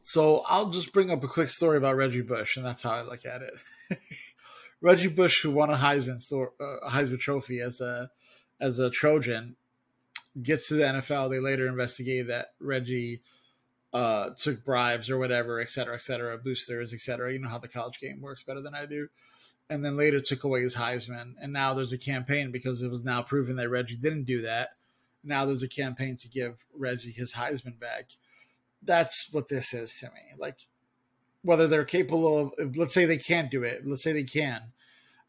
So 0.02 0.44
I'll 0.48 0.70
just 0.70 0.92
bring 0.92 1.10
up 1.10 1.24
a 1.24 1.28
quick 1.28 1.50
story 1.50 1.76
about 1.76 1.96
Reggie 1.96 2.22
Bush, 2.22 2.56
and 2.56 2.64
that's 2.64 2.82
how 2.82 2.92
I 2.92 3.02
look 3.02 3.26
at 3.26 3.42
it. 3.42 3.98
Reggie 4.80 5.08
Bush, 5.08 5.42
who 5.42 5.50
won 5.50 5.70
a 5.70 5.76
Heisman 5.76 6.20
store, 6.20 6.52
uh, 6.60 6.88
Heisman 6.88 7.18
Trophy 7.18 7.60
as 7.60 7.80
a 7.80 8.10
as 8.60 8.78
a 8.78 8.90
Trojan, 8.90 9.56
gets 10.42 10.68
to 10.68 10.74
the 10.74 10.84
NFL. 10.84 11.30
They 11.30 11.40
later 11.40 11.66
investigate 11.66 12.28
that 12.28 12.48
Reggie 12.60 13.20
uh, 13.96 14.30
took 14.38 14.62
bribes 14.62 15.08
or 15.08 15.16
whatever, 15.16 15.58
et 15.58 15.70
cetera, 15.70 15.94
et 15.94 16.02
cetera, 16.02 16.36
boosters, 16.36 16.92
et 16.92 17.00
cetera. 17.00 17.32
You 17.32 17.38
know 17.38 17.48
how 17.48 17.58
the 17.58 17.66
college 17.66 17.98
game 17.98 18.20
works 18.20 18.42
better 18.42 18.60
than 18.60 18.74
I 18.74 18.84
do. 18.84 19.08
And 19.70 19.82
then 19.82 19.96
later 19.96 20.20
took 20.20 20.44
away 20.44 20.60
his 20.60 20.74
Heisman. 20.74 21.32
And 21.40 21.50
now 21.50 21.72
there's 21.72 21.94
a 21.94 21.98
campaign 21.98 22.50
because 22.50 22.82
it 22.82 22.90
was 22.90 23.04
now 23.04 23.22
proven 23.22 23.56
that 23.56 23.70
Reggie 23.70 23.96
didn't 23.96 24.24
do 24.24 24.42
that. 24.42 24.76
Now 25.24 25.46
there's 25.46 25.62
a 25.62 25.68
campaign 25.68 26.18
to 26.18 26.28
give 26.28 26.66
Reggie 26.76 27.10
his 27.10 27.32
Heisman 27.32 27.80
back. 27.80 28.10
That's 28.82 29.28
what 29.32 29.48
this 29.48 29.72
is 29.72 29.98
to 30.00 30.06
me. 30.06 30.20
Like, 30.38 30.58
whether 31.40 31.66
they're 31.66 31.86
capable 31.86 32.52
of, 32.58 32.76
let's 32.76 32.92
say 32.92 33.06
they 33.06 33.16
can't 33.16 33.50
do 33.50 33.62
it, 33.62 33.80
let's 33.86 34.02
say 34.02 34.12
they 34.12 34.24
can. 34.24 34.60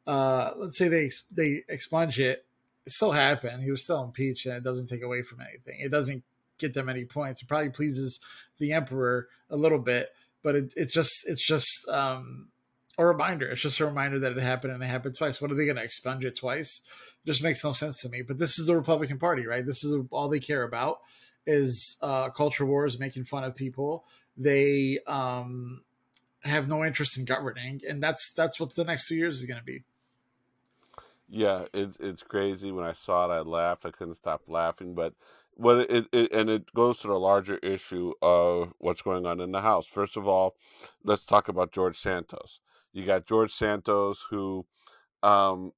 Uh, 0.05 0.51
let's 0.57 0.77
say 0.77 0.89
they 0.89 1.09
they 1.31 1.63
expunge 1.69 2.19
it. 2.19 2.45
It 2.85 2.91
still 2.91 3.13
happened. 3.13 3.63
He 3.63 3.71
was 3.71 3.83
still 3.83 4.03
impeached, 4.03 4.45
and 4.45 4.55
it 4.55 4.63
doesn't 4.63 4.87
take 4.87 5.03
away 5.03 5.21
from 5.21 5.39
anything. 5.41 5.79
It 5.79 5.89
doesn't 5.89 6.23
get 6.57 6.73
them 6.73 6.89
any 6.89 7.05
points. 7.05 7.41
It 7.41 7.47
probably 7.47 7.69
pleases 7.69 8.19
the 8.57 8.73
emperor 8.73 9.27
a 9.49 9.57
little 9.57 9.79
bit, 9.79 10.09
but 10.43 10.55
it, 10.55 10.73
it 10.75 10.89
just 10.89 11.11
it's 11.25 11.45
just 11.45 11.67
um, 11.89 12.49
a 12.97 13.05
reminder. 13.05 13.47
It's 13.47 13.61
just 13.61 13.79
a 13.79 13.85
reminder 13.85 14.19
that 14.19 14.31
it 14.31 14.41
happened 14.41 14.73
and 14.73 14.83
it 14.83 14.87
happened 14.87 15.15
twice. 15.17 15.41
What 15.41 15.51
are 15.51 15.55
they 15.55 15.65
going 15.65 15.77
to 15.77 15.83
expunge 15.83 16.25
it 16.25 16.37
twice? 16.37 16.81
It 17.23 17.29
just 17.29 17.43
makes 17.43 17.63
no 17.63 17.71
sense 17.73 18.01
to 18.01 18.09
me. 18.09 18.21
But 18.21 18.37
this 18.39 18.57
is 18.59 18.65
the 18.65 18.75
Republican 18.75 19.19
Party, 19.19 19.45
right? 19.45 19.65
This 19.65 19.83
is 19.83 19.95
all 20.11 20.29
they 20.29 20.39
care 20.39 20.63
about 20.63 20.99
is 21.45 21.97
uh, 22.01 22.29
culture 22.29 22.65
wars, 22.65 22.99
making 22.99 23.23
fun 23.23 23.43
of 23.43 23.55
people. 23.55 24.05
They 24.35 24.99
um, 25.07 25.83
have 26.43 26.67
no 26.67 26.83
interest 26.83 27.17
in 27.17 27.25
governing, 27.25 27.81
and 27.87 28.03
that's 28.03 28.33
that's 28.33 28.59
what 28.59 28.75
the 28.75 28.83
next 28.83 29.07
two 29.07 29.15
years 29.15 29.39
is 29.39 29.45
going 29.45 29.59
to 29.59 29.65
be. 29.65 29.83
Yeah, 31.29 31.65
it's 31.73 31.97
it's 31.99 32.23
crazy. 32.23 32.71
When 32.71 32.85
I 32.85 32.93
saw 32.93 33.29
it, 33.29 33.33
I 33.33 33.39
laughed. 33.41 33.85
I 33.85 33.91
couldn't 33.91 34.15
stop 34.15 34.43
laughing. 34.47 34.93
But 34.93 35.13
what 35.57 35.89
it, 35.89 36.07
it 36.13 36.31
and 36.31 36.49
it 36.49 36.71
goes 36.73 36.97
to 36.97 37.07
the 37.07 37.19
larger 37.19 37.57
issue 37.57 38.13
of 38.21 38.73
what's 38.77 39.01
going 39.01 39.25
on 39.25 39.41
in 39.41 39.51
the 39.51 39.61
House. 39.61 39.87
First 39.87 40.15
of 40.17 40.27
all, 40.27 40.55
let's 41.03 41.25
talk 41.25 41.49
about 41.49 41.71
George 41.71 41.97
Santos. 41.97 42.59
You 42.93 43.05
got 43.05 43.25
George 43.25 43.51
Santos 43.51 44.23
who 44.29 44.65
um, 45.23 45.71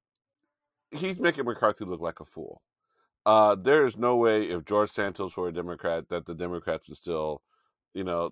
he's 0.92 1.20
making 1.20 1.46
McCarthy 1.46 1.86
look 1.86 2.02
like 2.02 2.20
a 2.20 2.26
fool. 2.26 2.62
Uh, 3.26 3.56
there 3.56 3.86
is 3.86 3.98
no 3.98 4.16
way 4.18 4.46
if 4.50 4.66
George 4.66 4.92
Santos 4.92 5.36
were 5.38 5.50
a 5.50 5.54
Democrat 5.54 6.10
that 6.10 6.26
the 6.26 6.34
Democrats 6.36 6.88
would 6.90 6.98
still, 6.98 7.42
you 7.94 8.04
know, 8.04 8.32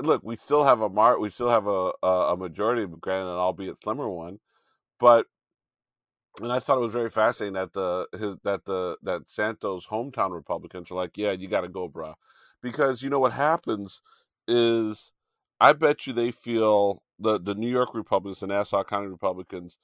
look. 0.00 0.22
We 0.24 0.36
still 0.36 0.64
have 0.64 0.80
a 0.80 0.88
mar, 0.88 1.18
we 1.18 1.30
still 1.30 1.48
have 1.50 1.66
a 1.66 1.92
a, 2.02 2.36
majority, 2.36 2.86
granted, 3.00 3.30
albeit 3.30 3.82
slimmer 3.82 4.08
one, 4.08 4.38
but. 5.00 5.26
And 6.40 6.52
I 6.52 6.58
thought 6.58 6.78
it 6.78 6.82
was 6.82 6.92
very 6.92 7.10
fascinating 7.10 7.54
that 7.54 7.72
the 7.72 8.08
his 8.18 8.36
that 8.42 8.64
the 8.64 8.96
that 9.02 9.30
Santos 9.30 9.86
hometown 9.86 10.32
Republicans 10.32 10.90
are 10.90 10.94
like, 10.96 11.16
yeah, 11.16 11.32
you 11.32 11.48
got 11.48 11.60
to 11.60 11.68
go, 11.68 11.88
bruh, 11.88 12.14
because 12.62 13.02
you 13.02 13.10
know 13.10 13.20
what 13.20 13.32
happens 13.32 14.00
is, 14.48 15.12
I 15.60 15.72
bet 15.74 16.06
you 16.06 16.12
they 16.12 16.32
feel 16.32 17.02
the 17.20 17.38
the 17.40 17.54
New 17.54 17.70
York 17.70 17.94
Republicans, 17.94 18.40
the 18.40 18.48
Nassau 18.48 18.82
County 18.82 19.06
Republicans, 19.06 19.76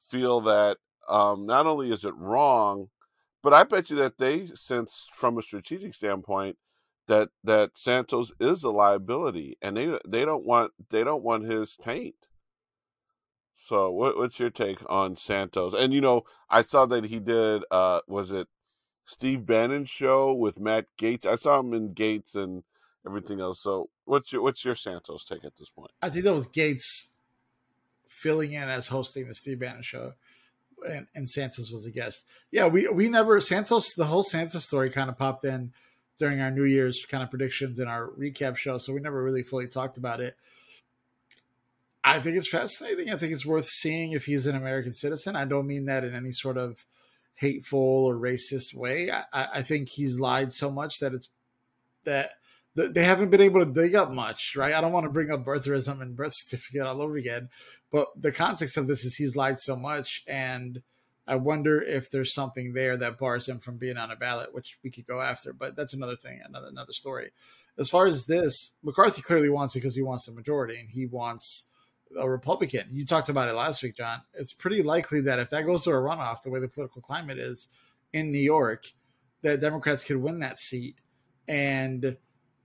feel 0.00 0.40
that 0.42 0.78
um, 1.08 1.44
not 1.46 1.66
only 1.66 1.90
is 1.92 2.04
it 2.04 2.14
wrong, 2.16 2.88
but 3.42 3.52
I 3.52 3.64
bet 3.64 3.90
you 3.90 3.96
that 3.96 4.18
they 4.18 4.46
sense 4.54 5.06
from 5.12 5.38
a 5.38 5.42
strategic 5.42 5.94
standpoint 5.94 6.56
that 7.08 7.30
that 7.44 7.76
Santos 7.76 8.32
is 8.40 8.62
a 8.64 8.70
liability, 8.70 9.56
and 9.60 9.76
they 9.76 9.98
they 10.06 10.24
don't 10.24 10.44
want 10.44 10.72
they 10.90 11.02
don't 11.04 11.24
want 11.24 11.44
his 11.44 11.76
taint. 11.76 12.14
So, 13.56 13.90
what, 13.90 14.16
what's 14.16 14.38
your 14.38 14.50
take 14.50 14.78
on 14.88 15.16
Santos? 15.16 15.74
And 15.74 15.92
you 15.92 16.00
know, 16.00 16.24
I 16.48 16.62
saw 16.62 16.86
that 16.86 17.04
he 17.04 17.18
did. 17.18 17.64
Uh, 17.70 18.00
was 18.06 18.30
it 18.30 18.48
Steve 19.06 19.46
Bannon's 19.46 19.90
show 19.90 20.32
with 20.32 20.60
Matt 20.60 20.86
Gaetz? 20.98 21.26
I 21.26 21.36
saw 21.36 21.60
him 21.60 21.72
in 21.72 21.94
Gaetz 21.94 22.34
and 22.34 22.62
everything 23.06 23.40
else. 23.40 23.62
So, 23.62 23.88
what's 24.04 24.32
your 24.32 24.42
what's 24.42 24.64
your 24.64 24.74
Santos 24.74 25.24
take 25.24 25.44
at 25.44 25.56
this 25.56 25.70
point? 25.70 25.90
I 26.02 26.10
think 26.10 26.24
that 26.24 26.34
was 26.34 26.46
Gates 26.46 27.12
filling 28.06 28.52
in 28.52 28.68
as 28.68 28.88
hosting 28.88 29.28
the 29.28 29.34
Steve 29.34 29.60
Bannon 29.60 29.82
show 29.82 30.12
and, 30.84 31.06
and 31.14 31.28
Santos 31.28 31.70
was 31.70 31.86
a 31.86 31.90
guest. 31.90 32.28
Yeah, 32.50 32.66
we 32.66 32.88
we 32.88 33.08
never 33.08 33.40
Santos. 33.40 33.94
The 33.94 34.04
whole 34.04 34.22
Santos 34.22 34.64
story 34.64 34.90
kind 34.90 35.08
of 35.08 35.18
popped 35.18 35.44
in 35.44 35.72
during 36.18 36.40
our 36.40 36.50
New 36.50 36.64
Year's 36.64 37.04
kind 37.08 37.22
of 37.22 37.30
predictions 37.30 37.78
in 37.78 37.88
our 37.88 38.08
recap 38.08 38.56
show, 38.56 38.78
so 38.78 38.92
we 38.92 39.00
never 39.00 39.22
really 39.22 39.42
fully 39.42 39.68
talked 39.68 39.96
about 39.96 40.20
it. 40.20 40.36
I 42.06 42.20
think 42.20 42.36
it's 42.36 42.48
fascinating. 42.48 43.12
I 43.12 43.16
think 43.16 43.32
it's 43.32 43.44
worth 43.44 43.66
seeing 43.66 44.12
if 44.12 44.26
he's 44.26 44.46
an 44.46 44.54
American 44.54 44.92
citizen. 44.92 45.34
I 45.34 45.44
don't 45.44 45.66
mean 45.66 45.86
that 45.86 46.04
in 46.04 46.14
any 46.14 46.30
sort 46.30 46.56
of 46.56 46.84
hateful 47.34 47.80
or 47.80 48.14
racist 48.14 48.74
way. 48.74 49.10
I, 49.10 49.48
I 49.54 49.62
think 49.62 49.88
he's 49.88 50.20
lied 50.20 50.52
so 50.52 50.70
much 50.70 51.00
that 51.00 51.14
it's 51.14 51.28
that 52.04 52.30
they 52.76 53.02
haven't 53.02 53.30
been 53.30 53.40
able 53.40 53.64
to 53.64 53.72
dig 53.72 53.96
up 53.96 54.12
much, 54.12 54.54
right? 54.54 54.72
I 54.72 54.80
don't 54.80 54.92
want 54.92 55.04
to 55.04 55.10
bring 55.10 55.32
up 55.32 55.44
birtherism 55.44 56.00
and 56.00 56.14
birth 56.14 56.32
certificate 56.36 56.82
all 56.82 57.02
over 57.02 57.16
again, 57.16 57.48
but 57.90 58.06
the 58.16 58.30
context 58.30 58.76
of 58.76 58.86
this 58.86 59.04
is 59.04 59.16
he's 59.16 59.34
lied 59.34 59.58
so 59.58 59.74
much, 59.74 60.22
and 60.28 60.82
I 61.26 61.34
wonder 61.34 61.82
if 61.82 62.08
there's 62.10 62.32
something 62.32 62.74
there 62.74 62.96
that 62.98 63.18
bars 63.18 63.48
him 63.48 63.58
from 63.58 63.78
being 63.78 63.96
on 63.96 64.12
a 64.12 64.16
ballot, 64.16 64.54
which 64.54 64.78
we 64.84 64.90
could 64.90 65.06
go 65.06 65.20
after. 65.20 65.52
But 65.52 65.74
that's 65.74 65.94
another 65.94 66.14
thing, 66.14 66.40
another 66.46 66.68
another 66.68 66.92
story. 66.92 67.32
As 67.76 67.88
far 67.88 68.06
as 68.06 68.26
this, 68.26 68.76
McCarthy 68.84 69.22
clearly 69.22 69.50
wants 69.50 69.74
it 69.74 69.80
because 69.80 69.96
he 69.96 70.02
wants 70.02 70.28
a 70.28 70.32
majority, 70.32 70.78
and 70.78 70.88
he 70.88 71.06
wants 71.06 71.64
a 72.18 72.28
Republican. 72.28 72.86
You 72.90 73.04
talked 73.04 73.28
about 73.28 73.48
it 73.48 73.54
last 73.54 73.82
week, 73.82 73.96
John. 73.96 74.22
It's 74.34 74.52
pretty 74.52 74.82
likely 74.82 75.20
that 75.22 75.38
if 75.38 75.50
that 75.50 75.66
goes 75.66 75.84
to 75.84 75.90
a 75.90 75.94
runoff, 75.94 76.42
the 76.42 76.50
way 76.50 76.60
the 76.60 76.68
political 76.68 77.02
climate 77.02 77.38
is 77.38 77.68
in 78.12 78.30
New 78.30 78.38
York, 78.38 78.86
that 79.42 79.60
Democrats 79.60 80.04
could 80.04 80.16
win 80.16 80.40
that 80.40 80.58
seat, 80.58 81.00
and 81.48 82.16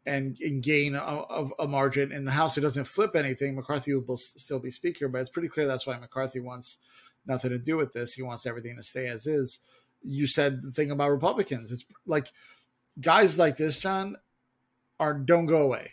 and, 0.05 0.35
and 0.41 0.63
gain 0.63 0.95
a, 0.95 1.49
a, 1.59 1.67
margin 1.67 2.11
in 2.11 2.25
the 2.25 2.31
House. 2.31 2.57
It 2.57 2.61
doesn't 2.61 2.85
flip 2.85 3.15
anything. 3.15 3.55
McCarthy 3.55 3.93
will 3.93 4.17
still 4.17 4.59
be 4.59 4.71
Speaker, 4.71 5.07
but 5.07 5.21
it's 5.21 5.29
pretty 5.29 5.47
clear 5.47 5.67
that's 5.67 5.85
why 5.85 5.95
McCarthy 5.97 6.39
wants 6.39 6.79
nothing 7.27 7.51
to 7.51 7.59
do 7.59 7.77
with 7.77 7.93
this. 7.93 8.13
He 8.13 8.23
wants 8.23 8.47
everything 8.47 8.77
to 8.77 8.83
stay 8.83 9.07
as 9.07 9.27
is. 9.27 9.59
You 10.01 10.25
said 10.25 10.63
the 10.63 10.71
thing 10.71 10.89
about 10.89 11.11
Republicans. 11.11 11.71
It's 11.71 11.85
like 12.07 12.31
guys 12.99 13.37
like 13.37 13.57
this, 13.57 13.79
John, 13.79 14.15
are 14.99 15.13
don't 15.13 15.45
go 15.45 15.61
away. 15.61 15.91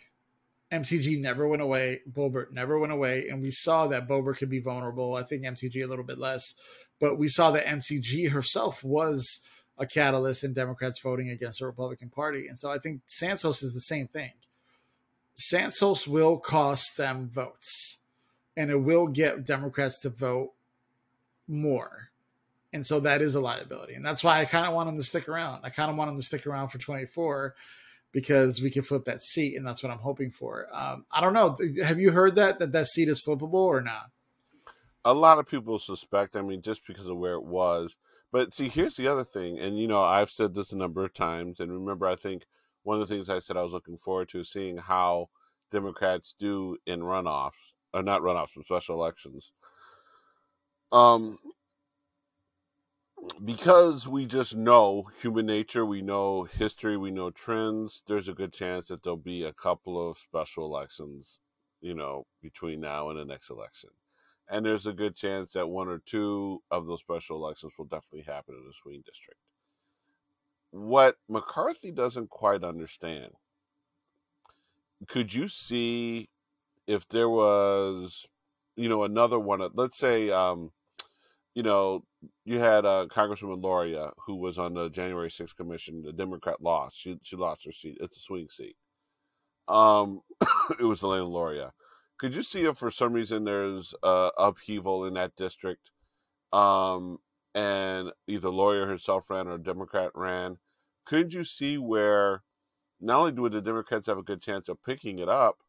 MTG 0.71 1.19
never 1.19 1.47
went 1.47 1.61
away. 1.61 2.01
Boebert 2.09 2.51
never 2.51 2.77
went 2.77 2.93
away, 2.93 3.27
and 3.29 3.41
we 3.41 3.51
saw 3.51 3.87
that 3.87 4.07
Boebert 4.07 4.37
could 4.37 4.49
be 4.49 4.59
vulnerable. 4.59 5.15
I 5.15 5.23
think 5.23 5.43
MTG 5.43 5.83
a 5.83 5.87
little 5.87 6.05
bit 6.05 6.19
less, 6.19 6.53
but 6.99 7.17
we 7.17 7.27
saw 7.27 7.51
that 7.51 7.65
MTG 7.65 8.31
herself 8.31 8.83
was 8.83 9.39
a 9.79 9.87
catalyst 9.87 10.43
in 10.43 10.53
Democrats 10.53 10.99
voting 10.99 11.29
against 11.29 11.59
the 11.59 11.65
Republican 11.65 12.09
Party. 12.09 12.47
And 12.47 12.59
so 12.59 12.69
I 12.69 12.77
think 12.77 13.01
Santos 13.05 13.63
is 13.63 13.73
the 13.73 13.79
same 13.79 14.07
thing. 14.07 14.33
Santos 15.35 16.05
will 16.05 16.37
cost 16.37 16.97
them 16.97 17.29
votes 17.33 17.99
and 18.57 18.69
it 18.69 18.81
will 18.81 19.07
get 19.07 19.45
Democrats 19.45 19.99
to 20.01 20.09
vote 20.09 20.51
more. 21.47 22.09
And 22.73 22.85
so 22.85 22.99
that 22.99 23.21
is 23.21 23.35
a 23.35 23.39
liability. 23.39 23.93
And 23.93 24.05
that's 24.05 24.23
why 24.23 24.41
I 24.41 24.45
kind 24.45 24.67
of 24.67 24.73
want 24.73 24.87
them 24.87 24.97
to 24.97 25.03
stick 25.03 25.29
around. 25.29 25.61
I 25.63 25.69
kind 25.69 25.89
of 25.89 25.95
want 25.95 26.09
them 26.09 26.17
to 26.17 26.23
stick 26.23 26.45
around 26.45 26.67
for 26.67 26.77
24 26.77 27.55
because 28.11 28.61
we 28.61 28.71
can 28.71 28.83
flip 28.83 29.05
that 29.05 29.21
seat. 29.21 29.55
And 29.55 29.65
that's 29.65 29.83
what 29.83 29.91
I'm 29.91 29.99
hoping 29.99 30.31
for. 30.31 30.67
Um, 30.73 31.05
I 31.11 31.21
don't 31.21 31.33
know. 31.33 31.55
Have 31.83 31.99
you 31.99 32.11
heard 32.11 32.35
that, 32.35 32.59
that 32.59 32.71
that 32.71 32.87
seat 32.87 33.07
is 33.07 33.21
flippable 33.25 33.53
or 33.53 33.81
not? 33.81 34.11
A 35.05 35.13
lot 35.13 35.39
of 35.39 35.47
people 35.47 35.79
suspect, 35.79 36.35
I 36.35 36.41
mean, 36.41 36.61
just 36.61 36.81
because 36.85 37.07
of 37.07 37.17
where 37.17 37.33
it 37.33 37.43
was 37.43 37.95
but 38.31 38.53
see, 38.53 38.69
here's 38.69 38.95
the 38.95 39.07
other 39.07 39.23
thing, 39.23 39.59
and 39.59 39.79
you 39.79 39.87
know, 39.87 40.03
I've 40.03 40.29
said 40.29 40.53
this 40.53 40.71
a 40.71 40.77
number 40.77 41.03
of 41.03 41.13
times, 41.13 41.59
and 41.59 41.71
remember, 41.71 42.05
I 42.05 42.15
think 42.15 42.43
one 42.83 43.01
of 43.01 43.07
the 43.07 43.13
things 43.13 43.29
I 43.29 43.39
said 43.39 43.57
I 43.57 43.63
was 43.63 43.73
looking 43.73 43.97
forward 43.97 44.29
to 44.29 44.43
seeing 44.43 44.77
how 44.77 45.29
Democrats 45.71 46.35
do 46.39 46.77
in 46.85 46.99
runoffs, 46.99 47.73
or 47.93 48.03
not 48.03 48.21
runoffs, 48.21 48.51
but 48.55 48.65
special 48.65 48.95
elections. 48.95 49.51
Um, 50.91 51.39
because 53.43 54.07
we 54.07 54.25
just 54.25 54.55
know 54.55 55.09
human 55.21 55.45
nature, 55.45 55.85
we 55.85 56.01
know 56.01 56.43
history, 56.43 56.97
we 56.97 57.11
know 57.11 57.31
trends. 57.31 58.03
There's 58.07 58.27
a 58.27 58.33
good 58.33 58.53
chance 58.53 58.87
that 58.87 59.03
there'll 59.03 59.17
be 59.17 59.43
a 59.43 59.53
couple 59.53 60.09
of 60.09 60.17
special 60.17 60.65
elections, 60.65 61.39
you 61.81 61.93
know, 61.93 62.25
between 62.41 62.81
now 62.81 63.09
and 63.09 63.19
the 63.19 63.25
next 63.25 63.49
election 63.49 63.89
and 64.49 64.65
there's 64.65 64.87
a 64.87 64.93
good 64.93 65.15
chance 65.15 65.53
that 65.53 65.67
one 65.67 65.87
or 65.87 65.99
two 66.05 66.61
of 66.71 66.87
those 66.87 66.99
special 66.99 67.37
elections 67.37 67.73
will 67.77 67.85
definitely 67.85 68.23
happen 68.23 68.55
in 68.55 68.65
the 68.65 68.73
swing 68.81 69.03
district. 69.05 69.39
What 70.71 71.17
McCarthy 71.27 71.91
doesn't 71.91 72.29
quite 72.29 72.63
understand, 72.63 73.31
could 75.07 75.33
you 75.33 75.47
see 75.47 76.29
if 76.87 77.07
there 77.09 77.29
was, 77.29 78.27
you 78.75 78.89
know, 78.89 79.03
another 79.03 79.39
one? 79.39 79.67
Let's 79.73 79.97
say, 79.97 80.31
um, 80.31 80.71
you 81.55 81.63
know, 81.63 82.03
you 82.45 82.59
had 82.59 82.85
uh, 82.85 83.07
Congresswoman 83.09 83.63
Luria 83.63 84.11
who 84.25 84.35
was 84.35 84.57
on 84.57 84.73
the 84.73 84.89
January 84.89 85.29
6th 85.29 85.55
commission. 85.55 86.03
The 86.03 86.13
Democrat 86.13 86.61
lost. 86.61 86.97
She 86.97 87.17
she 87.23 87.35
lost 87.35 87.65
her 87.65 87.71
seat. 87.71 87.97
It's 87.99 88.17
a 88.17 88.21
swing 88.21 88.47
seat. 88.49 88.75
Um, 89.67 90.21
it 90.79 90.83
was 90.83 91.03
Elena 91.03 91.25
Luria 91.25 91.73
could 92.19 92.35
you 92.35 92.43
see 92.43 92.65
if 92.65 92.77
for 92.77 92.91
some 92.91 93.13
reason 93.13 93.45
there's 93.45 93.93
uh, 94.03 94.29
upheaval 94.37 95.05
in 95.05 95.13
that 95.13 95.35
district, 95.37 95.89
um, 96.51 97.17
and 97.55 98.11
either 98.27 98.49
Luria 98.49 98.85
herself 98.85 99.29
ran 99.29 99.47
or 99.47 99.55
a 99.55 99.63
Democrat 99.63 100.11
ran? 100.13 100.57
Could 101.05 101.33
you 101.33 101.43
see 101.45 101.77
where 101.77 102.43
not 102.99 103.19
only 103.19 103.31
do 103.31 103.47
the 103.49 103.61
Democrats 103.61 104.07
have 104.07 104.17
a 104.17 104.23
good 104.23 104.41
chance 104.41 104.67
of 104.67 104.83
picking 104.83 105.19
it 105.19 105.29
up, 105.29 105.59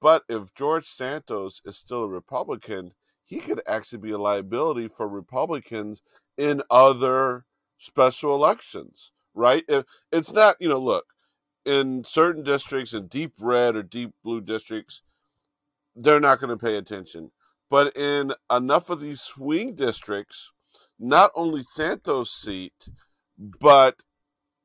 but 0.00 0.22
if 0.28 0.54
George 0.54 0.86
Santos 0.86 1.60
is 1.64 1.76
still 1.76 2.04
a 2.04 2.08
Republican, 2.08 2.92
he 3.32 3.40
could 3.40 3.62
actually 3.66 3.98
be 3.98 4.10
a 4.10 4.18
liability 4.18 4.86
for 4.88 5.08
Republicans 5.08 6.02
in 6.36 6.60
other 6.70 7.46
special 7.78 8.34
elections, 8.34 9.10
right? 9.32 9.64
If 9.68 9.86
it's 10.12 10.32
not, 10.32 10.56
you 10.60 10.68
know, 10.68 10.78
look, 10.78 11.06
in 11.64 12.04
certain 12.04 12.42
districts, 12.42 12.92
in 12.92 13.06
deep 13.06 13.32
red 13.40 13.74
or 13.74 13.82
deep 13.82 14.12
blue 14.22 14.42
districts, 14.42 15.00
they're 15.96 16.20
not 16.20 16.40
going 16.40 16.50
to 16.50 16.62
pay 16.62 16.76
attention. 16.76 17.30
But 17.70 17.96
in 17.96 18.34
enough 18.50 18.90
of 18.90 19.00
these 19.00 19.22
swing 19.22 19.76
districts, 19.76 20.50
not 20.98 21.30
only 21.34 21.62
Santos' 21.62 22.34
seat, 22.34 22.86
but 23.38 23.96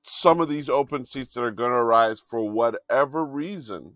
some 0.03 0.41
of 0.41 0.49
these 0.49 0.67
open 0.67 1.05
seats 1.05 1.35
that 1.35 1.43
are 1.43 1.51
going 1.51 1.71
to 1.71 1.77
arise 1.77 2.19
for 2.19 2.49
whatever 2.49 3.23
reason, 3.23 3.93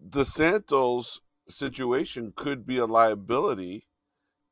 the 0.00 0.24
Santos 0.24 1.20
situation 1.48 2.32
could 2.36 2.66
be 2.66 2.78
a 2.78 2.86
liability 2.86 3.86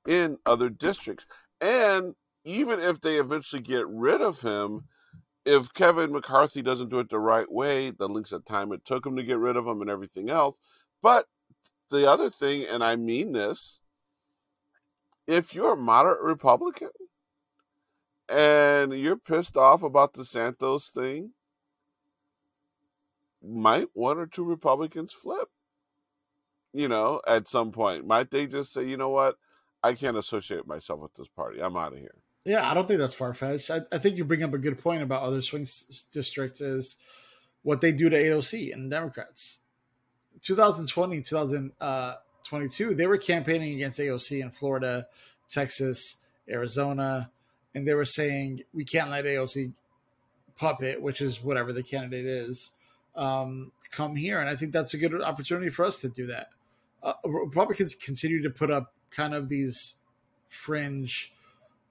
in 0.06 0.38
other 0.46 0.68
districts. 0.68 1.26
And 1.60 2.14
even 2.44 2.80
if 2.80 3.00
they 3.00 3.16
eventually 3.16 3.62
get 3.62 3.86
rid 3.88 4.20
of 4.20 4.40
him, 4.40 4.84
if 5.44 5.72
Kevin 5.74 6.12
McCarthy 6.12 6.62
doesn't 6.62 6.90
do 6.90 6.98
it 7.00 7.10
the 7.10 7.18
right 7.18 7.50
way, 7.50 7.90
the 7.90 8.08
length 8.08 8.32
of 8.32 8.44
time 8.46 8.72
it 8.72 8.84
took 8.84 9.04
him 9.04 9.16
to 9.16 9.22
get 9.22 9.38
rid 9.38 9.56
of 9.56 9.66
him 9.66 9.80
and 9.80 9.90
everything 9.90 10.30
else. 10.30 10.58
But 11.02 11.26
the 11.90 12.10
other 12.10 12.30
thing, 12.30 12.64
and 12.64 12.82
I 12.82 12.96
mean 12.96 13.32
this, 13.32 13.80
if 15.26 15.54
you're 15.54 15.72
a 15.72 15.76
moderate 15.76 16.22
Republican 16.22 16.90
and 18.28 18.92
you're 18.92 19.16
pissed 19.16 19.56
off 19.56 19.82
about 19.82 20.14
the 20.14 20.24
Santos 20.24 20.88
thing, 20.88 21.32
might 23.42 23.88
one 23.92 24.18
or 24.18 24.26
two 24.26 24.44
Republicans 24.44 25.12
flip? 25.12 25.48
You 26.74 26.88
know, 26.88 27.22
at 27.26 27.48
some 27.48 27.70
point, 27.70 28.06
might 28.06 28.30
they 28.30 28.46
just 28.46 28.72
say, 28.72 28.84
you 28.84 28.96
know 28.96 29.08
what, 29.08 29.36
I 29.82 29.94
can't 29.94 30.16
associate 30.16 30.66
myself 30.66 31.00
with 31.00 31.14
this 31.14 31.28
party. 31.28 31.60
I'm 31.60 31.76
out 31.76 31.92
of 31.92 32.00
here. 32.00 32.16
Yeah, 32.44 32.68
I 32.68 32.74
don't 32.74 32.86
think 32.86 33.00
that's 33.00 33.14
far 33.14 33.32
fetched. 33.32 33.70
I, 33.70 33.82
I, 33.90 33.98
think 33.98 34.16
you 34.16 34.24
bring 34.24 34.42
up 34.42 34.52
a 34.52 34.58
good 34.58 34.78
point 34.78 35.02
about 35.02 35.22
other 35.22 35.40
swing 35.40 35.62
s- 35.62 36.04
districts 36.12 36.60
is 36.60 36.96
what 37.62 37.80
they 37.80 37.92
do 37.92 38.10
to 38.10 38.16
AOC 38.16 38.72
and 38.72 38.90
Democrats. 38.90 39.60
2020, 40.42 41.22
2022, 41.22 42.94
they 42.94 43.06
were 43.06 43.16
campaigning 43.16 43.74
against 43.74 43.98
AOC 43.98 44.42
in 44.42 44.50
Florida, 44.50 45.06
Texas, 45.48 46.16
Arizona, 46.50 47.30
and 47.74 47.88
they 47.88 47.94
were 47.94 48.04
saying 48.04 48.62
we 48.74 48.84
can't 48.84 49.10
let 49.10 49.24
AOC 49.24 49.72
puppet, 50.56 51.00
which 51.00 51.20
is 51.20 51.42
whatever 51.42 51.72
the 51.72 51.82
candidate 51.82 52.26
is, 52.26 52.72
um, 53.16 53.72
come 53.90 54.16
here. 54.16 54.40
And 54.40 54.48
I 54.48 54.56
think 54.56 54.72
that's 54.72 54.94
a 54.94 54.98
good 54.98 55.20
opportunity 55.22 55.70
for 55.70 55.84
us 55.84 55.98
to 56.00 56.08
do 56.08 56.26
that. 56.26 56.48
Uh, 57.04 57.12
Republicans 57.24 57.94
continue 57.94 58.42
to 58.42 58.50
put 58.50 58.70
up 58.70 58.94
kind 59.10 59.34
of 59.34 59.48
these 59.48 59.96
fringe, 60.48 61.32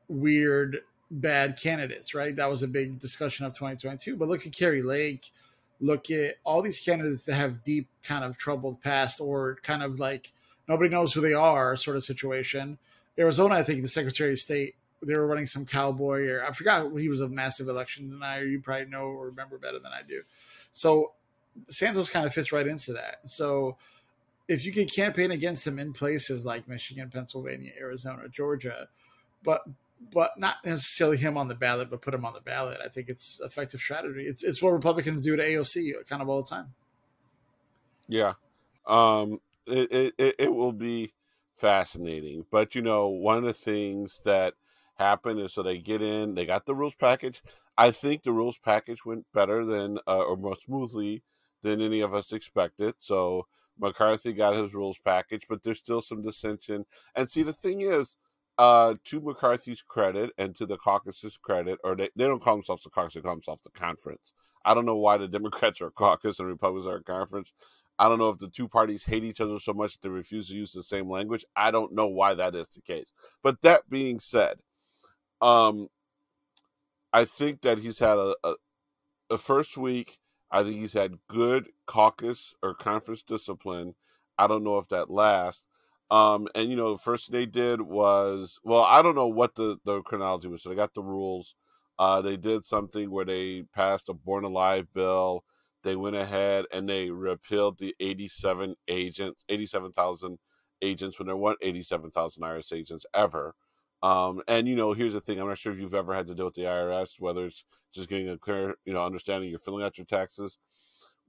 weird, 0.07 0.79
bad 1.11 1.57
candidates, 1.57 2.15
right? 2.15 2.35
That 2.35 2.49
was 2.49 2.63
a 2.63 2.67
big 2.67 2.99
discussion 2.99 3.45
of 3.45 3.53
2022. 3.53 4.15
But 4.15 4.27
look 4.27 4.45
at 4.45 4.53
Kari 4.53 4.81
Lake. 4.81 5.31
Look 5.79 6.09
at 6.09 6.35
all 6.43 6.61
these 6.61 6.79
candidates 6.79 7.23
that 7.23 7.35
have 7.35 7.63
deep, 7.63 7.87
kind 8.03 8.23
of 8.23 8.37
troubled 8.37 8.81
past 8.81 9.21
or 9.21 9.57
kind 9.61 9.83
of 9.83 9.99
like 9.99 10.33
nobody 10.67 10.89
knows 10.89 11.13
who 11.13 11.21
they 11.21 11.33
are 11.33 11.77
sort 11.77 11.97
of 11.97 12.03
situation. 12.03 12.79
Arizona, 13.17 13.55
I 13.55 13.63
think 13.63 13.83
the 13.83 13.87
Secretary 13.87 14.33
of 14.33 14.39
State 14.39 14.75
they 15.05 15.15
were 15.15 15.27
running 15.27 15.45
some 15.45 15.65
cowboy 15.65 16.27
or 16.27 16.45
I 16.45 16.51
forgot 16.51 16.97
he 16.97 17.09
was 17.09 17.21
a 17.21 17.27
massive 17.27 17.67
election 17.67 18.09
denier. 18.09 18.45
You 18.45 18.61
probably 18.61 18.85
know 18.85 19.01
or 19.01 19.27
remember 19.27 19.57
better 19.57 19.79
than 19.79 19.91
I 19.91 20.01
do. 20.07 20.21
So 20.71 21.11
Santos 21.69 22.09
kind 22.09 22.25
of 22.25 22.33
fits 22.33 22.51
right 22.51 22.65
into 22.65 22.93
that. 22.93 23.29
So 23.29 23.77
if 24.47 24.65
you 24.65 24.71
could 24.71 24.93
campaign 24.93 25.31
against 25.31 25.65
him 25.65 25.79
in 25.79 25.93
places 25.93 26.45
like 26.45 26.67
Michigan, 26.67 27.09
Pennsylvania, 27.11 27.71
Arizona, 27.79 28.27
Georgia, 28.29 28.87
but 29.43 29.63
but 30.11 30.37
not 30.37 30.57
necessarily 30.65 31.15
him 31.15 31.37
on 31.37 31.47
the 31.47 31.55
ballot, 31.55 31.89
but 31.89 32.01
put 32.01 32.13
him 32.13 32.25
on 32.25 32.33
the 32.33 32.41
ballot, 32.41 32.79
I 32.83 32.89
think 32.89 33.07
it's 33.07 33.39
effective 33.41 33.79
strategy. 33.79 34.23
It's 34.23 34.43
it's 34.43 34.61
what 34.61 34.73
Republicans 34.73 35.23
do 35.23 35.35
to 35.35 35.43
AOC 35.43 36.07
kind 36.07 36.21
of 36.21 36.29
all 36.29 36.43
the 36.43 36.49
time. 36.49 36.73
Yeah, 38.07 38.33
um, 38.85 39.39
it, 39.65 40.13
it 40.17 40.35
it 40.37 40.53
will 40.53 40.73
be 40.73 41.13
fascinating. 41.55 42.45
But 42.51 42.75
you 42.75 42.81
know, 42.81 43.07
one 43.07 43.37
of 43.37 43.43
the 43.45 43.53
things 43.53 44.19
that 44.25 44.55
happened 44.95 45.39
is 45.39 45.53
so 45.53 45.63
they 45.63 45.77
get 45.77 46.01
in, 46.01 46.35
they 46.35 46.45
got 46.45 46.65
the 46.65 46.75
rules 46.75 46.95
package. 46.95 47.41
I 47.77 47.91
think 47.91 48.23
the 48.23 48.33
rules 48.33 48.57
package 48.57 49.05
went 49.05 49.25
better 49.33 49.65
than 49.65 49.99
uh, 50.07 50.23
or 50.23 50.37
more 50.37 50.55
smoothly 50.55 51.23
than 51.61 51.81
any 51.81 52.01
of 52.01 52.13
us 52.13 52.33
expected. 52.33 52.95
So 52.99 53.47
McCarthy 53.79 54.33
got 54.33 54.55
his 54.55 54.73
rules 54.73 54.99
package, 55.03 55.45
but 55.49 55.63
there's 55.63 55.77
still 55.77 56.01
some 56.01 56.21
dissension. 56.21 56.85
And 57.15 57.29
see, 57.29 57.43
the 57.43 57.53
thing 57.53 57.81
is, 57.81 58.17
uh, 58.57 58.95
to 59.05 59.19
McCarthy's 59.19 59.81
credit 59.81 60.31
and 60.37 60.55
to 60.55 60.65
the 60.65 60.77
caucus's 60.77 61.37
credit, 61.37 61.79
or 61.83 61.95
they, 61.95 62.09
they 62.15 62.25
don't 62.25 62.41
call 62.41 62.55
themselves 62.55 62.83
the 62.83 62.89
caucus, 62.89 63.15
they 63.15 63.21
call 63.21 63.35
themselves 63.35 63.63
the 63.63 63.71
conference. 63.71 64.31
I 64.65 64.73
don't 64.73 64.85
know 64.85 64.97
why 64.97 65.17
the 65.17 65.27
Democrats 65.29 65.81
are 65.81 65.87
a 65.87 65.91
caucus 65.91 66.39
and 66.39 66.47
Republicans 66.47 66.87
are 66.87 66.97
a 66.97 67.03
conference. 67.03 67.53
I 67.99 68.09
don't 68.09 68.19
know 68.19 68.29
if 68.29 68.39
the 68.39 68.49
two 68.49 68.67
parties 68.67 69.03
hate 69.03 69.23
each 69.23 69.41
other 69.41 69.59
so 69.59 69.73
much 69.73 69.93
that 69.93 70.01
they 70.01 70.09
refuse 70.09 70.49
to 70.49 70.55
use 70.55 70.71
the 70.71 70.83
same 70.83 71.09
language. 71.09 71.45
I 71.55 71.71
don't 71.71 71.93
know 71.93 72.07
why 72.07 72.33
that 72.33 72.55
is 72.55 72.67
the 72.69 72.81
case. 72.81 73.11
But 73.43 73.61
that 73.61 73.89
being 73.89 74.19
said, 74.19 74.57
um, 75.41 75.89
I 77.11 77.25
think 77.25 77.61
that 77.61 77.77
he's 77.77 77.99
had 77.99 78.17
a, 78.17 78.35
a, 78.43 78.55
a 79.29 79.37
first 79.37 79.77
week. 79.77 80.17
I 80.53 80.63
think 80.63 80.77
he's 80.77 80.93
had 80.93 81.17
good 81.29 81.69
caucus 81.87 82.55
or 82.63 82.75
conference 82.75 83.23
discipline. 83.23 83.95
I 84.39 84.47
don't 84.47 84.63
know 84.63 84.79
if 84.79 84.89
that 84.89 85.11
lasts. 85.11 85.65
Um, 86.11 86.47
and 86.55 86.69
you 86.69 86.77
know, 86.77 86.93
the 86.93 86.99
first 86.99 87.27
thing 87.27 87.39
they 87.39 87.47
did 87.47 87.81
was 87.81 88.59
well, 88.63 88.83
I 88.83 89.01
don't 89.01 89.15
know 89.15 89.27
what 89.29 89.55
the 89.55 89.79
the 89.85 90.01
chronology 90.03 90.49
was. 90.49 90.63
So 90.63 90.69
they 90.69 90.75
got 90.75 90.93
the 90.95 91.03
rules. 91.03 91.55
Uh, 91.99 92.21
they 92.21 92.37
did 92.37 92.65
something 92.65 93.11
where 93.11 93.25
they 93.25 93.63
passed 93.75 94.09
a 94.09 94.13
born 94.13 94.45
alive 94.45 94.87
bill. 94.93 95.45
They 95.83 95.95
went 95.95 96.15
ahead 96.17 96.65
and 96.71 96.89
they 96.89 97.09
repealed 97.11 97.79
the 97.79 97.95
87 97.99 98.75
agents, 98.87 99.43
87,000 99.49 100.39
agents 100.81 101.19
when 101.19 101.27
there 101.27 101.37
weren't 101.37 101.59
87,000 101.61 102.43
IRS 102.43 102.73
agents 102.73 103.05
ever. 103.13 103.55
Um, 104.03 104.41
and 104.47 104.67
you 104.67 104.75
know, 104.75 104.93
here's 104.93 105.13
the 105.13 105.21
thing: 105.21 105.39
I'm 105.39 105.47
not 105.47 105.57
sure 105.57 105.73
if 105.73 105.79
you've 105.79 105.93
ever 105.95 106.13
had 106.13 106.27
to 106.27 106.35
deal 106.35 106.45
with 106.45 106.55
the 106.55 106.63
IRS, 106.63 107.19
whether 107.19 107.45
it's 107.45 107.63
just 107.93 108.09
getting 108.09 108.29
a 108.29 108.37
clear, 108.37 108.75
you 108.85 108.93
know, 108.93 109.05
understanding 109.05 109.49
you're 109.49 109.59
filling 109.59 109.83
out 109.83 109.97
your 109.97 110.05
taxes. 110.05 110.57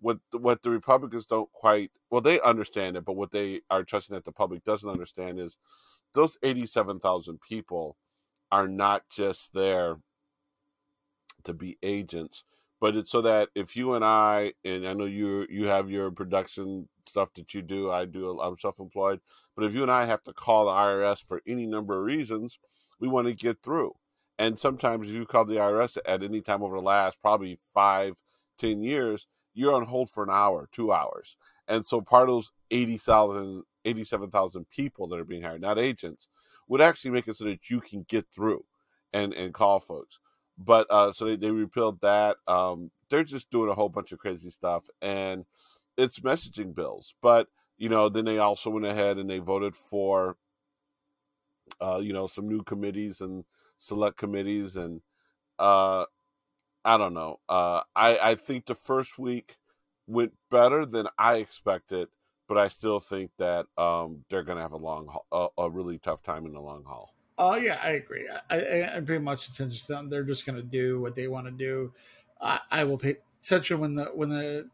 What 0.00 0.18
what 0.32 0.62
the 0.62 0.70
Republicans 0.70 1.26
don't 1.26 1.50
quite 1.52 1.90
well, 2.10 2.20
they 2.20 2.40
understand 2.40 2.96
it, 2.96 3.04
but 3.04 3.16
what 3.16 3.30
they 3.30 3.60
are 3.70 3.84
trusting 3.84 4.14
that 4.14 4.24
the 4.24 4.32
public 4.32 4.64
doesn't 4.64 4.88
understand 4.88 5.38
is 5.40 5.56
those 6.14 6.38
87,000 6.42 7.40
people 7.40 7.96
are 8.52 8.68
not 8.68 9.02
just 9.10 9.52
there 9.52 9.96
to 11.44 11.54
be 11.54 11.78
agents, 11.82 12.44
but 12.80 12.96
it's 12.96 13.10
so 13.10 13.22
that 13.22 13.48
if 13.54 13.76
you 13.76 13.94
and 13.94 14.04
I, 14.04 14.52
and 14.64 14.86
I 14.86 14.92
know 14.94 15.06
you 15.06 15.46
you 15.50 15.66
have 15.66 15.90
your 15.90 16.10
production 16.10 16.88
stuff 17.06 17.32
that 17.34 17.54
you 17.54 17.62
do. 17.62 17.90
I 17.90 18.04
do. 18.04 18.40
I'm 18.40 18.58
self-employed, 18.58 19.20
but 19.56 19.64
if 19.64 19.74
you 19.74 19.82
and 19.82 19.90
I 19.90 20.04
have 20.04 20.22
to 20.24 20.32
call 20.32 20.66
the 20.66 20.72
IRS 20.72 21.22
for 21.22 21.42
any 21.46 21.66
number 21.66 21.98
of 21.98 22.04
reasons, 22.04 22.58
we 23.00 23.08
want 23.08 23.26
to 23.26 23.34
get 23.34 23.62
through. 23.62 23.94
And 24.38 24.58
sometimes 24.58 25.08
you 25.08 25.26
call 25.26 25.44
the 25.44 25.56
IRS 25.56 25.96
at 26.04 26.22
any 26.22 26.40
time 26.40 26.62
over 26.62 26.76
the 26.76 26.82
last 26.82 27.20
probably 27.22 27.58
five, 27.72 28.14
ten 28.58 28.82
years, 28.82 29.26
you're 29.54 29.74
on 29.74 29.84
hold 29.84 30.10
for 30.10 30.24
an 30.24 30.30
hour, 30.30 30.68
two 30.72 30.92
hours. 30.92 31.36
And 31.68 31.84
so 31.86 32.00
part 32.00 32.28
of 32.28 32.34
those 32.34 32.52
80,000, 32.70 33.62
87,000 33.84 34.68
people 34.68 35.06
that 35.08 35.20
are 35.20 35.24
being 35.24 35.42
hired, 35.42 35.60
not 35.60 35.78
agents, 35.78 36.28
would 36.66 36.80
actually 36.80 37.12
make 37.12 37.28
it 37.28 37.36
so 37.36 37.44
that 37.44 37.70
you 37.70 37.80
can 37.80 38.04
get 38.08 38.26
through 38.34 38.64
and, 39.12 39.32
and 39.32 39.54
call 39.54 39.78
folks. 39.78 40.18
But 40.58 40.86
uh, 40.90 41.12
so 41.12 41.26
they, 41.26 41.36
they 41.36 41.50
repealed 41.50 42.00
that. 42.00 42.36
Um, 42.48 42.90
they're 43.10 43.24
just 43.24 43.50
doing 43.50 43.70
a 43.70 43.74
whole 43.74 43.88
bunch 43.88 44.12
of 44.12 44.18
crazy 44.18 44.50
stuff. 44.50 44.84
And 45.00 45.44
it's 45.96 46.20
messaging 46.20 46.74
bills. 46.74 47.14
But 47.22 47.48
you 47.76 47.88
know, 47.88 48.08
then 48.08 48.24
they 48.24 48.38
also 48.38 48.70
went 48.70 48.86
ahead 48.86 49.18
and 49.18 49.28
they 49.28 49.38
voted 49.38 49.74
for, 49.74 50.36
uh, 51.80 51.98
you 51.98 52.12
know, 52.12 52.26
some 52.26 52.48
new 52.48 52.62
committees 52.62 53.20
and 53.20 53.44
select 53.84 54.16
committees, 54.16 54.76
and 54.76 55.00
uh, 55.58 56.04
I 56.84 56.96
don't 56.96 57.14
know. 57.14 57.40
Uh, 57.48 57.82
I 57.94 58.18
I 58.18 58.34
think 58.34 58.66
the 58.66 58.74
first 58.74 59.18
week 59.18 59.56
went 60.06 60.32
better 60.50 60.84
than 60.86 61.08
I 61.18 61.36
expected, 61.36 62.08
but 62.48 62.58
I 62.58 62.68
still 62.68 63.00
think 63.00 63.30
that 63.38 63.66
um, 63.78 64.24
they're 64.28 64.42
going 64.42 64.56
to 64.56 64.62
have 64.62 64.72
a 64.72 64.76
long, 64.76 65.08
a, 65.32 65.46
a, 65.56 65.70
really 65.70 65.98
tough 65.98 66.22
time 66.22 66.44
in 66.44 66.52
the 66.52 66.60
long 66.60 66.84
haul. 66.84 67.14
Oh 67.38 67.56
yeah, 67.56 67.80
I 67.82 67.90
agree. 67.90 68.28
I, 68.50 68.56
I, 68.56 68.96
I 68.96 69.18
much 69.18 69.48
attention 69.48 69.78
to 69.86 69.92
them. 69.92 70.10
They're 70.10 70.24
just 70.24 70.46
going 70.46 70.56
to 70.56 70.62
do 70.62 71.00
what 71.00 71.14
they 71.14 71.26
want 71.26 71.46
to 71.46 71.52
do. 71.52 71.92
I, 72.40 72.60
I 72.70 72.84
will 72.84 72.98
pay 72.98 73.16
attention 73.42 73.80
when 73.80 73.94
the 73.94 74.04
when 74.06 74.28
the 74.28 74.68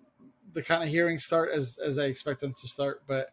the 0.52 0.62
kind 0.62 0.82
of 0.82 0.88
hearings 0.88 1.24
start 1.24 1.52
as 1.52 1.78
as 1.78 1.98
I 1.98 2.04
expect 2.04 2.40
them 2.40 2.52
to 2.54 2.68
start. 2.68 3.02
But 3.06 3.30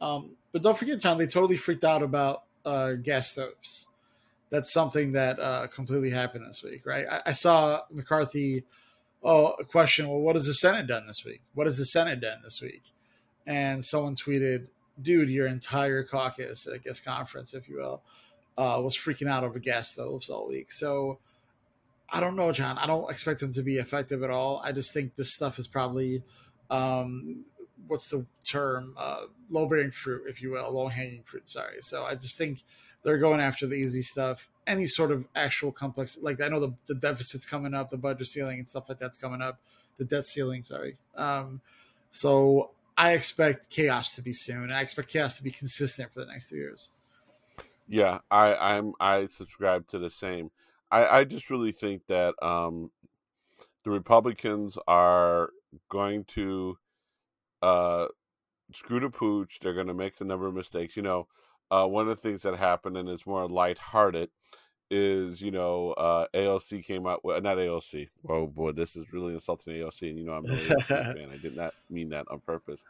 um, 0.00 0.36
but 0.52 0.62
don't 0.62 0.76
forget, 0.76 0.98
John, 0.98 1.18
they 1.18 1.26
totally 1.26 1.56
freaked 1.56 1.84
out 1.84 2.02
about 2.02 2.44
uh, 2.64 2.94
gas 2.94 3.32
stoves. 3.32 3.86
That's 4.54 4.72
something 4.72 5.10
that 5.12 5.40
uh, 5.40 5.66
completely 5.66 6.10
happened 6.10 6.46
this 6.48 6.62
week, 6.62 6.86
right? 6.86 7.06
I, 7.10 7.22
I 7.26 7.32
saw 7.32 7.80
McCarthy. 7.90 8.62
Oh, 9.20 9.48
a 9.58 9.64
question. 9.64 10.06
Well, 10.08 10.20
what 10.20 10.36
has 10.36 10.46
the 10.46 10.54
Senate 10.54 10.86
done 10.86 11.08
this 11.08 11.24
week? 11.24 11.42
What 11.54 11.66
has 11.66 11.76
the 11.76 11.84
Senate 11.84 12.20
done 12.20 12.38
this 12.44 12.62
week? 12.62 12.92
And 13.48 13.84
someone 13.84 14.14
tweeted, 14.14 14.68
"Dude, 15.02 15.28
your 15.28 15.48
entire 15.48 16.04
caucus, 16.04 16.68
I 16.72 16.78
guess 16.78 17.00
conference, 17.00 17.52
if 17.52 17.68
you 17.68 17.78
will, 17.78 18.04
uh, 18.56 18.80
was 18.80 18.96
freaking 18.96 19.26
out 19.28 19.42
over 19.42 19.58
gas 19.58 19.90
stoves 19.90 20.30
all 20.30 20.46
week." 20.46 20.70
So. 20.70 21.18
I 22.10 22.20
don't 22.20 22.36
know, 22.36 22.52
John. 22.52 22.76
I 22.78 22.86
don't 22.86 23.10
expect 23.10 23.40
them 23.40 23.52
to 23.54 23.62
be 23.62 23.78
effective 23.78 24.22
at 24.22 24.30
all. 24.30 24.60
I 24.62 24.70
just 24.72 24.92
think 24.92 25.16
this 25.16 25.34
stuff 25.34 25.58
is 25.58 25.66
probably 25.66 26.22
um, 26.70 27.44
what's 27.88 28.08
the 28.08 28.26
term? 28.44 28.94
Uh, 28.96 29.22
low 29.50 29.66
bearing 29.66 29.90
fruit, 29.90 30.24
if 30.28 30.42
you 30.42 30.50
will, 30.50 30.72
low 30.72 30.88
hanging 30.88 31.22
fruit. 31.24 31.48
Sorry. 31.48 31.78
So 31.80 32.04
I 32.04 32.14
just 32.14 32.38
think 32.38 32.62
they're 33.04 33.18
going 33.18 33.40
after 33.40 33.66
the 33.66 33.76
easy 33.76 34.02
stuff. 34.02 34.48
Any 34.66 34.86
sort 34.86 35.12
of 35.12 35.26
actual 35.36 35.70
complex, 35.70 36.18
like 36.20 36.40
I 36.40 36.48
know 36.48 36.58
the, 36.58 36.74
the 36.86 36.94
deficit's 36.94 37.46
coming 37.46 37.74
up, 37.74 37.90
the 37.90 37.98
budget 37.98 38.26
ceiling 38.26 38.58
and 38.58 38.68
stuff 38.68 38.88
like 38.88 38.98
that's 38.98 39.16
coming 39.16 39.42
up, 39.42 39.60
the 39.98 40.04
debt 40.04 40.24
ceiling. 40.24 40.64
Sorry. 40.64 40.96
Um, 41.14 41.60
so 42.10 42.70
I 42.96 43.12
expect 43.12 43.70
chaos 43.70 44.14
to 44.16 44.22
be 44.22 44.32
soon. 44.32 44.72
I 44.72 44.80
expect 44.80 45.10
chaos 45.10 45.36
to 45.36 45.44
be 45.44 45.50
consistent 45.50 46.12
for 46.12 46.20
the 46.20 46.26
next 46.26 46.48
two 46.48 46.56
years. 46.56 46.90
Yeah, 47.86 48.20
I, 48.30 48.54
I'm 48.54 48.94
I 48.98 49.26
subscribe 49.26 49.86
to 49.88 49.98
the 49.98 50.10
same. 50.10 50.50
I, 50.90 51.18
I 51.18 51.24
just 51.24 51.50
really 51.50 51.72
think 51.72 52.06
that 52.06 52.34
um, 52.42 52.90
the 53.84 53.90
Republicans 53.90 54.78
are 54.88 55.50
going 55.90 56.24
to 56.24 56.78
uh, 57.60 58.06
screw 58.72 59.00
the 59.00 59.10
pooch. 59.10 59.58
They're 59.60 59.74
going 59.74 59.88
to 59.88 59.94
make 59.94 60.16
the 60.16 60.24
number 60.24 60.46
of 60.46 60.54
mistakes. 60.54 60.96
You 60.96 61.02
know, 61.02 61.26
uh, 61.70 61.86
one 61.86 62.08
of 62.08 62.08
the 62.08 62.22
things 62.22 62.42
that 62.42 62.56
happened, 62.56 62.96
and 62.96 63.08
it's 63.08 63.26
more 63.26 63.48
lighthearted, 63.48 64.30
is 64.90 65.40
you 65.40 65.50
know 65.50 65.92
uh, 65.92 66.26
AOC 66.34 66.84
came 66.84 67.06
out 67.06 67.24
with 67.24 67.42
not 67.42 67.56
AOC. 67.58 68.08
Oh 68.28 68.46
boy, 68.46 68.72
this 68.72 68.96
is 68.96 69.12
really 69.12 69.34
insulting 69.34 69.74
AOC, 69.74 70.10
and 70.10 70.18
you 70.18 70.24
know 70.24 70.32
I'm 70.32 70.44
really 70.44 70.68
a 70.68 70.80
fan. 70.82 71.30
I 71.32 71.36
did 71.38 71.56
not 71.56 71.74
mean 71.90 72.10
that 72.10 72.26
on 72.30 72.40
purpose. 72.40 72.80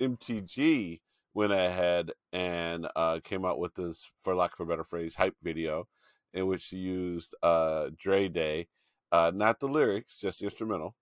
MTG 0.00 1.00
went 1.34 1.52
ahead 1.52 2.10
and 2.32 2.86
uh, 2.96 3.20
came 3.22 3.44
out 3.44 3.58
with 3.58 3.74
this, 3.74 4.10
for 4.16 4.34
lack 4.34 4.52
of 4.54 4.60
a 4.60 4.68
better 4.68 4.84
phrase, 4.84 5.14
hype 5.14 5.36
video 5.42 5.86
in 6.34 6.46
which 6.46 6.62
she 6.62 6.76
used 6.76 7.34
uh, 7.42 7.88
Dre 7.98 8.28
Day, 8.28 8.68
uh, 9.10 9.30
not 9.34 9.60
the 9.60 9.68
lyrics, 9.68 10.18
just 10.18 10.40
the 10.40 10.46
instrumental, 10.46 10.94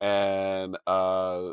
and 0.00 0.76
uh, 0.86 1.50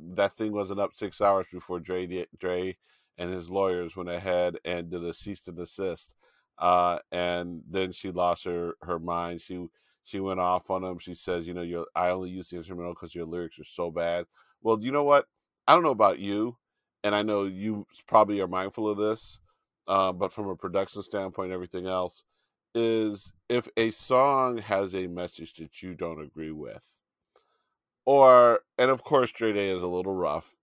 that 0.00 0.36
thing 0.36 0.52
wasn't 0.52 0.80
up 0.80 0.92
six 0.94 1.20
hours 1.20 1.46
before 1.52 1.80
Dre 1.80 2.26
Dre 2.38 2.76
and 3.18 3.32
his 3.32 3.50
lawyers 3.50 3.96
went 3.96 4.08
ahead 4.08 4.58
and 4.64 4.90
did 4.90 5.04
a 5.04 5.12
cease 5.12 5.46
and 5.48 5.56
desist. 5.56 6.14
Uh, 6.58 6.98
and 7.12 7.62
then 7.68 7.92
she 7.92 8.10
lost 8.10 8.44
her 8.44 8.74
her 8.82 8.98
mind. 8.98 9.40
She 9.40 9.66
she 10.04 10.20
went 10.20 10.40
off 10.40 10.70
on 10.70 10.84
him. 10.84 10.98
She 10.98 11.14
says, 11.14 11.46
you 11.46 11.54
know, 11.54 11.62
you 11.62 11.86
I 11.94 12.10
only 12.10 12.30
use 12.30 12.48
the 12.48 12.56
instrumental 12.56 12.94
because 12.94 13.14
your 13.14 13.26
lyrics 13.26 13.58
are 13.58 13.64
so 13.64 13.90
bad. 13.90 14.26
Well, 14.62 14.76
do 14.76 14.86
you 14.86 14.92
know 14.92 15.04
what? 15.04 15.26
I 15.66 15.74
don't 15.74 15.82
know 15.82 15.90
about 15.90 16.18
you, 16.18 16.56
and 17.04 17.14
I 17.14 17.22
know 17.22 17.44
you 17.44 17.86
probably 18.06 18.40
are 18.40 18.48
mindful 18.48 18.88
of 18.88 18.98
this, 18.98 19.38
uh, 19.88 20.12
but 20.12 20.32
from 20.32 20.48
a 20.48 20.56
production 20.56 21.02
standpoint, 21.02 21.52
everything 21.52 21.86
else 21.86 22.24
is 22.74 23.32
if 23.48 23.68
a 23.76 23.90
song 23.90 24.58
has 24.58 24.94
a 24.94 25.06
message 25.06 25.54
that 25.54 25.82
you 25.82 25.94
don't 25.94 26.20
agree 26.20 26.52
with, 26.52 26.86
or 28.04 28.60
and 28.78 28.90
of 28.90 29.02
course 29.02 29.30
Straight 29.30 29.56
A 29.56 29.70
is 29.70 29.82
a 29.82 29.86
little 29.86 30.14
rough, 30.14 30.56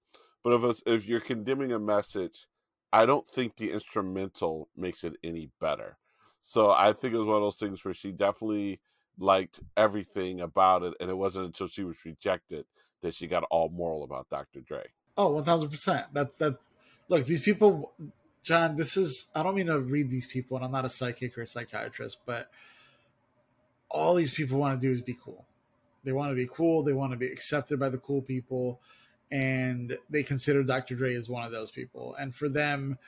but 0.43 0.53
if 0.53 0.81
if 0.85 1.05
you're 1.05 1.19
condemning 1.19 1.71
a 1.71 1.79
message, 1.79 2.47
I 2.91 3.05
don't 3.05 3.27
think 3.27 3.55
the 3.55 3.71
instrumental 3.71 4.69
makes 4.75 5.03
it 5.03 5.13
any 5.23 5.49
better. 5.59 5.97
So 6.41 6.71
I 6.71 6.93
think 6.93 7.13
it 7.13 7.17
was 7.17 7.27
one 7.27 7.37
of 7.37 7.43
those 7.43 7.57
things 7.57 7.83
where 7.83 7.93
she 7.93 8.11
definitely 8.11 8.81
liked 9.17 9.59
everything 9.77 10.41
about 10.41 10.83
it, 10.83 10.93
and 10.99 11.09
it 11.09 11.17
wasn't 11.17 11.45
until 11.45 11.67
she 11.67 11.83
was 11.83 12.03
rejected 12.05 12.65
that 13.01 13.13
she 13.13 13.27
got 13.27 13.43
all 13.49 13.69
moral 13.69 14.03
about 14.03 14.29
Dr. 14.29 14.61
Dre. 14.61 14.85
Oh, 15.17 15.33
one 15.33 15.43
thousand 15.43 15.69
percent. 15.69 16.07
That's 16.13 16.35
that. 16.35 16.57
Look, 17.09 17.25
these 17.25 17.41
people, 17.41 17.93
John. 18.43 18.75
This 18.75 18.97
is. 18.97 19.29
I 19.35 19.43
don't 19.43 19.55
mean 19.55 19.67
to 19.67 19.79
read 19.79 20.09
these 20.09 20.25
people, 20.25 20.57
and 20.57 20.65
I'm 20.65 20.71
not 20.71 20.85
a 20.85 20.89
psychic 20.89 21.37
or 21.37 21.43
a 21.43 21.47
psychiatrist, 21.47 22.17
but 22.25 22.49
all 23.89 24.15
these 24.15 24.33
people 24.33 24.59
want 24.59 24.79
to 24.79 24.87
do 24.87 24.91
is 24.91 25.01
be 25.01 25.17
cool. 25.23 25.45
They 26.03 26.11
want 26.11 26.31
to 26.31 26.35
be 26.35 26.49
cool. 26.51 26.83
They 26.83 26.93
want 26.93 27.11
to 27.11 27.17
be 27.17 27.27
accepted 27.27 27.79
by 27.79 27.89
the 27.89 27.99
cool 27.99 28.21
people, 28.21 28.81
and 29.33 29.97
they 30.11 30.21
consider 30.21 30.61
Dr. 30.61 30.93
Dre 30.93 31.15
as 31.15 31.27
one 31.27 31.43
of 31.43 31.51
those 31.51 31.71
people. 31.71 32.15
And 32.19 32.35
for 32.35 32.47
them, 32.47 32.99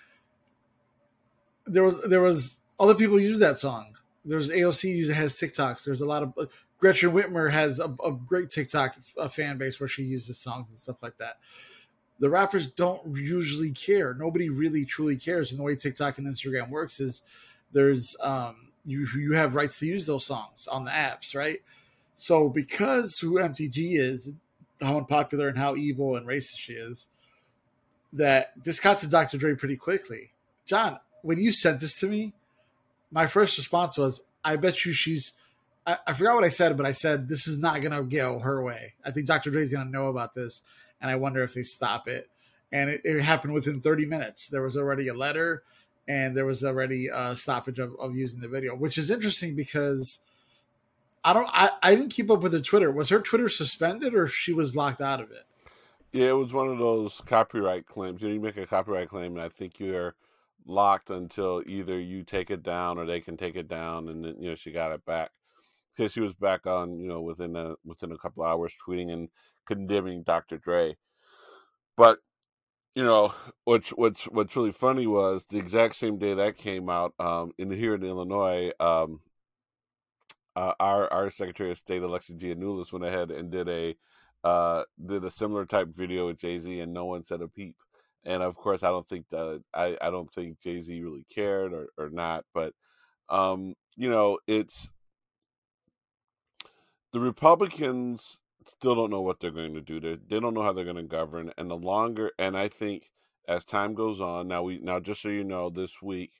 there 1.68 1.84
was 1.84 2.02
there 2.04 2.22
was 2.22 2.60
other 2.80 2.96
people 2.96 3.20
use 3.20 3.38
that 3.40 3.60
song. 3.60 3.96
There's 4.26 4.50
AOC 4.50 5.14
has 5.14 5.36
TikToks. 5.36 5.86
There's 5.86 6.02
a 6.02 6.08
lot 6.08 6.24
of 6.24 6.34
uh, 6.36 6.46
Gretchen 6.80 7.12
Whitmer 7.12 7.52
has 7.52 7.80
a, 7.80 7.96
a 8.04 8.12
great 8.12 8.50
TikTok 8.50 8.96
a 9.18 9.30
fan 9.30 9.60
base 9.60 9.80
where 9.80 9.88
she 9.88 10.02
uses 10.02 10.40
songs 10.40 10.68
and 10.70 10.80
stuff 10.80 11.04
like 11.04 11.16
that. 11.20 11.38
The 12.18 12.30
rappers 12.32 12.72
don't 12.72 13.16
usually 13.16 13.72
care. 13.72 14.16
Nobody 14.16 14.50
really 14.50 14.84
truly 14.84 15.18
cares. 15.18 15.52
And 15.52 15.60
the 15.60 15.64
way 15.64 15.76
TikTok 15.76 16.18
and 16.18 16.26
Instagram 16.26 16.70
works 16.72 17.00
is 17.00 17.22
there's 17.72 18.16
um, 18.20 18.72
you 18.84 19.06
you 19.16 19.34
have 19.34 19.54
rights 19.54 19.78
to 19.78 19.86
use 19.86 20.08
those 20.08 20.26
songs 20.26 20.68
on 20.68 20.86
the 20.86 20.92
apps, 20.92 21.36
right? 21.36 21.60
So 22.16 22.50
because 22.50 23.20
who 23.20 23.34
MTG 23.34 24.00
is, 24.00 24.34
how 24.82 24.98
unpopular 24.98 25.48
and 25.48 25.58
how 25.58 25.76
evil 25.76 26.16
and 26.16 26.28
racist 26.28 26.58
she 26.58 26.74
is, 26.74 27.08
that 28.14 28.54
this 28.64 28.80
got 28.80 29.00
to 29.00 29.08
Dr. 29.08 29.38
Dre 29.38 29.56
pretty 29.56 29.78
quickly. 29.78 30.32
John, 30.66 31.00
when 31.22 31.40
you 31.40 31.52
sent 31.52 31.80
this 31.80 32.00
to 32.00 32.08
me, 32.08 32.34
my 33.12 33.28
first 33.28 33.58
response 33.58 33.98
was, 33.98 34.22
I 34.44 34.56
bet 34.58 34.86
you 34.86 34.94
she's 34.94 35.34
I, 35.86 35.98
I 36.08 36.14
forgot 36.14 36.36
what 36.36 36.44
I 36.44 36.50
said, 36.50 36.78
but 36.78 36.86
I 36.86 36.92
said 36.92 37.28
this 37.28 37.48
is 37.48 37.60
not 37.60 37.82
gonna 37.82 38.04
go 38.04 38.40
her 38.40 38.64
way. 38.64 38.94
I 39.04 39.12
think 39.12 39.28
Dr. 39.28 39.52
Dre's 39.52 39.72
gonna 39.72 39.90
know 39.90 40.08
about 40.08 40.34
this, 40.34 40.62
and 41.02 41.10
I 41.10 41.16
wonder 41.16 41.44
if 41.44 41.54
they 41.54 41.64
stop 41.64 42.08
it. 42.08 42.30
And 42.72 42.90
it, 42.90 43.02
it 43.04 43.22
happened 43.22 43.54
within 43.54 43.82
30 43.82 44.06
minutes. 44.06 44.50
There 44.50 44.64
was 44.64 44.76
already 44.76 45.08
a 45.08 45.14
letter, 45.14 45.64
and 46.08 46.36
there 46.36 46.46
was 46.46 46.64
already 46.64 47.08
a 47.14 47.36
stoppage 47.36 47.80
of, 47.80 47.96
of 48.00 48.16
using 48.16 48.42
the 48.42 48.48
video, 48.48 48.76
which 48.76 48.98
is 48.98 49.12
interesting 49.12 49.56
because 49.56 50.20
I 51.26 51.34
don't. 51.34 51.50
I, 51.52 51.72
I 51.82 51.96
didn't 51.96 52.12
keep 52.12 52.30
up 52.30 52.44
with 52.44 52.54
her 52.54 52.62
Twitter. 52.62 52.92
Was 52.92 53.10
her 53.10 53.20
Twitter 53.20 53.50
suspended 53.50 54.14
or 54.14 54.28
she 54.28 54.54
was 54.54 54.76
locked 54.76 55.02
out 55.02 55.20
of 55.20 55.32
it? 55.32 55.46
Yeah, 56.14 56.30
it 56.30 56.38
was 56.38 56.54
one 56.54 56.70
of 56.70 56.78
those 56.78 57.20
copyright 57.26 57.88
claims. 57.88 58.22
You, 58.22 58.28
know, 58.28 58.34
you 58.36 58.40
make 58.40 58.58
a 58.58 58.68
copyright 58.68 59.10
claim, 59.10 59.34
and 59.34 59.42
I 59.42 59.50
think 59.50 59.80
you're 59.80 60.16
locked 60.68 61.10
until 61.10 61.64
either 61.66 62.00
you 62.00 62.24
take 62.24 62.52
it 62.52 62.62
down 62.62 63.00
or 63.00 63.08
they 63.08 63.22
can 63.22 63.38
take 63.38 63.56
it 63.56 63.68
down, 63.68 64.08
and 64.08 64.24
then 64.24 64.36
you 64.40 64.50
know 64.50 64.56
she 64.56 64.72
got 64.72 64.92
it 64.92 65.04
back 65.04 65.32
because 65.98 66.14
she 66.14 66.22
was 66.22 66.36
back 66.36 66.68
on 66.68 67.00
you 67.00 67.08
know 67.08 67.22
within 67.22 67.56
a 67.56 67.74
within 67.84 68.12
a 68.12 68.18
couple 68.20 68.44
hours 68.44 68.74
tweeting 68.88 69.12
and 69.12 69.30
condemning 69.66 70.22
Dr. 70.22 70.60
Dre. 70.60 70.96
But 71.98 72.20
you 72.94 73.04
know 73.04 73.34
what's 73.64 73.90
what's 73.90 74.26
what's 74.26 74.56
really 74.56 74.72
funny 74.72 75.08
was 75.08 75.46
the 75.46 75.58
exact 75.58 75.96
same 75.96 76.20
day 76.20 76.36
that 76.36 76.56
came 76.56 76.88
out 76.88 77.16
um, 77.18 77.52
in 77.58 77.72
here 77.72 77.96
in 77.96 78.04
Illinois. 78.04 78.72
Um, 78.80 79.22
uh, 80.56 80.74
our 80.80 81.12
our 81.12 81.30
Secretary 81.30 81.72
of 81.72 81.78
State 81.78 82.02
Alexi 82.02 82.38
Giannoulias 82.38 82.94
went 82.94 83.06
ahead 83.06 83.32
and 83.32 83.52
did 83.52 83.68
a 83.70 83.96
uh, 84.44 84.84
did 85.04 85.24
a 85.24 85.32
similar 85.32 85.66
type 85.66 85.90
video 85.90 86.28
with 86.28 86.38
Jay 86.38 86.60
Z, 86.60 86.80
and 86.80 86.94
no 86.94 87.06
one 87.06 87.26
said 87.26 87.42
a 87.42 87.48
peep. 87.48 87.76
And 88.24 88.42
of 88.42 88.56
course, 88.56 88.84
I 88.84 88.90
don't 88.90 89.08
think 89.08 89.28
that 89.30 89.64
I, 89.74 89.98
I 90.02 90.10
don't 90.10 90.32
think 90.32 90.60
Jay 90.60 90.82
Z 90.82 91.02
really 91.02 91.26
cared 91.34 91.74
or, 91.74 91.90
or 91.98 92.10
not. 92.10 92.46
But 92.54 92.74
um, 93.30 93.76
you 93.98 94.10
know, 94.10 94.40
it's 94.48 94.90
the 97.12 97.20
Republicans 97.20 98.40
still 98.68 98.96
don't 98.96 99.12
know 99.12 99.22
what 99.22 99.40
they're 99.40 99.52
going 99.52 99.76
to 99.76 99.82
do. 99.82 100.00
They 100.00 100.18
they 100.28 100.40
don't 100.40 100.54
know 100.54 100.64
how 100.64 100.74
they're 100.74 100.84
going 100.86 100.96
to 100.98 101.04
govern. 101.04 101.52
And 101.58 101.70
the 101.70 101.76
longer, 101.76 102.32
and 102.40 102.58
I 102.58 102.68
think 102.68 103.10
as 103.48 103.66
time 103.66 103.94
goes 103.94 104.22
on, 104.22 104.48
now 104.48 104.64
we 104.64 104.80
now 104.80 105.00
just 105.00 105.22
so 105.22 105.30
you 105.30 105.44
know, 105.44 105.70
this 105.70 106.02
week 106.02 106.32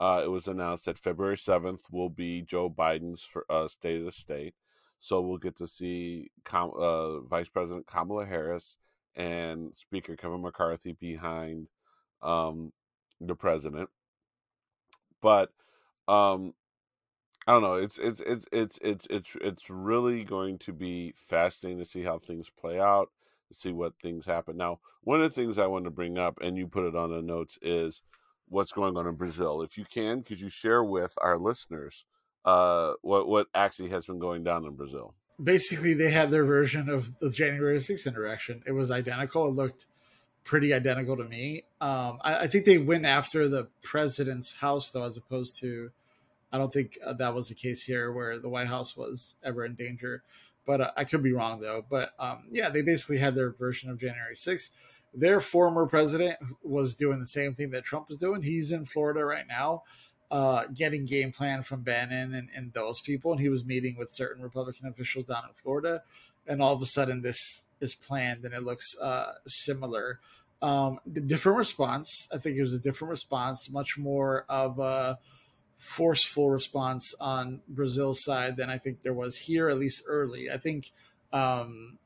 uh, 0.00 0.22
it 0.24 0.28
was 0.28 0.48
announced 0.48 0.84
that 0.84 0.98
February 0.98 1.36
7th 1.36 1.80
will 1.90 2.10
be 2.10 2.42
Joe 2.42 2.68
Biden's 2.68 3.22
for, 3.22 3.44
uh, 3.48 3.68
State 3.68 3.98
of 3.98 4.04
the 4.04 4.12
State. 4.12 4.54
So 4.98 5.20
we'll 5.20 5.38
get 5.38 5.56
to 5.56 5.66
see 5.66 6.30
Com- 6.44 6.74
uh, 6.76 7.20
Vice 7.20 7.48
President 7.48 7.86
Kamala 7.86 8.26
Harris 8.26 8.76
and 9.14 9.72
Speaker 9.74 10.16
Kevin 10.16 10.42
McCarthy 10.42 10.92
behind 10.92 11.68
um, 12.22 12.72
the 13.20 13.34
president. 13.34 13.88
But 15.22 15.50
um, 16.08 16.54
I 17.46 17.52
don't 17.52 17.62
know. 17.62 17.74
It's 17.74 17.98
it's 17.98 18.20
it's 18.20 18.46
it's 18.52 18.78
it's 18.82 19.06
it's 19.08 19.36
it's 19.40 19.70
really 19.70 20.24
going 20.24 20.58
to 20.58 20.72
be 20.72 21.12
fascinating 21.16 21.78
to 21.78 21.84
see 21.88 22.02
how 22.02 22.18
things 22.18 22.50
play 22.50 22.80
out, 22.80 23.10
to 23.48 23.58
see 23.58 23.72
what 23.72 23.98
things 23.98 24.26
happen. 24.26 24.56
Now, 24.56 24.80
one 25.02 25.22
of 25.22 25.28
the 25.32 25.40
things 25.40 25.58
I 25.58 25.66
want 25.66 25.84
to 25.84 25.90
bring 25.90 26.18
up, 26.18 26.38
and 26.40 26.58
you 26.58 26.66
put 26.66 26.86
it 26.86 26.96
on 26.96 27.10
the 27.10 27.22
notes, 27.22 27.58
is 27.62 28.02
what's 28.48 28.72
going 28.72 28.96
on 28.96 29.06
in 29.06 29.14
Brazil. 29.14 29.62
If 29.62 29.76
you 29.76 29.84
can, 29.84 30.22
could 30.22 30.40
you 30.40 30.48
share 30.48 30.82
with 30.82 31.12
our 31.20 31.38
listeners 31.38 32.04
uh, 32.44 32.92
what 33.02 33.28
what 33.28 33.48
actually 33.54 33.90
has 33.90 34.06
been 34.06 34.18
going 34.18 34.44
down 34.44 34.64
in 34.64 34.74
Brazil? 34.74 35.14
Basically, 35.42 35.92
they 35.92 36.10
had 36.10 36.30
their 36.30 36.44
version 36.44 36.88
of 36.88 37.18
the 37.18 37.30
January 37.30 37.76
6th 37.78 38.06
interaction. 38.06 38.62
It 38.66 38.72
was 38.72 38.90
identical. 38.90 39.46
It 39.48 39.54
looked 39.54 39.86
pretty 40.44 40.72
identical 40.72 41.16
to 41.16 41.24
me. 41.24 41.64
Um, 41.80 42.18
I, 42.22 42.36
I, 42.42 42.46
think 42.46 42.64
they 42.64 42.78
went 42.78 43.04
after 43.04 43.48
the 43.48 43.66
president's 43.82 44.52
house, 44.52 44.92
though, 44.92 45.02
as 45.02 45.18
opposed 45.18 45.58
to. 45.58 45.90
I 46.52 46.58
don't 46.58 46.72
think 46.72 46.96
uh, 47.04 47.12
that 47.14 47.34
was 47.34 47.48
the 47.48 47.54
case 47.54 47.82
here, 47.82 48.12
where 48.12 48.38
the 48.38 48.48
White 48.48 48.68
House 48.68 48.96
was 48.96 49.34
ever 49.42 49.64
in 49.64 49.74
danger. 49.74 50.22
But 50.64 50.80
uh, 50.80 50.90
I 50.96 51.04
could 51.04 51.22
be 51.22 51.32
wrong, 51.32 51.60
though. 51.60 51.84
But 51.88 52.12
um, 52.18 52.44
yeah, 52.48 52.70
they 52.70 52.82
basically 52.82 53.18
had 53.18 53.34
their 53.34 53.50
version 53.50 53.90
of 53.90 53.98
January 53.98 54.36
6th 54.36 54.70
their 55.16 55.40
former 55.40 55.86
president 55.86 56.36
was 56.62 56.94
doing 56.94 57.18
the 57.18 57.26
same 57.26 57.54
thing 57.54 57.70
that 57.70 57.84
Trump 57.84 58.10
is 58.10 58.18
doing. 58.18 58.42
He's 58.42 58.70
in 58.70 58.84
Florida 58.84 59.24
right 59.24 59.46
now, 59.48 59.82
uh, 60.30 60.64
getting 60.74 61.06
game 61.06 61.32
plan 61.32 61.62
from 61.62 61.82
Bannon 61.82 62.34
and, 62.34 62.50
and 62.54 62.72
those 62.74 63.00
people, 63.00 63.32
and 63.32 63.40
he 63.40 63.48
was 63.48 63.64
meeting 63.64 63.96
with 63.98 64.12
certain 64.12 64.42
Republican 64.42 64.88
officials 64.88 65.24
down 65.24 65.44
in 65.48 65.54
Florida, 65.54 66.02
and 66.46 66.60
all 66.60 66.74
of 66.74 66.82
a 66.82 66.86
sudden 66.86 67.22
this 67.22 67.64
is 67.80 67.94
planned 67.94 68.44
and 68.44 68.52
it 68.52 68.62
looks 68.62 68.96
uh, 69.00 69.32
similar. 69.46 70.20
Um, 70.60 70.98
different 71.26 71.58
response. 71.58 72.28
I 72.32 72.38
think 72.38 72.56
it 72.56 72.62
was 72.62 72.72
a 72.72 72.78
different 72.78 73.10
response, 73.10 73.70
much 73.70 73.96
more 73.98 74.44
of 74.48 74.78
a 74.78 75.18
forceful 75.76 76.50
response 76.50 77.14
on 77.20 77.62
Brazil's 77.68 78.22
side 78.22 78.56
than 78.56 78.70
I 78.70 78.78
think 78.78 79.02
there 79.02 79.14
was 79.14 79.36
here, 79.36 79.68
at 79.68 79.78
least 79.78 80.04
early. 80.06 80.50
I 80.50 80.56
think 80.56 80.90
um, 81.32 81.98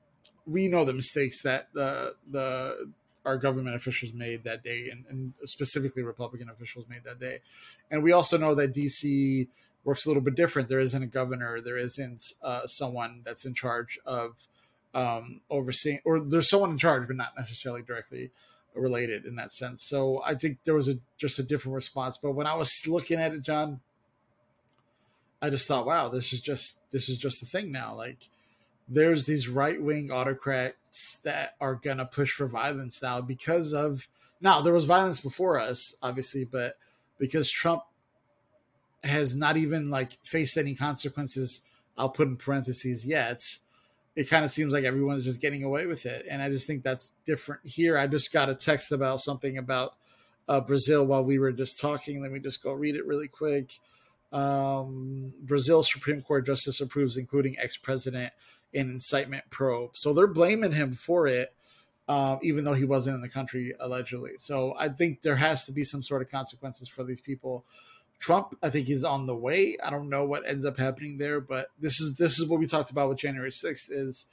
we 0.47 0.69
know 0.69 0.85
the 0.85 0.93
mistakes 0.93 1.43
that 1.43 1.69
the 1.73 2.15
the 2.29 2.93
our 3.25 3.37
government 3.37 3.77
officials 3.77 4.13
made 4.13 4.45
that 4.45 4.65
day, 4.65 4.89
and, 4.91 5.05
and, 5.09 5.35
specifically 5.45 6.03
Republican 6.03 6.49
officials 6.49 6.87
made 6.89 7.05
that 7.05 7.21
day. 7.21 7.41
And 7.91 8.03
we 8.03 8.13
also 8.13 8.39
know 8.39 8.55
that 8.55 8.75
DC 8.75 9.49
works 9.85 10.07
a 10.07 10.09
little 10.09 10.23
bit 10.23 10.35
different. 10.35 10.69
There 10.69 10.81
isn't 10.81 11.03
a 11.03 11.07
governor, 11.07 11.61
there 11.61 11.77
isn't 11.77 12.23
uh, 12.43 12.67
someone 12.67 13.23
that's 13.25 13.45
in 13.45 13.55
charge 13.55 13.99
of 14.07 14.47
um, 14.95 15.41
overseeing, 15.51 16.01
or 16.05 16.21
there's 16.21 16.49
someone 16.49 16.71
in 16.71 16.79
charge, 16.79 17.07
but 17.07 17.17
not 17.17 17.33
necessarily 17.37 17.83
directly 17.83 18.31
related 18.75 19.25
in 19.25 19.37
that 19.37 19.53
sense. 19.53 19.85
So 19.85 20.23
I 20.25 20.35
think 20.35 20.59
there 20.65 20.75
was 20.75 20.89
a 20.89 20.99
just 21.19 21.39
a 21.39 21.43
different 21.43 21.75
response. 21.75 22.19
But 22.21 22.33
when 22.33 22.47
I 22.47 22.55
was 22.55 22.73
looking 22.87 23.19
at 23.19 23.33
it, 23.33 23.43
John, 23.43 23.81
I 25.43 25.51
just 25.51 25.67
thought, 25.67 25.87
wow, 25.87 26.09
this 26.09 26.33
is 26.33 26.41
just 26.41 26.81
this 26.91 27.09
is 27.09 27.19
just 27.19 27.41
the 27.41 27.47
thing 27.47 27.73
now. 27.73 27.95
Like 27.95 28.29
there's 28.91 29.25
these 29.25 29.49
right 29.49 29.81
wing 29.81 30.11
autocrats 30.11 31.19
that 31.23 31.55
are 31.61 31.77
gonna 31.77 32.05
push 32.05 32.33
for 32.33 32.47
violence 32.47 33.01
now 33.01 33.21
because 33.21 33.73
of 33.73 34.09
now 34.41 34.61
there 34.61 34.73
was 34.73 34.85
violence 34.85 35.21
before 35.21 35.59
us, 35.59 35.95
obviously, 36.03 36.45
but 36.45 36.75
because 37.19 37.51
Trump 37.51 37.83
has 39.05 39.37
not 39.37 39.57
even 39.57 39.91
like 39.91 40.13
faced 40.25 40.57
any 40.57 40.75
consequences, 40.75 41.61
I'll 41.97 42.09
put 42.09 42.29
in 42.29 42.37
parentheses 42.37 43.07
yet. 43.07 43.41
It 44.17 44.29
kind 44.29 44.45
of 44.45 44.51
seems 44.51 44.73
like 44.73 44.85
everyone 44.85 45.19
is 45.19 45.25
just 45.25 45.41
getting 45.41 45.63
away 45.63 45.87
with 45.87 46.05
it, 46.05 46.27
and 46.29 46.43
I 46.43 46.49
just 46.49 46.67
think 46.67 46.83
that's 46.83 47.13
different 47.25 47.61
here. 47.65 47.97
I 47.97 48.09
just 48.09 48.33
got 48.33 48.51
a 48.51 48.55
text 48.55 48.91
about 48.91 49.21
something 49.21 49.57
about 49.57 49.95
uh, 50.49 50.61
Brazil 50.61 51.07
while 51.07 51.23
we 51.23 51.39
were 51.39 51.53
just 51.53 51.81
talking. 51.81 52.21
Let 52.21 52.33
me 52.33 52.41
just 52.41 52.63
go 52.63 52.73
read 52.73 52.97
it 52.97 53.07
really 53.07 53.29
quick. 53.29 53.71
Um, 54.33 55.33
Brazil 55.43 55.83
Supreme 55.83 56.23
Court 56.23 56.47
justice 56.47 56.81
approves, 56.81 57.17
including 57.17 57.57
ex 57.59 57.77
president, 57.77 58.33
an 58.75 58.91
incitement 58.91 59.45
probe. 59.51 59.97
So 59.97 60.13
they're 60.13 60.27
blaming 60.27 60.73
him 60.73 60.95
for 60.95 61.27
it, 61.27 61.55
uh, 62.09 62.37
even 62.43 62.65
though 62.65 62.75
he 62.75 62.85
wasn't 62.85 63.17
in 63.17 63.23
the 63.23 63.29
country 63.29 63.73
allegedly. 63.81 64.33
So 64.39 64.75
I 64.79 64.89
think 64.89 65.23
there 65.23 65.37
has 65.37 65.65
to 65.67 65.73
be 65.73 65.85
some 65.85 66.03
sort 66.03 66.23
of 66.23 66.31
consequences 66.31 66.89
for 66.89 67.05
these 67.05 67.21
people. 67.21 67.65
Trump, 68.19 68.55
I 68.63 68.69
think, 68.69 68.91
is 68.91 69.03
on 69.03 69.27
the 69.27 69.35
way. 69.35 69.77
I 69.83 69.91
don't 69.91 70.11
know 70.11 70.27
what 70.27 70.47
ends 70.47 70.67
up 70.67 70.79
happening 70.79 71.19
there, 71.19 71.41
but 71.41 71.69
this 71.81 72.01
is 72.01 72.17
this 72.17 72.39
is 72.39 72.47
what 72.47 72.61
we 72.61 72.67
talked 72.67 72.91
about 72.91 73.09
with 73.09 73.19
January 73.19 73.51
sixth. 73.51 73.89
Is 73.91 74.27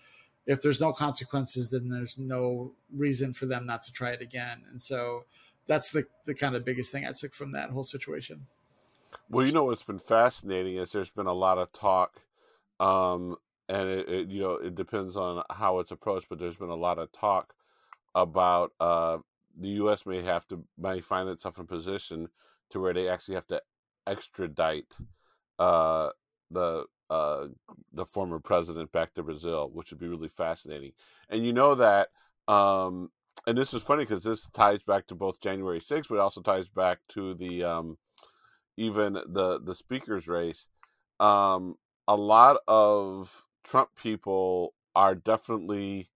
if 0.45 0.61
there's 0.61 0.81
no 0.81 0.91
consequences, 0.91 1.69
then 1.69 1.89
there's 1.89 2.17
no 2.17 2.73
reason 2.93 3.33
for 3.33 3.45
them 3.45 3.65
not 3.65 3.83
to 3.83 3.93
try 3.93 4.09
it 4.09 4.21
again. 4.21 4.63
And 4.69 4.81
so 4.81 5.23
that's 5.67 5.91
the 5.91 6.05
the 6.25 6.35
kind 6.35 6.55
of 6.55 6.65
biggest 6.65 6.91
thing 6.91 7.05
I 7.05 7.13
took 7.13 7.33
from 7.33 7.53
that 7.53 7.69
whole 7.69 7.85
situation. 7.85 8.47
Well, 9.29 9.45
you 9.45 9.51
know 9.51 9.65
what's 9.65 9.83
been 9.83 9.99
fascinating 9.99 10.77
is 10.77 10.91
there's 10.91 11.09
been 11.09 11.27
a 11.27 11.33
lot 11.33 11.57
of 11.57 11.71
talk, 11.73 12.21
um, 12.79 13.37
and 13.69 13.89
it, 13.89 14.09
it, 14.09 14.27
you 14.29 14.41
know 14.41 14.53
it 14.53 14.75
depends 14.75 15.15
on 15.15 15.43
how 15.49 15.79
it's 15.79 15.91
approached, 15.91 16.27
but 16.29 16.39
there's 16.39 16.55
been 16.55 16.69
a 16.69 16.75
lot 16.75 16.99
of 16.99 17.11
talk 17.11 17.53
about 18.15 18.71
uh, 18.79 19.17
the 19.59 19.69
U.S. 19.69 20.05
may 20.05 20.21
have 20.21 20.47
to 20.47 20.63
may 20.77 21.01
find 21.01 21.29
itself 21.29 21.57
in 21.57 21.63
a 21.63 21.67
position 21.67 22.27
to 22.69 22.79
where 22.79 22.93
they 22.93 23.07
actually 23.07 23.35
have 23.35 23.47
to 23.47 23.61
extradite 24.05 24.95
uh, 25.59 26.09
the 26.51 26.85
uh, 27.09 27.47
the 27.93 28.05
former 28.05 28.39
president 28.39 28.91
back 28.91 29.13
to 29.13 29.23
Brazil, 29.23 29.69
which 29.73 29.91
would 29.91 29.99
be 29.99 30.07
really 30.07 30.27
fascinating. 30.27 30.91
And 31.29 31.45
you 31.45 31.53
know 31.53 31.75
that, 31.75 32.09
um, 32.47 33.09
and 33.45 33.57
this 33.57 33.73
is 33.73 33.81
funny 33.81 34.03
because 34.03 34.23
this 34.23 34.47
ties 34.53 34.83
back 34.83 35.07
to 35.07 35.15
both 35.15 35.39
January 35.39 35.79
6th, 35.79 36.09
but 36.09 36.19
also 36.19 36.41
ties 36.41 36.67
back 36.67 36.99
to 37.09 37.33
the 37.35 37.63
um, 37.63 37.97
even 38.77 39.13
the 39.13 39.59
the 39.63 39.75
speakers 39.75 40.27
race, 40.27 40.67
um, 41.19 41.75
a 42.07 42.15
lot 42.15 42.57
of 42.67 43.45
Trump 43.67 43.89
people 44.01 44.73
are 44.95 45.15
definitely 45.15 46.09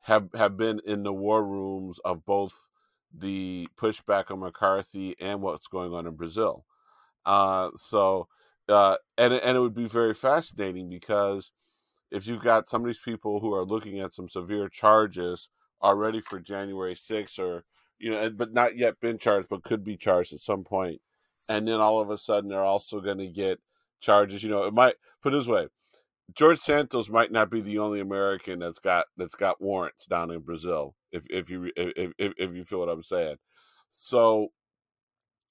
have 0.00 0.28
have 0.34 0.56
been 0.56 0.80
in 0.84 1.02
the 1.02 1.12
war 1.12 1.44
rooms 1.44 1.98
of 2.04 2.24
both 2.24 2.68
the 3.14 3.68
pushback 3.76 4.30
on 4.30 4.40
McCarthy 4.40 5.14
and 5.20 5.40
what's 5.40 5.68
going 5.68 5.92
on 5.92 6.06
in 6.06 6.16
Brazil. 6.16 6.64
Uh, 7.24 7.70
so, 7.76 8.28
uh, 8.68 8.96
and 9.18 9.32
and 9.32 9.56
it 9.56 9.60
would 9.60 9.74
be 9.74 9.88
very 9.88 10.14
fascinating 10.14 10.88
because 10.88 11.50
if 12.10 12.26
you've 12.26 12.42
got 12.42 12.68
some 12.68 12.82
of 12.82 12.86
these 12.86 13.00
people 13.00 13.40
who 13.40 13.54
are 13.54 13.64
looking 13.64 14.00
at 14.00 14.14
some 14.14 14.28
severe 14.28 14.68
charges 14.68 15.48
already 15.82 16.20
for 16.20 16.40
January 16.40 16.94
6th, 16.94 17.38
or 17.38 17.64
you 17.98 18.10
know, 18.10 18.30
but 18.30 18.52
not 18.52 18.76
yet 18.76 19.00
been 19.00 19.18
charged, 19.18 19.48
but 19.48 19.64
could 19.64 19.84
be 19.84 19.96
charged 19.96 20.32
at 20.32 20.40
some 20.40 20.64
point, 20.64 21.00
and 21.48 21.68
then 21.68 21.80
all 21.80 22.00
of 22.00 22.10
a 22.10 22.18
sudden 22.18 22.50
they're 22.50 22.64
also 22.64 23.00
going 23.00 23.18
to 23.18 23.28
get 23.28 23.60
charges. 24.00 24.42
You 24.42 24.50
know, 24.50 24.64
it 24.64 24.74
might 24.74 24.96
put 25.22 25.34
it 25.34 25.38
this 25.38 25.46
way: 25.46 25.68
George 26.34 26.58
Santos 26.58 27.08
might 27.08 27.32
not 27.32 27.50
be 27.50 27.60
the 27.60 27.78
only 27.78 28.00
American 28.00 28.58
that's 28.58 28.78
got 28.78 29.06
that's 29.16 29.34
got 29.34 29.60
warrants 29.60 30.06
down 30.06 30.30
in 30.30 30.40
Brazil. 30.40 30.94
If 31.12 31.24
if 31.30 31.50
you 31.50 31.70
if 31.76 32.12
if, 32.18 32.32
if 32.36 32.54
you 32.54 32.64
feel 32.64 32.80
what 32.80 32.88
I'm 32.88 33.02
saying, 33.02 33.36
so 33.90 34.48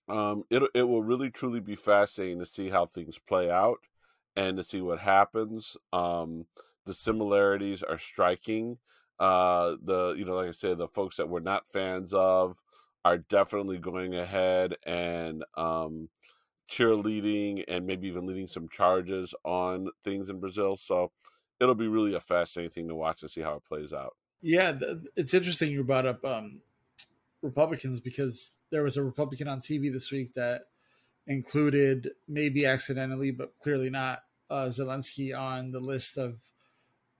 um, 0.07 0.43
it 0.49 0.63
it 0.73 0.83
will 0.83 1.03
really 1.03 1.31
truly 1.31 1.59
be 1.59 1.75
fascinating 1.75 2.39
to 2.39 2.45
see 2.45 2.69
how 2.69 2.85
things 2.85 3.17
play 3.17 3.49
out 3.49 3.79
and 4.35 4.57
to 4.57 4.63
see 4.63 4.81
what 4.81 4.99
happens. 4.99 5.77
Um, 5.93 6.45
the 6.85 6.93
similarities 6.93 7.81
are 7.81 7.97
striking. 7.97 8.77
Uh, 9.19 9.75
the 9.81 10.13
you 10.17 10.25
know, 10.25 10.35
like 10.35 10.49
I 10.49 10.51
said, 10.51 10.77
the 10.77 10.87
folks 10.87 11.15
that 11.17 11.29
we're 11.29 11.39
not 11.39 11.71
fans 11.71 12.13
of 12.13 12.61
are 13.03 13.17
definitely 13.17 13.77
going 13.77 14.15
ahead 14.15 14.75
and 14.85 15.43
um, 15.55 16.09
cheerleading 16.69 17.63
and 17.67 17.85
maybe 17.85 18.07
even 18.07 18.25
leading 18.25 18.47
some 18.47 18.67
charges 18.67 19.33
on 19.43 19.87
things 20.03 20.29
in 20.29 20.39
Brazil. 20.39 20.75
So 20.75 21.11
it'll 21.59 21.75
be 21.75 21.87
really 21.87 22.15
a 22.15 22.19
fascinating 22.19 22.71
thing 22.71 22.87
to 22.87 22.95
watch 22.95 23.21
and 23.21 23.31
see 23.31 23.41
how 23.41 23.55
it 23.55 23.65
plays 23.65 23.93
out. 23.93 24.15
Yeah, 24.41 24.73
it's 25.15 25.33
interesting 25.33 25.71
you 25.71 25.83
brought 25.83 26.05
up 26.05 26.23
um, 26.23 26.61
Republicans 27.41 27.99
because 27.99 28.53
there 28.71 28.83
was 28.83 28.97
a 28.97 29.03
Republican 29.03 29.47
on 29.47 29.59
TV 29.59 29.91
this 29.91 30.11
week 30.11 30.33
that 30.35 30.61
included, 31.27 32.11
maybe 32.27 32.65
accidentally, 32.65 33.31
but 33.31 33.53
clearly 33.61 33.89
not, 33.89 34.19
uh, 34.49 34.65
Zelensky 34.65 35.37
on 35.37 35.71
the 35.71 35.79
list 35.79 36.17
of 36.17 36.39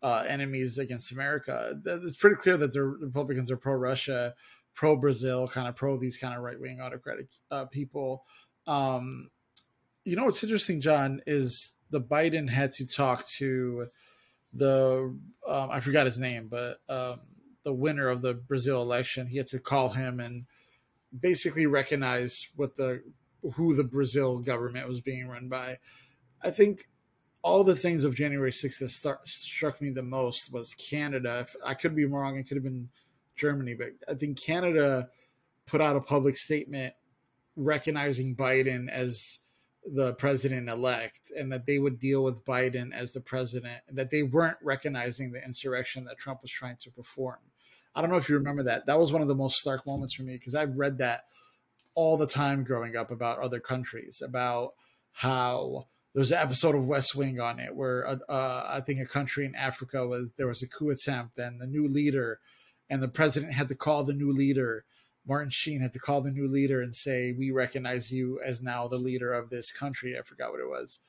uh, 0.03 0.23
enemies 0.27 0.77
against 0.77 1.11
America. 1.11 1.73
It's 1.85 2.17
pretty 2.17 2.35
clear 2.35 2.57
that 2.57 2.73
the 2.73 2.83
Republicans 2.83 3.49
are 3.49 3.57
pro 3.57 3.73
Russia 3.73 4.35
pro 4.75 4.95
Brazil, 4.95 5.47
kind 5.47 5.67
of 5.67 5.75
pro 5.75 5.97
these 5.97 6.17
kind 6.17 6.35
of 6.35 6.41
right 6.41 6.59
wing 6.59 6.79
autocratic 6.81 7.27
uh, 7.49 7.65
people. 7.65 8.25
Um, 8.67 9.29
you 10.05 10.15
know 10.15 10.25
what's 10.25 10.43
interesting, 10.43 10.79
John, 10.79 11.21
is 11.25 11.75
the 11.89 11.99
Biden 11.99 12.49
had 12.49 12.71
to 12.73 12.87
talk 12.87 13.27
to 13.37 13.87
the 14.53 15.17
um, 15.47 15.69
I 15.71 15.79
forgot 15.81 16.05
his 16.05 16.19
name, 16.19 16.47
but 16.47 16.79
um, 16.87 17.19
the 17.63 17.73
winner 17.73 18.07
of 18.07 18.21
the 18.21 18.33
Brazil 18.33 18.81
election. 18.81 19.27
He 19.27 19.37
had 19.37 19.47
to 19.47 19.59
call 19.59 19.89
him 19.89 20.19
and 20.19 20.45
basically 21.19 21.65
recognize 21.65 22.47
what 22.55 22.75
the 22.75 23.03
who 23.55 23.75
the 23.75 23.83
Brazil 23.83 24.39
government 24.39 24.87
was 24.87 25.01
being 25.01 25.27
run 25.27 25.49
by. 25.49 25.77
I 26.41 26.51
think 26.51 26.87
all 27.41 27.63
the 27.63 27.75
things 27.75 28.03
of 28.03 28.15
January 28.15 28.49
6th 28.49 28.79
that 28.79 28.89
start, 28.89 29.27
struck 29.27 29.79
me 29.79 29.91
the 29.91 30.01
most 30.01 30.51
was 30.51 30.73
Canada. 30.73 31.41
If 31.41 31.55
I 31.63 31.75
could 31.75 31.95
be 31.95 32.05
wrong, 32.05 32.37
it 32.37 32.47
could 32.47 32.57
have 32.57 32.63
been 32.63 32.89
Germany, 33.35 33.75
but 33.75 33.89
I 34.09 34.15
think 34.15 34.41
Canada 34.41 35.09
put 35.67 35.79
out 35.79 35.95
a 35.95 36.01
public 36.01 36.37
statement 36.37 36.95
recognizing 37.55 38.35
Biden 38.35 38.89
as 38.89 39.39
the 39.85 40.13
president 40.13 40.69
elect 40.69 41.31
and 41.37 41.51
that 41.51 41.65
they 41.65 41.77
would 41.77 41.99
deal 41.99 42.23
with 42.23 42.43
Biden 42.45 42.93
as 42.93 43.13
the 43.13 43.21
president, 43.21 43.81
that 43.91 44.11
they 44.11 44.23
weren't 44.23 44.57
recognizing 44.61 45.31
the 45.31 45.43
insurrection 45.43 46.05
that 46.05 46.17
Trump 46.17 46.41
was 46.41 46.51
trying 46.51 46.77
to 46.77 46.91
perform. 46.91 47.39
I 47.93 48.01
don't 48.01 48.09
know 48.09 48.17
if 48.17 48.27
you 48.27 48.35
remember 48.35 48.63
that. 48.63 48.87
That 48.87 48.99
was 48.99 49.13
one 49.13 49.21
of 49.21 49.27
the 49.27 49.35
most 49.35 49.59
stark 49.59 49.85
moments 49.85 50.13
for 50.13 50.23
me 50.23 50.33
because 50.33 50.55
I've 50.55 50.75
read 50.75 50.97
that 50.97 51.25
all 51.93 52.17
the 52.17 52.27
time 52.27 52.63
growing 52.63 52.95
up 52.95 53.09
about 53.09 53.39
other 53.39 53.59
countries, 53.59 54.21
about 54.23 54.73
how 55.13 55.87
there's 56.13 56.31
an 56.31 56.39
episode 56.39 56.75
of 56.75 56.87
West 56.87 57.15
Wing 57.15 57.39
on 57.39 57.59
it 57.59 57.75
where 57.75 58.07
uh, 58.07 58.17
uh, 58.27 58.65
I 58.67 58.81
think 58.81 58.99
a 58.99 59.05
country 59.05 59.45
in 59.45 59.55
Africa 59.55 60.07
was 60.07 60.33
there 60.33 60.47
was 60.47 60.61
a 60.61 60.67
coup 60.67 60.89
attempt 60.89 61.37
and 61.37 61.59
the 61.59 61.67
new 61.67 61.87
leader 61.87 62.39
and 62.89 63.01
the 63.01 63.07
president 63.07 63.53
had 63.53 63.67
to 63.69 63.75
call 63.75 64.03
the 64.03 64.13
new 64.13 64.31
leader. 64.31 64.85
Martin 65.27 65.49
Sheen 65.49 65.81
had 65.81 65.93
to 65.93 65.99
call 65.99 66.21
the 66.21 66.31
new 66.31 66.47
leader 66.47 66.81
and 66.81 66.95
say, 66.95 67.33
"We 67.33 67.51
recognize 67.51 68.11
you 68.11 68.39
as 68.41 68.61
now 68.61 68.87
the 68.87 68.97
leader 68.97 69.33
of 69.33 69.49
this 69.49 69.71
country." 69.71 70.17
I 70.17 70.21
forgot 70.21 70.51
what 70.51 70.61
it 70.61 70.69
was, 70.69 70.99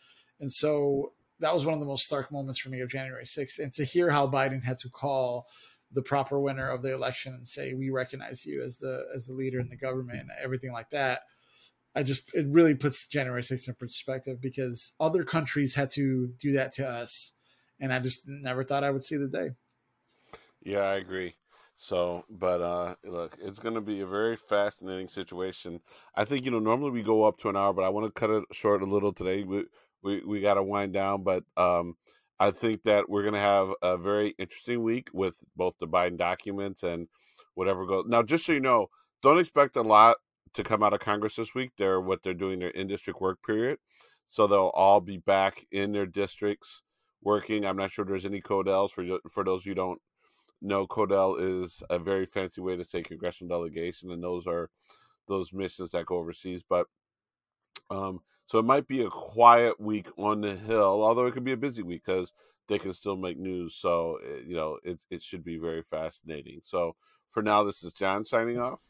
and 0.41 0.51
so 0.53 1.13
that 1.39 1.53
was 1.53 1.67
one 1.67 1.75
of 1.75 1.81
the 1.81 1.87
most 1.87 2.07
stark 2.07 2.33
moments 2.33 2.59
for 2.59 2.71
me 2.71 2.81
of 2.81 2.89
January 2.89 3.27
6th. 3.27 3.59
And 3.59 3.75
to 3.75 3.85
hear 3.85 4.11
how 4.11 4.27
Biden 4.27 4.63
had 4.63 4.79
to 4.79 4.89
call 4.89 5.47
the 5.93 6.03
proper 6.03 6.41
winner 6.41 6.69
of 6.69 6.83
the 6.83 6.93
election 6.93 7.35
and 7.35 7.47
say, 7.47 7.75
"We 7.75 7.91
recognize 7.91 8.47
you 8.47 8.63
as 8.63 8.79
the 8.79 9.07
as 9.15 9.27
the 9.27 9.35
leader 9.35 9.61
in 9.61 9.69
the 9.69 9.77
government," 9.77 10.21
and 10.21 10.31
everything 10.43 10.73
like 10.73 10.91
that. 10.91 11.23
I 11.95 12.03
just 12.03 12.35
it 12.35 12.47
really 12.49 12.75
puts 12.75 13.07
January 13.09 13.43
6th 13.43 13.69
in 13.69 13.75
perspective 13.75 14.41
because 14.41 14.93
other 15.01 15.25
countries 15.25 15.75
had 15.75 15.91
to 15.91 16.29
do 16.39 16.53
that 16.53 16.73
to 16.73 16.89
us, 16.89 17.33
and 17.81 17.93
I 17.93 17.99
just 18.01 18.27
never 18.27 18.65
thought 18.65 18.85
I 18.85 18.91
would 18.91 19.03
see 19.03 19.17
the 19.17 19.29
day. 19.29 19.51
Yeah, 20.63 20.81
I 20.81 20.97
agree. 20.97 21.37
So, 21.77 22.25
but 22.31 22.61
uh, 22.63 22.95
look, 23.05 23.37
it's 23.41 23.59
going 23.59 23.75
to 23.75 23.81
be 23.83 24.01
a 24.01 24.07
very 24.07 24.37
fascinating 24.37 25.09
situation. 25.09 25.81
I 26.15 26.25
think 26.25 26.45
you 26.45 26.51
know 26.51 26.59
normally 26.59 26.91
we 26.91 27.03
go 27.03 27.25
up 27.25 27.39
to 27.39 27.49
an 27.51 27.57
hour, 27.57 27.73
but 27.73 27.85
I 27.85 27.91
want 27.91 28.07
to 28.07 28.19
cut 28.19 28.31
it 28.31 28.45
short 28.53 28.83
a 28.83 28.87
little 28.87 29.13
today. 29.13 29.43
We 29.45 29.65
we, 30.03 30.23
we 30.25 30.41
got 30.41 30.55
to 30.55 30.63
wind 30.63 30.95
down, 30.95 31.23
but 31.23 31.45
um, 31.57 31.95
I 32.39 32.51
think 32.51 32.83
that 32.85 33.09
we're 33.11 33.23
going 33.23 33.35
to 33.35 33.41
have 33.41 33.71
a 33.83 33.99
very 33.99 34.35
interesting 34.39 34.83
week 34.83 35.09
with 35.13 35.37
both 35.55 35.77
the 35.79 35.87
Biden 35.87 36.17
documents 36.17 36.83
and 36.83 37.09
whatever 37.55 37.87
goes. 37.87 38.05
Now, 38.09 38.23
just 38.23 38.47
so 38.47 38.53
you 38.53 38.61
know, 38.61 38.87
don't 39.23 39.39
expect 39.39 39.77
a 39.77 39.83
lot 39.83 40.17
to 40.55 40.63
come 40.63 40.83
out 40.83 40.95
of 40.95 41.01
Congress 41.01 41.37
this 41.37 41.55
week. 41.55 41.73
They're 41.77 42.01
what 42.01 42.23
they're 42.23 42.35
doing 42.35 42.59
their 42.59 42.71
in 42.71 42.87
district 42.87 43.21
work 43.21 43.39
period, 43.47 43.79
so 44.29 44.47
they'll 44.47 44.73
all 44.75 45.03
be 45.03 45.19
back 45.19 45.67
in 45.73 45.93
their 45.93 46.07
districts 46.07 46.83
working. 47.23 47.67
I'm 47.67 47.77
not 47.77 47.91
sure 47.91 48.07
there's 48.07 48.25
any 48.25 48.41
codels 48.41 48.91
for 48.93 49.05
for 49.29 49.45
those 49.45 49.67
you 49.67 49.75
don't 49.75 50.01
no, 50.63 50.87
Codel 50.87 51.37
is 51.37 51.83
a 51.91 51.99
very 51.99 52.27
fancy 52.27 52.61
way 52.61 52.77
to 52.77 52.85
say 52.85 53.03
congressional 53.03 53.59
delegation, 53.59 54.11
and 54.11 54.23
those 54.23 54.47
are 54.47 54.71
those 55.29 55.53
missions 55.53 55.91
that 55.91 56.07
go 56.07 56.17
overseas. 56.17 56.63
But 56.69 56.87
um, 57.91 58.21
So 58.47 58.59
it 58.59 58.65
might 58.65 58.87
be 58.87 59.03
a 59.03 59.11
quiet 59.11 59.81
week 59.81 60.09
on 60.17 60.41
the 60.41 60.55
hill, 60.55 61.03
although 61.03 61.27
it 61.27 61.33
could 61.33 61.45
be 61.45 61.53
a 61.53 61.57
busy 61.57 61.83
week 61.83 62.05
because 62.05 62.33
they 62.69 62.79
can 62.79 62.95
still 62.95 63.17
make 63.17 63.39
news. 63.39 63.77
So 63.77 64.19
eh, 64.25 64.43
you 64.47 64.57
know, 64.57 64.79
it 64.85 65.01
it 65.11 65.23
should 65.23 65.45
be 65.45 65.59
very 65.59 65.83
fascinating. 65.83 66.61
So 66.63 66.97
for 67.29 67.43
now, 67.43 67.65
this 67.65 67.83
is 67.83 67.93
John 67.93 68.25
signing 68.25 68.59
off. 68.59 68.83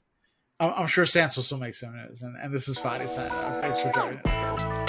I'm, 0.58 0.86
sure 0.86 1.04
Sans 1.04 1.36
will 1.36 1.42
still 1.42 1.58
make 1.58 1.74
some 1.74 1.94
news, 1.94 2.22
and, 2.22 2.34
and 2.40 2.54
this 2.54 2.66
is 2.66 2.78
Fady 2.78 3.06
signing 3.06 3.32
off. 3.32 3.60
Thanks 3.60 3.78
for 3.78 3.92
joining 3.92 4.20
us. 4.24 4.85